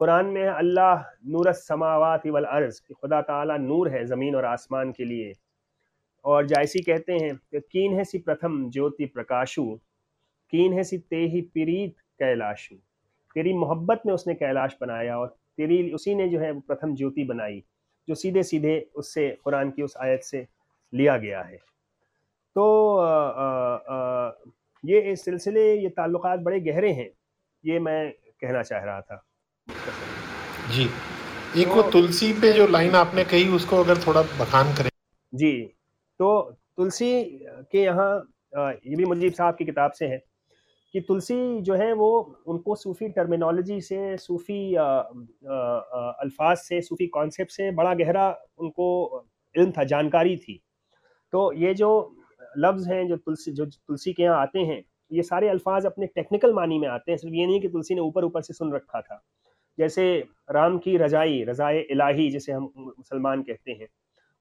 [0.00, 4.92] कुरान में अल्लाह नूर समावात वल अर्ज़ कि खुदा ताला नूर है ज़मीन और आसमान
[4.92, 5.32] के लिए।
[6.24, 9.64] और जायसी कहते हैं कि कीन है सी प्रथम ज्योति प्रकाशु
[10.52, 12.74] कीन है सी ते ही पीरीत कैलाशु।
[13.36, 17.24] तेरी मोहब्बत में उसने कैलाश बनाया और तेरी उसी ने जो है वो प्रथम ज्योति
[17.24, 17.62] बनाई
[18.08, 20.46] जो सीधे सीधे उससे कुरान की उस आयत से
[20.92, 21.56] लिया गया है।
[22.56, 24.30] तो आ, आ, आ,
[24.84, 27.08] ये इस सिलसिले ये ताल्लुकात बड़े गहरे हैं
[27.64, 29.22] ये मैं कहना चाह रहा था।
[30.70, 34.90] जी एक तो, वो तुलसी पे जो लाइन आपने कही उसको अगर थोड़ा बखान करें।
[35.32, 35.52] जी
[36.20, 36.40] तो
[36.76, 37.22] तुलसी
[37.72, 38.12] के यहाँ
[38.56, 40.22] ये भी मुजीब साहब की किताब से है
[40.94, 42.10] कि तुलसी जो है वो
[42.46, 48.28] उनको सूफ़ी टर्मिनोलॉजी से सूफ़ी अल्फाज से सूफ़ी कॉन्सेप्ट से बड़ा गहरा
[48.58, 48.86] उनको
[49.54, 50.60] इल्म था जानकारी थी।
[51.32, 51.90] तो ये जो
[52.58, 56.52] लफ्ज़ हैं जो तुलसी जो तुलसी के यहाँ आते हैं, ये सारे अल्फाज अपने टेक्निकल
[56.52, 59.00] मानी में आते हैं, सिर्फ़ ये नहीं कि तुलसी ने ऊपर ऊपर से सुन रखा
[59.00, 59.22] था।
[59.78, 60.04] जैसे
[60.50, 63.88] राम की रजाई, रजाए इलाही जिसे हम मुसलमान कहते हैं,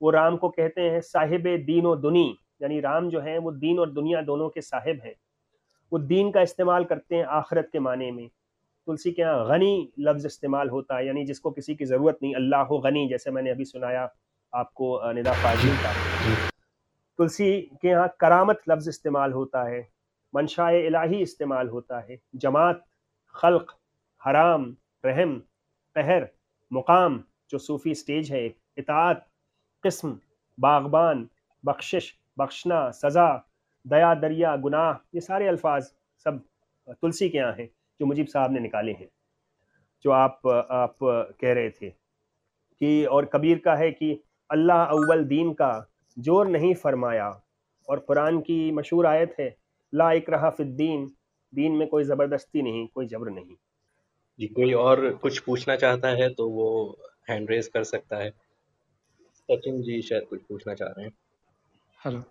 [0.01, 3.79] वो राम को कहते हैं, साहिब दीन और दुनी, यानी राम जो है वो दीन
[3.79, 5.15] और दुनिया दोनों के साहिब हैं।
[5.91, 8.27] वो दीन का इस्तेमाल करते हैं आखरत के माने में।
[8.87, 12.77] तुलसी के यहाँ गनी लफ्ज़ इस्तेमाल होता है, यानी जिसको किसी की ज़रूरत नहीं, अल्लाह
[12.79, 14.09] गनी, जैसे मैंने अभी सुनाया
[14.53, 16.52] आपको निदा फाजिल का।
[17.19, 19.87] तुलसी के यहाँ करामत लफ्ज़ इस्तेमाल होता है
[20.33, 22.83] मनशाए इलाही इस्तेमाल होता है, जमात,
[23.35, 23.75] खल्क,
[24.21, 25.37] हराम, रहम,
[25.95, 26.27] पहर,
[26.71, 28.45] मुकाम, जो सूफ़ी स्टेज है
[28.77, 29.25] इतात
[29.83, 30.17] किस्म,
[30.57, 31.27] बागबान,
[31.63, 33.27] बख्शिश, बख्शना, सज़ा,
[33.85, 35.91] दया, दरिया, गुनाह, ये सारे अल्फाज
[36.25, 36.41] सब
[37.01, 37.69] तुलसी के यहाँ हैं,
[37.99, 39.09] जो मुजीब साहब ने निकाले हैं,
[40.05, 44.19] जो आप आप कह रहे थे कि, और कबीर का है कि
[44.49, 45.73] अल्लाह अव्वल दीन का
[46.17, 47.29] ज़ोर नहीं फरमाया।
[47.87, 49.55] और कुरान की मशहूर आयत है
[49.93, 51.05] ला इकराहा फिद्दीन
[51.53, 53.55] दीन। में कोई ज़बरदस्ती नहीं कोई जबर नहीं।
[54.39, 56.67] जी कोई और कुछ पूछना चाहता है तो वो
[57.29, 58.29] हैंड रेज कर सकता है।
[59.49, 61.13] सचिन जी शायद कुछ पूछना चाह रहे हैं।
[61.99, 62.23] हेलो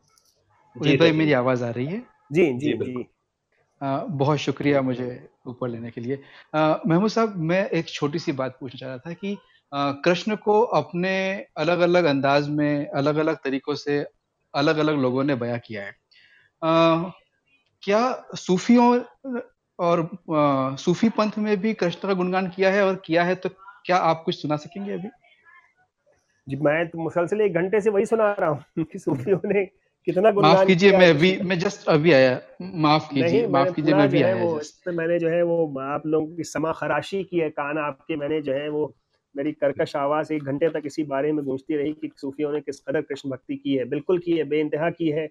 [0.76, 2.02] जी भाई मेरी आवाज़ आ रही है?
[2.32, 3.06] जी जी जी, जी।
[3.80, 6.18] आ, बहुत शुक्रिया मुझे ऊपर लेने के लिए।
[6.54, 9.36] महमूद साहब मैं एक छोटी सी बात पूछना चाह रहा था कि
[9.74, 14.06] कृष्ण को अपने अलग अलग अंदाज में अलग अलग तरीकों से
[14.54, 15.94] अलग अलग लोगों ने बयां किया है।
[16.62, 17.10] आ,
[17.82, 19.00] क्या सूफियों
[19.78, 20.00] और
[20.32, 23.48] आ, सूफी पंथ में भी कृष्ण का गुणगान किया है और किया है तो
[23.86, 25.08] क्या आप कुछ सुना सकेंगे अभी?
[26.48, 29.64] जी मैं तो मुसलसल एक घंटे से वही सुना रहा हूँ कि सूफियों ने
[30.06, 34.22] कितना माफ़ कीजिए मैं अभी मैं जस्ट अभी आया माफ़ कीजिए माफ़ कीजिए मैं अभी
[34.22, 34.60] आया वो
[34.92, 38.52] मैंने जो है वो आप लोगों की समा खराशी की है कान आपके मैंने जो
[38.52, 38.94] है वो
[39.34, 42.80] मेरी कर्कश आवाज़ एक घंटे तक इसी बारे में गूंजती रही कि सूफियों ने किस
[42.80, 45.24] कदर कृष्ण भक्ति की है। बिल्कुल की है बेइंतहा की है।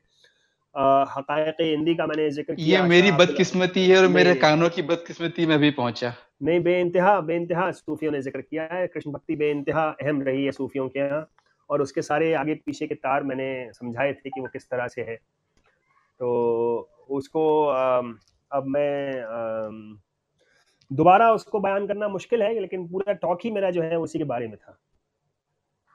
[1.09, 5.45] हकायक हिंदी का मैंने ज़िक्र किया ये मेरी बदकिस्मती है और मेरे कानों की बदकिस्मती
[5.45, 6.13] में भी पहुँचा।
[6.43, 10.87] नहीं बेइंतहा बेइंतहा सूफियों ने ज़िक्र किया है। कृष्ण भक्ति बेइंतहा अहम रही है सूफियों
[10.89, 11.27] के यहाँ
[11.69, 15.01] और उसके सारे आगे पीछे के तार मैंने समझाए थे कि वो किस तरह से
[15.01, 15.15] है।
[16.19, 19.23] तो उसको अब मैं
[20.91, 24.23] दोबारा उसको बयान करना मुश्किल है लेकिन पूरा टॉक ही मेरा जो है उसी के
[24.23, 24.77] बारे में था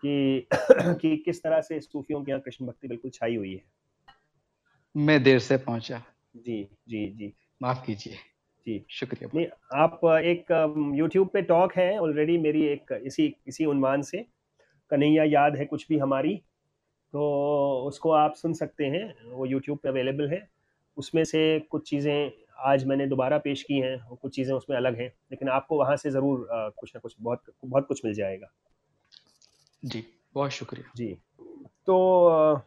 [0.02, 0.47] कि
[1.01, 3.62] कि किस तरह से सूफियों के यहाँ कृष्ण भक्ति बिल्कुल छाई हुई है।
[4.94, 6.02] मैं देर से पहुँचा।
[6.36, 7.32] जी जी जी।
[7.62, 8.14] माफ़ कीजिए।
[8.66, 9.47] जी। शुक्रिया। नहीं
[9.77, 10.47] आप एक
[10.97, 14.24] यूट्यूब पे टॉक है ऑलरेडी मेरी एक इसी इसी उन्वान से।
[14.90, 16.35] कन्हैया याद है कुछ भी हमारी
[17.14, 17.23] तो
[17.89, 20.48] उसको आप सुन सकते हैं वो यूट्यूब पे अवेलेबल है।
[20.97, 24.99] उसमें से कुछ चीज़ें आज मैंने दोबारा पेश की हैं और कुछ चीज़ें उसमें अलग
[25.01, 28.47] हैं लेकिन आपको वहाँ से ज़रूर कुछ ना कुछ बहुत बहुत कुछ मिल जाएगा।
[29.83, 30.05] जी
[30.35, 31.12] बहुत शुक्रिया। जी
[31.87, 32.62] तो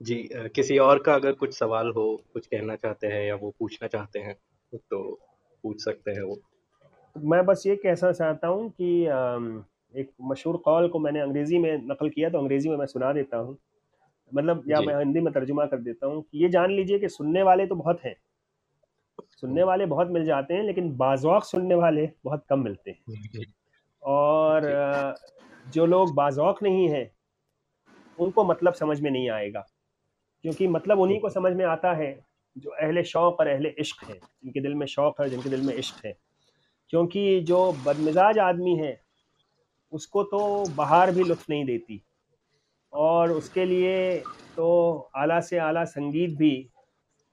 [0.00, 3.88] जी किसी और का अगर कुछ सवाल हो कुछ कहना चाहते हैं या वो पूछना
[3.88, 4.34] चाहते हैं
[4.72, 5.02] तो
[5.64, 6.38] पूछ सकते हैं वो।
[7.16, 8.90] मैं बस ये कहना चाहता हूँ कि
[9.94, 13.36] एक मशहूर कौल को मैंने अंग्रेज़ी में नकल किया तो अंग्रेज़ी में मैं सुना देता
[13.36, 13.56] हूँ।
[14.32, 17.42] मतलब या मैं हिंदी में तर्जुमा कर देता हूँ कि ये जान लीजिए कि सुनने
[17.42, 18.14] वाले तो बहुत हैं।
[19.30, 22.98] सुनने वाले बहुत मिल जाते हैं लेकिन बाजौक सुनने वाले बहुत कम मिलते हैं।
[24.02, 24.62] और
[25.66, 27.10] जो। लोग बाजौक नहीं हैं
[28.18, 29.60] उनको मतलब समझ में नहीं आएगा
[30.44, 32.12] क्योंकि मतलब उन्हीं को समझ में आता है
[32.56, 35.74] जो अहले शौक़ और अहले इश्क है जिनके दिल में शौक़ है जिनके दिल में
[35.76, 36.14] इश्क है।
[36.90, 39.00] क्योंकि जो बदमिजाज आदमी है
[39.92, 42.02] उसको तो बाहर भी लुत्फ नहीं देती
[42.92, 44.18] और उसके लिए
[44.58, 44.68] तो
[45.16, 46.52] आला से आला संगीत भी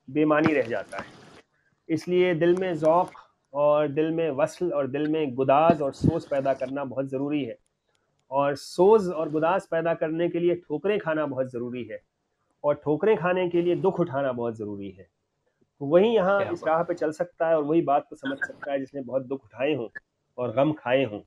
[0.07, 1.16] बेमानी रह जाता है।
[1.89, 3.19] इसलिए दिल में ज़ौक़
[3.53, 7.57] और दिल में वसल और दिल में गुदाज और सोच पैदा करना बहुत ज़रूरी है।
[8.31, 12.01] और सोज और गुदाज पैदा करने के लिए ठोकरें खाना बहुत ज़रूरी है
[12.63, 15.03] और ठोकरें खाने के लिए दुख उठाना बहुत ज़रूरी है।
[15.81, 18.71] तो वही यहाँ इस राह पे चल सकता है और वही बात को समझ सकता
[18.71, 19.87] है जिसने बहुत दुख उठाए हों
[20.37, 21.21] और गम खाए हों।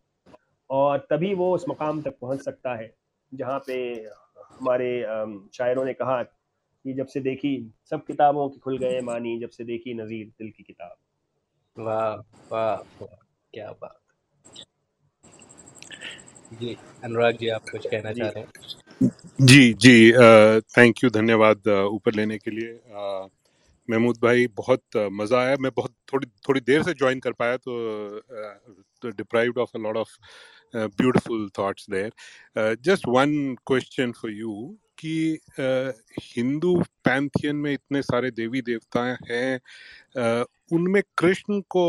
[0.71, 2.93] और तभी वो उस मकाम तक पहुँच सकता है
[3.33, 3.75] जहाँ पे
[4.51, 4.91] हमारे
[5.55, 6.23] शायरों ने कहा
[6.85, 7.53] कि जब से देखी
[7.91, 12.15] सब किताबों की खुल गए मानी जब से देखी नज़ीर दिल की किताब। वाह
[12.53, 12.77] वाह
[13.55, 13.97] क्या बात।
[16.61, 19.11] जी अनुराग जी आप कुछ कहना चाह रहे हैं?
[19.41, 20.13] जी जी
[20.77, 22.79] थैंक यू धन्यवाद ऊपर लेने के लिए।
[23.89, 29.11] महमूद भाई बहुत मज़ा आया। मैं बहुत थोड़ी थोड़ी देर से ज्वाइन कर पाया तो
[29.11, 30.17] deprived of a lot of
[30.75, 32.11] uh, beautiful thoughts there.
[32.57, 35.39] Uh, just one question for you कि
[36.27, 36.75] हिंदू
[37.05, 39.61] पैंथियन में इतने सारे देवी देवता हैं
[40.73, 41.85] उनमें कृष्ण को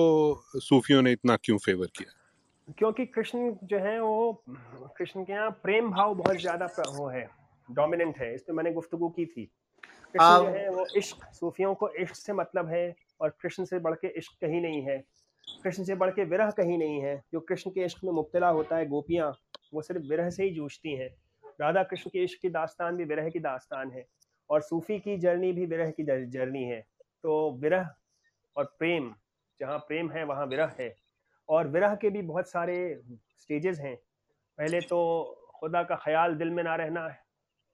[0.58, 2.12] सूफियों ने इतना क्यों फेवर किया?
[2.78, 4.44] क्योंकि कृष्ण जो है वो
[4.98, 7.28] कृष्ण के यहाँ प्रेम भाव बहुत ज़्यादा वो है
[7.70, 9.46] डोमिनेंट है इस पर मैंने गुफ्तगु की थी।
[9.86, 13.80] कृष्ण आ, जो है वो इश्क सूफियों को इश्क से मतलब है और कृष्ण से
[13.80, 14.98] बढ़ के इश्क कहीं नहीं है।
[15.64, 18.78] कृष्ण से बढ़ के विरह कहीं नहीं है जो कृष्ण के इश्क में मुब्तला होता
[18.78, 19.32] है गोपियाँ
[19.74, 21.10] वो सिर्फ़ विरह से ही जूझती हैं।
[21.62, 24.06] राधा कृष्ण के इश्क की दास्तान भी विरह की दास्तान है,
[24.50, 26.80] और सूफी की जर्नी भी विरह की जर्नी है।
[27.24, 27.90] तो विरह
[28.56, 29.14] और प्रेम,
[29.60, 30.94] जहाँ प्रेम है, वहाँ विरह है।
[31.50, 33.02] और विरह के भी बहुत सारे
[33.38, 33.96] स्टेजेस हैं।
[34.58, 35.00] पहले तो
[35.56, 37.08] खुदा का ख्याल दिल में ना रहना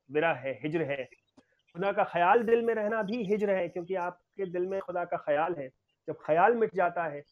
[0.10, 1.04] विरह है, हिजर है।
[1.76, 5.18] खुदा का ख्याल दिल में रहना भी हिजर है, क्योंकि आपके दिल में खुदा का
[5.18, 5.68] ख्याल है।
[6.08, 7.24] जब ख्याल मिट जाता है,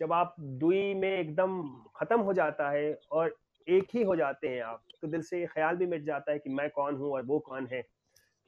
[0.00, 1.62] जब आप दुई में एकदम
[1.96, 3.36] ख़त्म हो जाता है, और
[3.68, 6.50] एक ही हो जाते हैं आप। तो दिल से ख्याल भी मिट जाता है कि
[6.50, 7.82] मैं कौन हूँ और वो कौन है।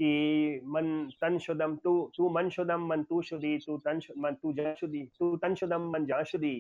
[0.01, 0.87] कि मन
[1.21, 5.03] तन शुदम तू तू मन शुदम मन तू शुदी तू तन मन तू जा शुदी
[5.19, 6.55] तू तन शुदम मन जा शुदी।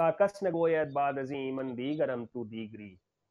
[0.00, 2.88] ताकस न गोयत बाद अजीम मन दी गरम तू दीगरी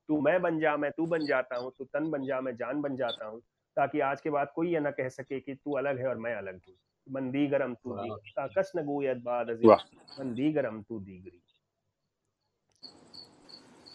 [0.09, 2.81] तू मैं बन जा मैं तू बन जाता हूँ तू तन बन जा मैं जान
[2.81, 3.39] बन जाता हूँ।
[3.77, 6.35] ताकि आज के बाद कोई ये ना कह सके कि तू अलग है और मैं
[6.35, 6.75] अलग हूँ।
[7.07, 9.71] मंदी गरम तू दी ताकस न गोयत बाद अजीम
[10.19, 11.41] मंदी गरम तू दीगरी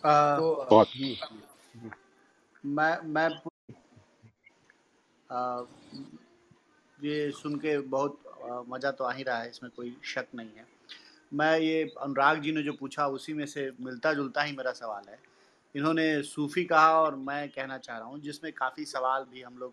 [0.04, 1.90] तो जी, जी
[2.64, 3.28] मैं मैं
[5.30, 5.64] आ,
[6.98, 8.18] ये सुन के बहुत
[8.68, 10.66] मज़ा तो आ ही रहा है इसमें कोई शक नहीं है।
[11.32, 15.04] मैं ये अनुराग जी ने जो पूछा उसी में से मिलता जुलता ही मेरा सवाल
[15.08, 15.18] है।
[15.74, 19.72] इन्होंने सूफ़ी कहा और मैं कहना चाह रहा हूँ जिसमें काफ़ी सवाल भी हम लोग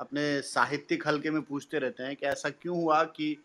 [0.00, 3.36] अपने साहित्यिक हल्के में पूछते रहते हैं कि ऐसा क्यों हुआ कि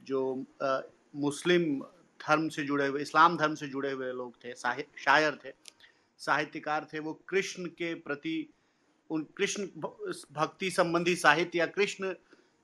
[0.00, 0.78] जो आ,
[1.16, 1.82] मुस्लिम
[2.28, 5.52] धर्म से जुड़े हुए इस्लाम धर्म से जुड़े हुए लोग थे शायर थे
[6.20, 8.36] साहित्यकार थे वो कृष्ण के प्रति
[9.10, 9.66] उन कृष्ण
[10.32, 12.14] भक्ति संबंधी साहित्य या कृष्ण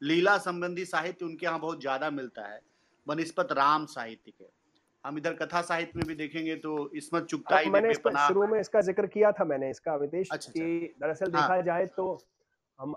[0.02, 2.60] लीला संबंधी साहित्य उनके यहाँ बहुत ज़्यादा मिलता है
[3.06, 4.44] बनस्पत राम साहित्य के।
[5.04, 8.58] हम इधर कथा साहित्य में भी देखेंगे तो इसमत चुगताई हाँ, मैंने इसका शुरू में
[8.60, 12.18] इसका ज़िक्र किया था मैंने इसका विदेश अच्छा, कि अच्छा। दरअसल हाँ, देखा जाए तो
[12.78, 12.94] हम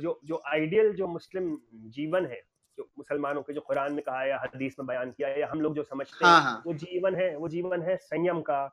[0.00, 2.40] जो जो आइडियल जो मुस्लिम जीवन है
[2.78, 5.48] जो मुसलमानों के जो कुरान में कहा है या हदीस में बयान किया है या
[5.52, 8.64] हम लोग जो समझते हाँ, हैं हाँ, वो जीवन है वो जीवन है संयम का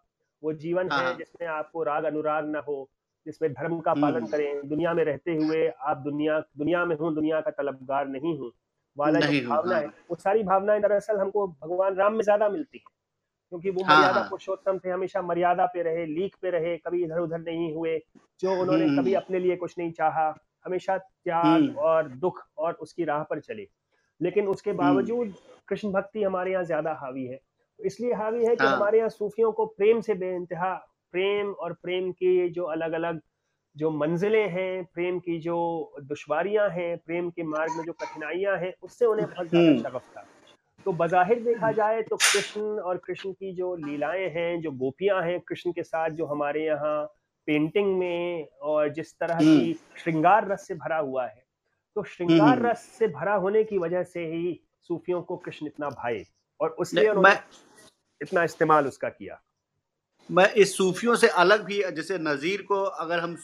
[0.44, 2.90] वो जीवन हाँ, है जिसमें आपको राग अनुराग ना हो
[3.26, 7.14] जिसमें धर्म का पालन हम्म। करें दुनिया में रहते हुए आप दुनिया दुनिया में हूँ
[7.16, 8.52] दुनिया का तलबगार नहीं हूँ
[8.98, 12.98] वाला जो भावना है वो सारी भावनाएँ दरअसल हमको भगवान राम में ज़्यादा मिलती है
[13.52, 17.04] क्योंकि वो हाँ, मर्यादा हाँ। पुरुषोत्तम थे हमेशा मर्यादा पे रहे लीक पे रहे कभी
[17.04, 17.98] इधर उधर नहीं हुए
[18.40, 20.34] जो उन्होंने हम्म। कभी अपने लिए कुछ नहीं चाहा
[20.66, 23.68] हमेशा त्याग हम्म। और दुख और उसकी राह पर चले
[24.22, 25.34] लेकिन उसके हम्म। बावजूद
[25.68, 27.40] कृष्ण भक्ति हमारे यहाँ ज़्यादा हावी है
[27.80, 30.74] इसलिए हावी है कि हाँ। हमारे यहाँ सूफियों को प्रेम से बेइंतहा
[31.12, 33.22] प्रेम और प्रेम की जो अलग अलग
[33.76, 35.58] जो मंजिलें हैं प्रेम की जो
[36.02, 40.18] दुश्वारियाँ हैं प्रेम के मार्ग में जो कठिनाइयाँ हैं उससे उन्हें बहुत ज़्यादा हम्म। शगफ
[40.18, 40.26] था
[40.86, 45.40] तो बाहिर देखा जाए तो कृष्ण और कृष्ण की जो लीलाएँ हैं जो गोपियाँ हैं
[45.40, 47.06] कृष्ण के साथ जो हमारे यहाँ
[47.48, 51.44] पेंटिंग में और जिस तरह की हम्म। श्रृंगार रस से भरा हुआ है
[52.00, 54.60] तो श्रृंगार हम्म। रस से भरा होने की वजह से ही
[54.90, 56.24] सूफियों को कृष्ण इतना भाई
[56.60, 57.36] और उसलिए उन्होंने
[58.22, 59.40] इतना इस्तेमाल उसका किया
[60.30, 63.36] मैं इस सूफियों से अलग भी जैसे नज़ीर को अगर हम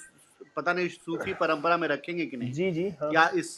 [0.58, 3.52] पता नहीं सूफी परंपरा में रखेंगे कि नहीं जी जी हाँ। या इस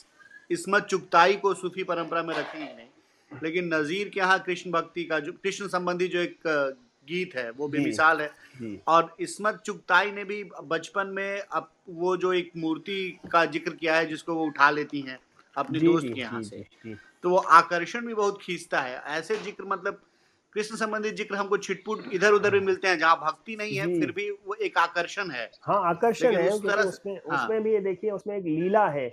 [0.50, 5.20] इसमत चुगताई को सूफी परंपरा में रखेंगे नहीं लेकिन नज़ीर के यहाँ कृष्ण भक्ति का
[5.20, 6.48] जो कृष्ण संबंधी जो एक
[7.08, 8.30] गीत है वो बेमिसाल है।
[8.88, 13.00] और इसमत चुगताई ने भी बचपन में अब वो जो एक मूर्ति
[13.32, 15.20] का ज़िक्र किया है जिसको वो उठा लेती हैं
[15.56, 16.66] अपने दोस्त के यहाँ से
[17.24, 20.02] तो वो आकर्षण भी बहुत खींचता है। ऐसे ज़िक्र मतलब
[20.54, 24.12] कृष्ण संबंधित ज़िक्र हमको छिटपुट इधर उधर भी मिलते हैं जहाँ भक्ति नहीं है फिर
[24.12, 27.80] भी वो एक आकर्षण है। हाँ आकर्षण है उस तरह उसमें हाँ। उसमें भी ये
[27.82, 29.12] देखिए उसमें एक लीला है।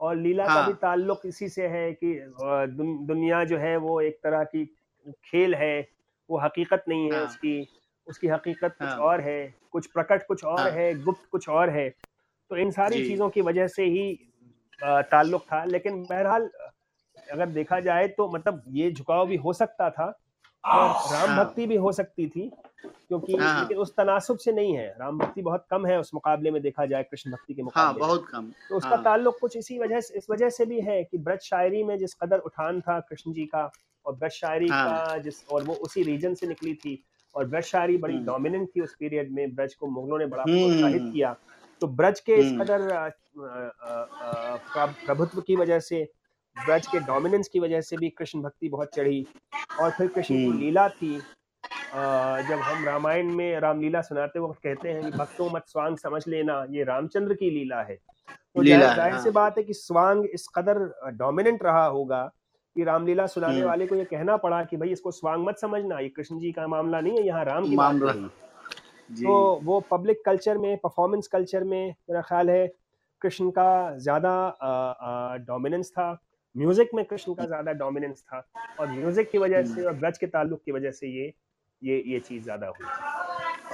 [0.00, 2.14] और लीला हाँ। का भी ताल्लुक इसी से है कि
[3.06, 4.64] दुनिया जो है वो एक तरह की
[5.24, 5.80] खेल है
[6.30, 7.68] वो हकीकत नहीं है हाँ। उसकी
[8.08, 11.70] उसकी हकीकत कुछ हाँ। और है कुछ प्रकट कुछ और हाँ। है गुप्त कुछ और
[11.70, 11.88] है
[12.50, 14.12] तो इन सारी चीज़ों की वजह से ही
[14.82, 16.50] ताल्लुक था लेकिन बहरहाल
[17.32, 20.06] अगर देखा जाए तो मतलब ये झुकाव भी हो सकता था
[20.64, 22.50] और राम। भक्ति भी हो सकती थी
[22.84, 26.60] क्योंकि। लेकिन उस तनासुब से नहीं है राम भक्ति बहुत कम है उस मुकाबले में
[26.62, 29.78] देखा जाए कृष्ण भक्ति के मुकाबले हाँ, बहुत कम तो उसका हाँ। ताल्लुक कुछ इसी
[29.78, 32.98] वजह से इस वजह से भी है कि ब्रज शायरी में जिस कदर उठान था
[33.00, 33.70] कृष्ण जी का
[34.06, 37.02] और ब्रज शायरी हाँ। का जिस और वो उसी रीजन से निकली थी
[37.34, 40.42] और ब्रज शायरी बड़ी डोमिनेंट हम्म। थी उस पीरियड में ब्रज को मुगलों ने बड़ा
[40.42, 41.36] हम्म। प्रोत्साहित किया
[41.80, 43.12] तो ब्रज के इस हम्म। कदर
[45.06, 46.08] प्रभुत्व की वजह से
[46.56, 49.26] ब्रज के डोमिनेंस की वजह से भी कृष्ण भक्ति बहुत चढ़ी
[49.80, 51.20] और फिर कृष्ण की। लीला थी
[52.48, 56.64] जब हम रामायण में रामलीला सुनाते वक्त कहते हैं कि भक्तों मत स्वांग समझ लेना
[56.70, 60.78] ये रामचंद्र की लीला है तो ज़ाहिर हाँ। सी बात है कि स्वांग इस कदर
[61.12, 62.30] डोमिनेंट रहा होगा
[62.76, 65.98] कि रामलीला सुनाने हम्म। वाले को ये कहना पड़ा कि भाई इसको स्वांग मत समझना
[65.98, 68.30] ये कृष्ण जी का मामला नहीं है यहाँ राम की बात
[69.12, 72.66] तो वो पब्लिक कल्चर में परफॉर्मेंस कल्चर में मेरा ख्याल है
[73.22, 74.32] कृष्ण का ज़्यादा
[75.46, 76.10] डोमिनेंस था।
[76.54, 78.46] म्यूज़िक में कृष्ण का ज़्यादा डोमिनेंस था।
[78.80, 81.32] और म्यूज़िक की वजह से और ब्रज के ताल्लुक की वजह से ये
[81.82, 82.86] ये ये चीज़ ज़्यादा हुई।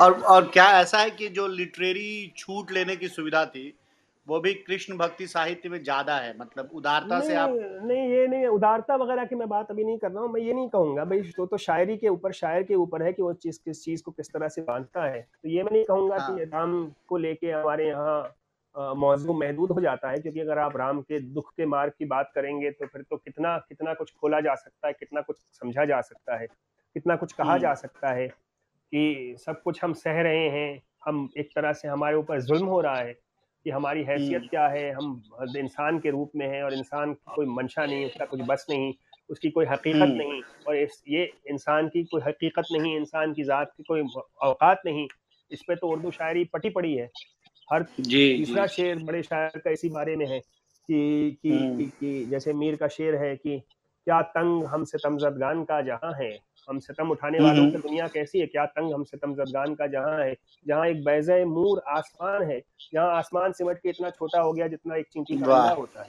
[0.01, 3.69] और और क्या ऐसा है कि जो लिटरेरी छूट लेने की सुविधा थी
[4.31, 8.47] वो भी कृष्ण भक्ति साहित्य में ज़्यादा है मतलब उदारता से आप नहीं ये नहीं
[8.49, 11.23] उदारता वगैरह की मैं बात अभी नहीं कर रहा हूँ मैं ये नहीं कहूँगा भाई
[11.37, 14.11] तो तो शायरी के ऊपर शायर के ऊपर है कि वो चीज़ किस चीज़ को
[14.11, 16.75] किस तरह से बांधता है तो ये मैं नहीं कहूँगा हाँ। कि राम
[17.09, 21.51] को लेके हमारे यहाँ मौजू महदूद हो जाता है क्योंकि अगर आप राम के दुख
[21.53, 24.93] के मार्ग की बात करेंगे तो फिर तो कितना कितना कुछ खोला जा सकता है
[24.93, 26.47] कितना कुछ समझा जा सकता है
[26.97, 30.71] कितना कुछ कहा जा हम्म। सकता है कि सब कुछ हम सह रहे हैं
[31.05, 33.19] हम एक तरह से हमारे ऊपर जुल्म हो रहा है
[33.65, 35.23] कि हमारी हैसियत क्या है हम
[35.57, 38.95] इंसान के रूप में हैं और इंसान की कोई मंशा नहीं उसका कुछ बस नहीं
[39.31, 43.73] उसकी कोई हकीकत नहीं और इस ये इंसान की कोई हकीकत नहीं इंसान की ज़ात
[43.77, 44.03] की कोई
[44.43, 45.09] औकात नहीं
[45.53, 47.11] इस पे तो उर्दू शायरी पटी पड़ी है।
[47.73, 52.53] हर तीसरा शेर बड़े शायर का इसी बारे में है कि कि, कि, कि जैसे
[52.53, 53.59] मीर का शेर है कि
[54.05, 56.50] क्या तंग हम सितमजदगान का जहाँ है?
[56.69, 58.47] हम सितम उठाने हम्म, वालों की हम्म। दुनिया कैसी है?
[58.47, 60.35] क्या तंग हम सितम जदगान का जहाँ है?
[60.67, 62.61] जहाँ एक बैज मूर आसमान है
[62.95, 66.09] जहाँ आसमान सिमट के इतना छोटा हो गया जितना एक चींटी का अंडा होता है।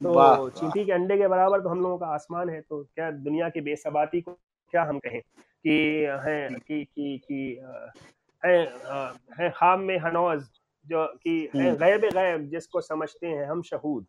[0.00, 3.48] तो चींटी के अंडे के बराबर तो हम लोगों का आसमान है तो क्या दुनिया
[3.48, 4.32] की बेसबाती को
[4.72, 5.20] क्या हम कहें?
[5.64, 5.76] कि
[6.24, 7.60] है कि कि कि
[8.42, 8.58] है
[9.40, 10.44] है खाम में हनौज
[10.86, 14.06] जो कि हम्म। गैब गैब जिसको समझते हैं हम शहूद।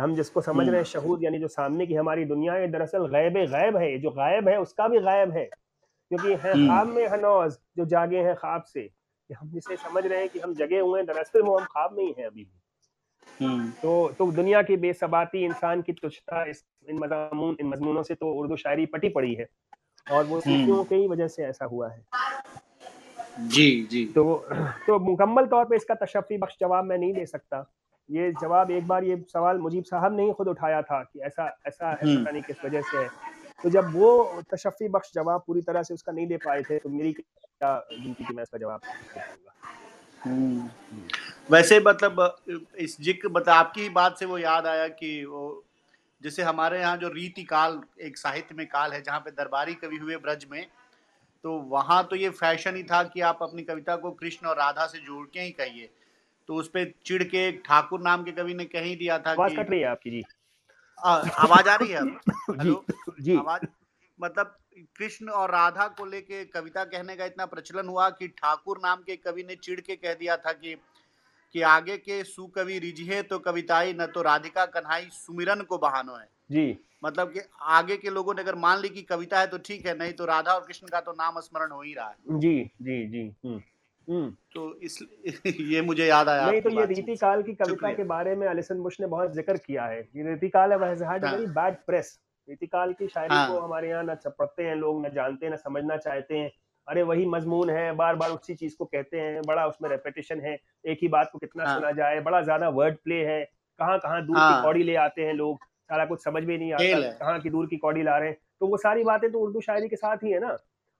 [0.00, 3.06] हम जिसको समझ रहे हैं हम्म। शहूद यानी जो सामने की हमारी दुनिया है दरअसल
[3.06, 7.06] गैब गैब है। जो गायब है उसका भी गायब है। क्योंकि है हम्म। ख्वाब में
[7.06, 8.90] हनौज जो जागे हैं ख्वाब से।
[9.30, 12.04] हम जिसे समझ रहे हैं कि हम जगे हुए हैं दरअसल वो हम ख्वाब में
[12.04, 16.98] ही हैं अभी भी। हम्म। तो तो दुनिया की बेसबाती इंसान की तुच्छता इस इन
[16.98, 19.48] मजामून इन मजमूनों से तो उर्दू शायरी पटी पड़ी है।
[20.12, 22.06] और वो सूफियों की वजह से ऐसा हुआ है।
[23.40, 24.46] जी जी। तो
[24.86, 27.70] तो मुकम्मल तौर पे इसका तशफ़ी बख्श जवाब मैं नहीं दे सकता।
[28.08, 31.48] ये जवाब एक बार ये सवाल मुजीब साहब ने ही खुद उठाया था कि ऐसा
[31.66, 33.08] ऐसा है हम्म। पता नहीं किस वजह से है
[33.64, 36.88] तो जब वो तशफ़ी बख्श जवाब पूरी तरह से उसका नहीं दे पाए थे तो
[36.88, 38.80] मेरी क्या गिनती की मैं इसका जवाब
[40.18, 40.68] हम्म।
[41.50, 42.36] वैसे मतलब
[42.78, 45.44] इस ज़िक्र मतलब आपकी बात से वो याद आया कि वो
[46.22, 49.96] जैसे हमारे यहाँ जो रीति काल एक साहित्य में काल है जहाँ पे दरबारी कवि
[49.96, 50.64] हुए ब्रज में
[51.44, 54.86] तो वहाँ तो ये फ़ैशन ही था कि आप अपनी कविता को कृष्ण और राधा
[54.86, 55.88] से जोड़ के ही कहिए
[56.48, 59.70] तो उस पर चिड़ के ठाकुर नाम के कवि ने कहीं दिया था आवाज़ कट
[59.70, 60.22] रही है आपकी जी।
[60.98, 62.02] आ, आवाज़ आ रही है
[62.60, 62.84] हेलो?
[63.20, 63.66] जी। आवाज़
[64.20, 64.56] मतलब
[64.98, 69.16] कृष्ण और राधा को लेके कविता कहने का इतना प्रचलन हुआ कि ठाकुर नाम के
[69.16, 70.76] कवि ने चिड़ के कह दिया था कि
[71.54, 76.28] कि आगे के सुकवि रिझे तो कविताई न तो राधिका कन्हाई सुमिरन को बहानो है।
[76.50, 79.86] जी। मतलब कि आगे के लोगों ने अगर मान ली कि कविता है तो ठीक
[79.86, 82.70] है नहीं तो राधा और कृष्ण का तो नाम स्मरण हो ही रहा है। जी
[82.82, 83.60] जी जी। हम्म।
[84.08, 84.98] तो इस
[85.60, 88.78] ये मुझे याद आया नहीं तो ये रीति काल की कविता के बारे में अलिसन
[88.78, 92.18] बुश ने बहुत ज़िक्र किया है। ये रीति काल है वेरी बैड प्रेस
[92.48, 93.48] रीति काल की शायरी हाँ.
[93.48, 96.50] को हमारे यहाँ ना पढ़ते हैं लोग ना जानते हैं ना समझना चाहते हैं।
[96.88, 100.58] अरे वही मजमून है बार बार उसी चीज़ को कहते हैं बड़ा उसमें रेपिटेशन है।
[100.86, 101.74] एक ही बात को कितना हाँ.
[101.74, 103.44] सुना जाए बड़ा ज़्यादा वर्ड प्ले है।
[103.80, 104.56] कहाँ कहाँ दूर हाँ.
[104.56, 105.58] की कौड़ी ले आते हैं लोग।
[105.90, 108.66] सारा कुछ समझ में नहीं आता कहाँ की दूर की कौड़ी ला रहे हैं। तो
[108.66, 110.56] वो सारी बातें तो उर्दू शायरी के साथ ही है ना?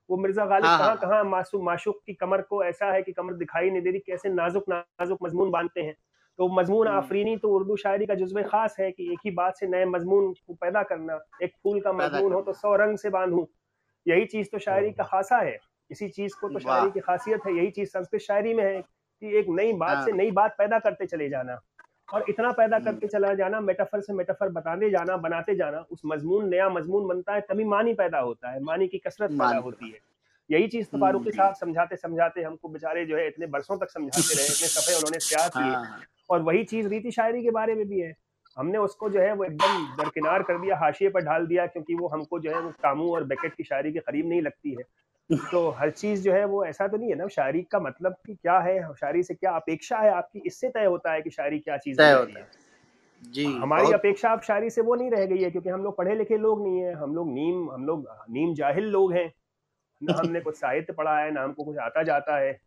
[0.09, 3.11] वो मिर्ज़ा गालिब हाँ, कहाँ हाँ। कहाँ मासूम माशुक की कमर को ऐसा है कि
[3.11, 5.95] कमर दिखाई नहीं दे रही कैसे नाजुक नाजुक मजमून बांधते हैं
[6.39, 9.57] तो मजमून हम्म। आफरीनी तो उर्दू शायरी का जुज्व खास है कि एक ही बात
[9.57, 13.09] से नए मजमून को पैदा करना एक फूल का मजमून हो तो सौ रंग से
[13.09, 13.47] बांधू
[14.05, 15.57] यही चीज़ तो शायरी का खासा है
[15.89, 19.37] इसी चीज़ को तो शायरी की खासियत है यही चीज़ संस्कृत शायरी में है कि
[19.39, 21.59] एक नई बात हाँ। से नई बात पैदा करते चले जाना
[22.13, 26.01] और इतना पैदा हम्म। करके चला जाना मेटाफर से मेटाफर बताते जाना बनाते जाना उस
[26.05, 29.89] मजमून नया मजमून बनता है तभी मानी पैदा होता है मानी की कसरत पैदा होती
[29.89, 29.99] है।
[30.49, 34.35] यही चीज़ तो फारूकी साहब समझाते समझाते हमको बेचारे जो है इतने बरसों तक समझाते
[34.35, 37.87] रहे इतने सफे उन्होंने त्याग किए। हाँ। और वही चीज़ रीति शायरी के बारे में
[37.89, 38.15] भी है।
[38.57, 42.07] हमने उसको जो है वो एकदम दरकिनार कर दिया हाशिए पर ढाल दिया क्योंकि वो
[42.07, 44.83] हमको जो है वो कामू और बैकेट की शायरी के करीब नहीं लगती है।
[45.29, 48.35] तो हर चीज़ जो है वो ऐसा तो नहीं है ना शायरी का मतलब कि
[48.35, 51.77] क्या है शायरी से क्या अपेक्षा है आपकी इससे तय होता है कि शायरी क्या
[51.77, 52.47] चीज़ है
[53.23, 56.15] जी हमारी अपेक्षा अब शायरी से वो नहीं रह गई है क्योंकि हम लोग पढ़े
[56.15, 59.31] लिखे लोग नहीं है हम लोग नीम हम लोग नीम जाहिल लोग हैं।
[60.01, 62.59] ना हमने कुछ साहित्य पढ़ा है ना हमको कुछ आता जाता है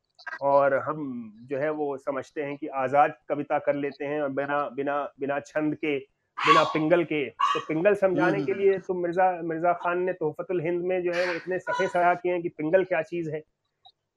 [0.42, 4.68] और हम जो है वो समझते हैं कि आज़ाद कविता कर लेते हैं और बिना
[4.68, 5.98] बिना बिना छंद के
[6.46, 10.84] बिना पिंगल के। तो पिंगल समझाने के लिए तो मिर्ज़ा मिर्ज़ा खान ने तोहफतुल हिंद
[10.84, 13.42] में जो है वो इतने सफ़े सया किए हैं कि पिंगल क्या चीज़ है?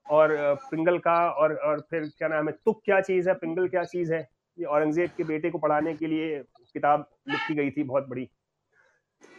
[0.08, 0.36] और
[0.72, 3.36] पिंगल का और और फिर क्या नाम है तुक क्या चीज़ है?
[3.36, 4.28] पिंगल क्या चीज़ है?
[4.58, 6.40] ये औरंगज़ेब के बेटे को पढ़ाने के लिए
[6.74, 8.28] किताब लिखी गई थी बहुत बड़ी।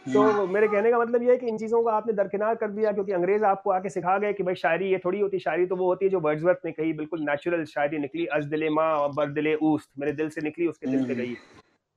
[0.05, 2.69] तो हम्म, मेरे कहने का मतलब ये है कि इन चीज़ों को आपने दरकिनार कर
[2.69, 5.75] दिया क्योंकि अंग्रेज़ आपको आके सिखा गए कि भाई शायरी ये थोड़ी होती शायरी तो
[5.75, 9.11] वो होती है जो वर्ड्सवर्थ ने कही बिल्कुल नेचुरल शायरी निकली अज दिले माँ और
[9.13, 11.35] बर दिले ऊस्त मेरे दिल से निकली उसके दिल से हम्म, गई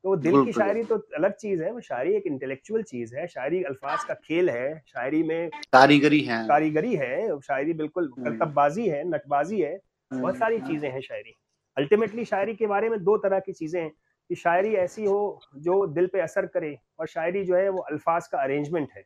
[0.04, 3.62] तो दिल की शायरी तो अलग चीज़ है वो शायरी एक इंटेलेक्चुअल चीज़ है शायरी
[3.62, 9.02] अल्फाज का खेल है शायरी में कारीगरी है। कारीगरी है शायरी बिल्कुल हम्म, करतबबाजी है
[9.08, 9.78] नटबाजी है
[10.10, 11.36] बहुत सारी हम्म, चीज़ें हैं शायरी।
[11.76, 15.86] अल्टीमेटली शायरी के बारे में दो तरह की चीज़ें हैं कि शायरी ऐसी हो जो
[15.86, 19.04] दिल पे असर करे और शायरी जो है वो अल्फाज का अरेंजमेंट है।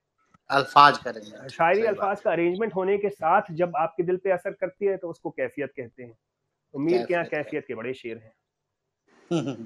[0.51, 4.87] अल्फाज करेंगे शायरी अल्फाज का अरेंजमेंट होने के साथ जब आपके दिल पे असर करती
[4.87, 6.17] है तो उसको कैफियत कहते हैं।
[6.75, 8.33] उम्मीद के यहाँ कैफियत के बड़े शेर है।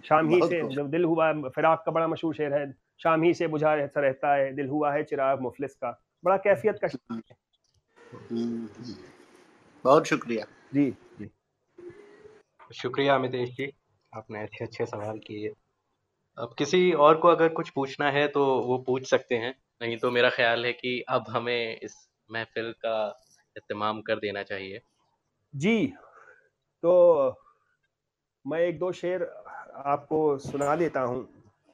[0.01, 2.72] शाम ही से जब दिल हुआ फिराक का बड़ा मशहूर शेर है
[3.02, 5.90] शाम ही से बुझा रहता रहता है दिल हुआ है चिराग मुफलिस का।
[6.24, 7.22] बड़ा कैफियत का शेर
[8.12, 8.94] हम्म, हम्म,
[9.85, 11.30] बहुत शुक्रिया। जी जी।
[12.74, 13.72] शुक्रिया अमितेश जी
[14.14, 15.52] आपने अच्छे अच्छे सवाल किए।
[16.39, 20.10] अब किसी और को अगर कुछ पूछना है तो वो पूछ सकते हैं। नहीं तो
[20.10, 23.24] मेरा ख्याल है कि अब हमें इस महफिल का
[23.56, 24.80] इत्माम कर देना चाहिए।
[25.56, 25.86] जी
[26.82, 26.93] तो
[28.49, 29.23] मैं एक दो शेर
[29.87, 31.23] आपको सुना देता हूँ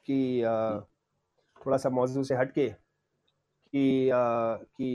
[0.07, 0.41] कि
[1.65, 4.89] थोड़ा सा मौजू से हटके कि कि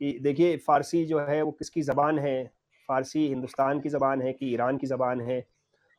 [0.00, 2.44] कि देखिए फ़ारसी जो है वो किसकी ज़बान है?
[2.88, 5.44] फ़ारसी हिंदुस्तान की ज़बान है कि ईरान की ज़बान है?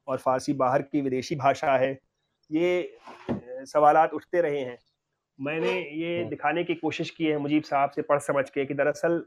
[0.07, 1.91] और फ़ारसी बाहर की विदेशी भाषा है?
[2.49, 2.97] ये
[3.65, 4.77] सवालात उठते रहे हैं।
[5.39, 9.23] मैंने ये दिखाने की कोशिश की है मुजीब साहब से पढ़ समझ के कि दरअसल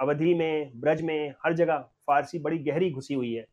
[0.00, 3.46] अवधि में ब्रज में हर जगह फ़ारसी बड़ी गहरी घुसी हुई है।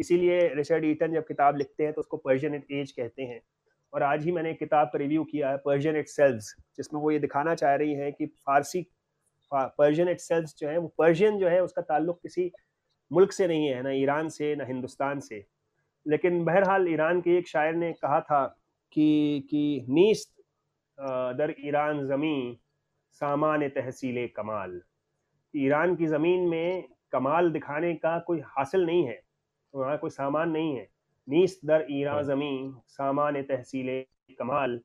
[0.00, 3.40] इसीलिए रिचर्ड ईटन जब किताब लिखते हैं तो उसको पर्शियन इट एज कहते हैं।
[3.92, 7.10] और आज ही मैंने एक किताब का रिव्यू किया है पर्शियन इट सेल्स जिसमें वो
[7.10, 8.86] ये दिखाना चाह रही हैं कि फ़ारसी
[9.52, 12.50] पर्शियन इट सेल्स जो है, वो पर्शियन जो है, उसका ताल्लुक किसी
[13.10, 15.44] मुल्क से नहीं है, ना ईरान से, ना हिंदुस्तान से।
[16.06, 18.44] लेकिन बहरहाल ईरान के एक शायर ने कहा था
[18.92, 20.32] कि कि नीस्त
[21.38, 22.60] दर ईरान ज़मी
[23.20, 24.80] सामान तहसील कमाल।
[25.54, 29.20] ईरान की ज़मीन में कमाल दिखाने का कोई हासिल नहीं है।
[29.74, 30.88] वहाँ कोई सामान नहीं है।
[31.28, 33.88] नीस दर ईरान ज़मीन सामान तहसील
[34.38, 34.78] कमाल।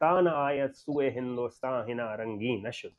[0.00, 2.92] तान आयत सुए हिंदुस्तान हिना रंगी नशुद।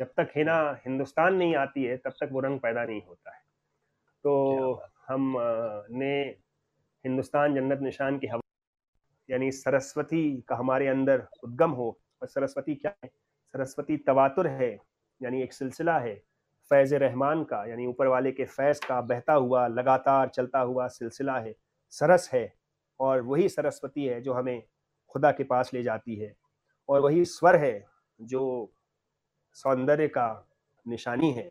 [0.00, 3.42] जब तक हिना हिंदुस्तान नहीं आती है तब तक वो रंग पैदा नहीं होता है।
[4.24, 5.34] तो हम
[5.90, 6.14] ने
[7.04, 8.40] हिंदुस्तान जन्नत निशान की हवा
[9.28, 13.10] यानी सरस्वती का हमारे अंदर उद्गम हो। और सरस्वती क्या है?
[13.54, 14.70] सरस्वती तवातुर है
[15.20, 16.14] यानी एक सिलसिला है।
[16.72, 21.38] फैज़ रहमान का, यानी ऊपर वाले के फैज़ का बहता हुआ, लगातार चलता हुआ सिलसिला
[21.38, 21.54] है,
[21.92, 22.52] सरस है,
[23.00, 24.62] और वही सरस्वती है जो हमें
[25.14, 26.34] खुदा के पास ले जाती है,
[26.88, 27.84] और वही स्वर है
[28.20, 28.72] जो
[29.56, 30.28] सौंदर्य का
[30.86, 31.50] निशानी है,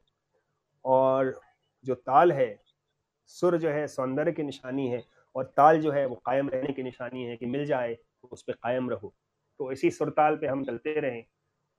[0.85, 1.39] और
[1.85, 2.59] जो ताल है,
[3.29, 5.03] सुर जो है सौंदर्य की निशानी है,
[5.35, 8.43] और ताल जो है वो कायम रहने की निशानी है कि मिल जाए तो उस
[8.43, 9.13] पर कायम रहो।
[9.59, 11.23] तो इसी सुरताल पे हम चलते रहें,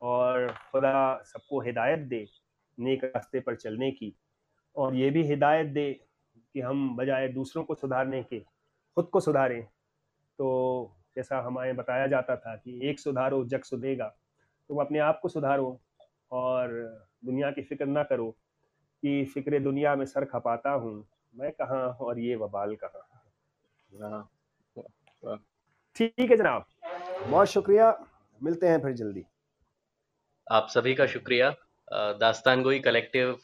[0.02, 2.24] और खुदा सबको हिदायत दे
[2.78, 4.14] नेक रास्ते पर चलने की।
[4.76, 5.92] और ये भी हिदायत दे
[6.54, 8.38] कि हम बजाय दूसरों को सुधारने के
[8.96, 9.62] खुद को सुधारें।
[10.38, 14.06] तो जैसा हमारे बताया जाता था कि एक सुधारो जग सुधेगा।
[14.70, 15.80] तुम अपने आप को सुधारो
[16.32, 16.70] और
[17.24, 18.30] दुनिया की फ़िक्र ना करो
[19.02, 21.04] कि फ़िक्र दुनिया में सर खपाता हूँ।
[21.34, 23.08] मैं कहाँ और ये वबाल कहाँ?
[23.92, 25.38] हाँ,
[25.96, 26.64] ठीक है जनाब।
[27.30, 27.90] बहुत शुक्रिया।
[28.42, 29.24] मिलते हैं फिर जल्दी।
[30.46, 31.54] आप सभी का शुक्रिया।
[31.92, 33.36] दास्तान गोई कलेक्टिव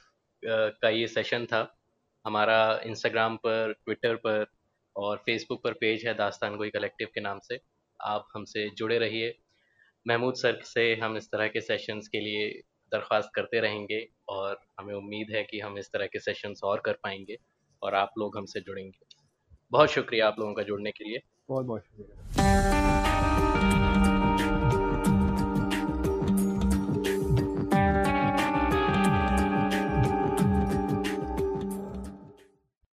[0.43, 1.61] का ये सेशन था।
[2.25, 4.47] हमारा इंस्टाग्राम पर ट्विटर पर
[4.97, 7.59] और फेसबुक पर पेज है दास्तान गोई कलेक्टिव के नाम से।
[8.01, 9.35] आप हमसे जुड़े रहिए।
[10.07, 12.49] महमूद सर से हम इस तरह के सेशंस के लिए
[12.93, 16.93] दरख्वास्त करते रहेंगे और हमें उम्मीद है कि हम इस तरह के सेशंस और कर
[17.03, 17.37] पाएँगे
[17.83, 18.99] और आप लोग हमसे जुड़ेंगे।
[19.73, 23.08] बहुत शुक्रिया आप लोगों का जुड़ने के लिए। बहुत बहुत शुक्रिया।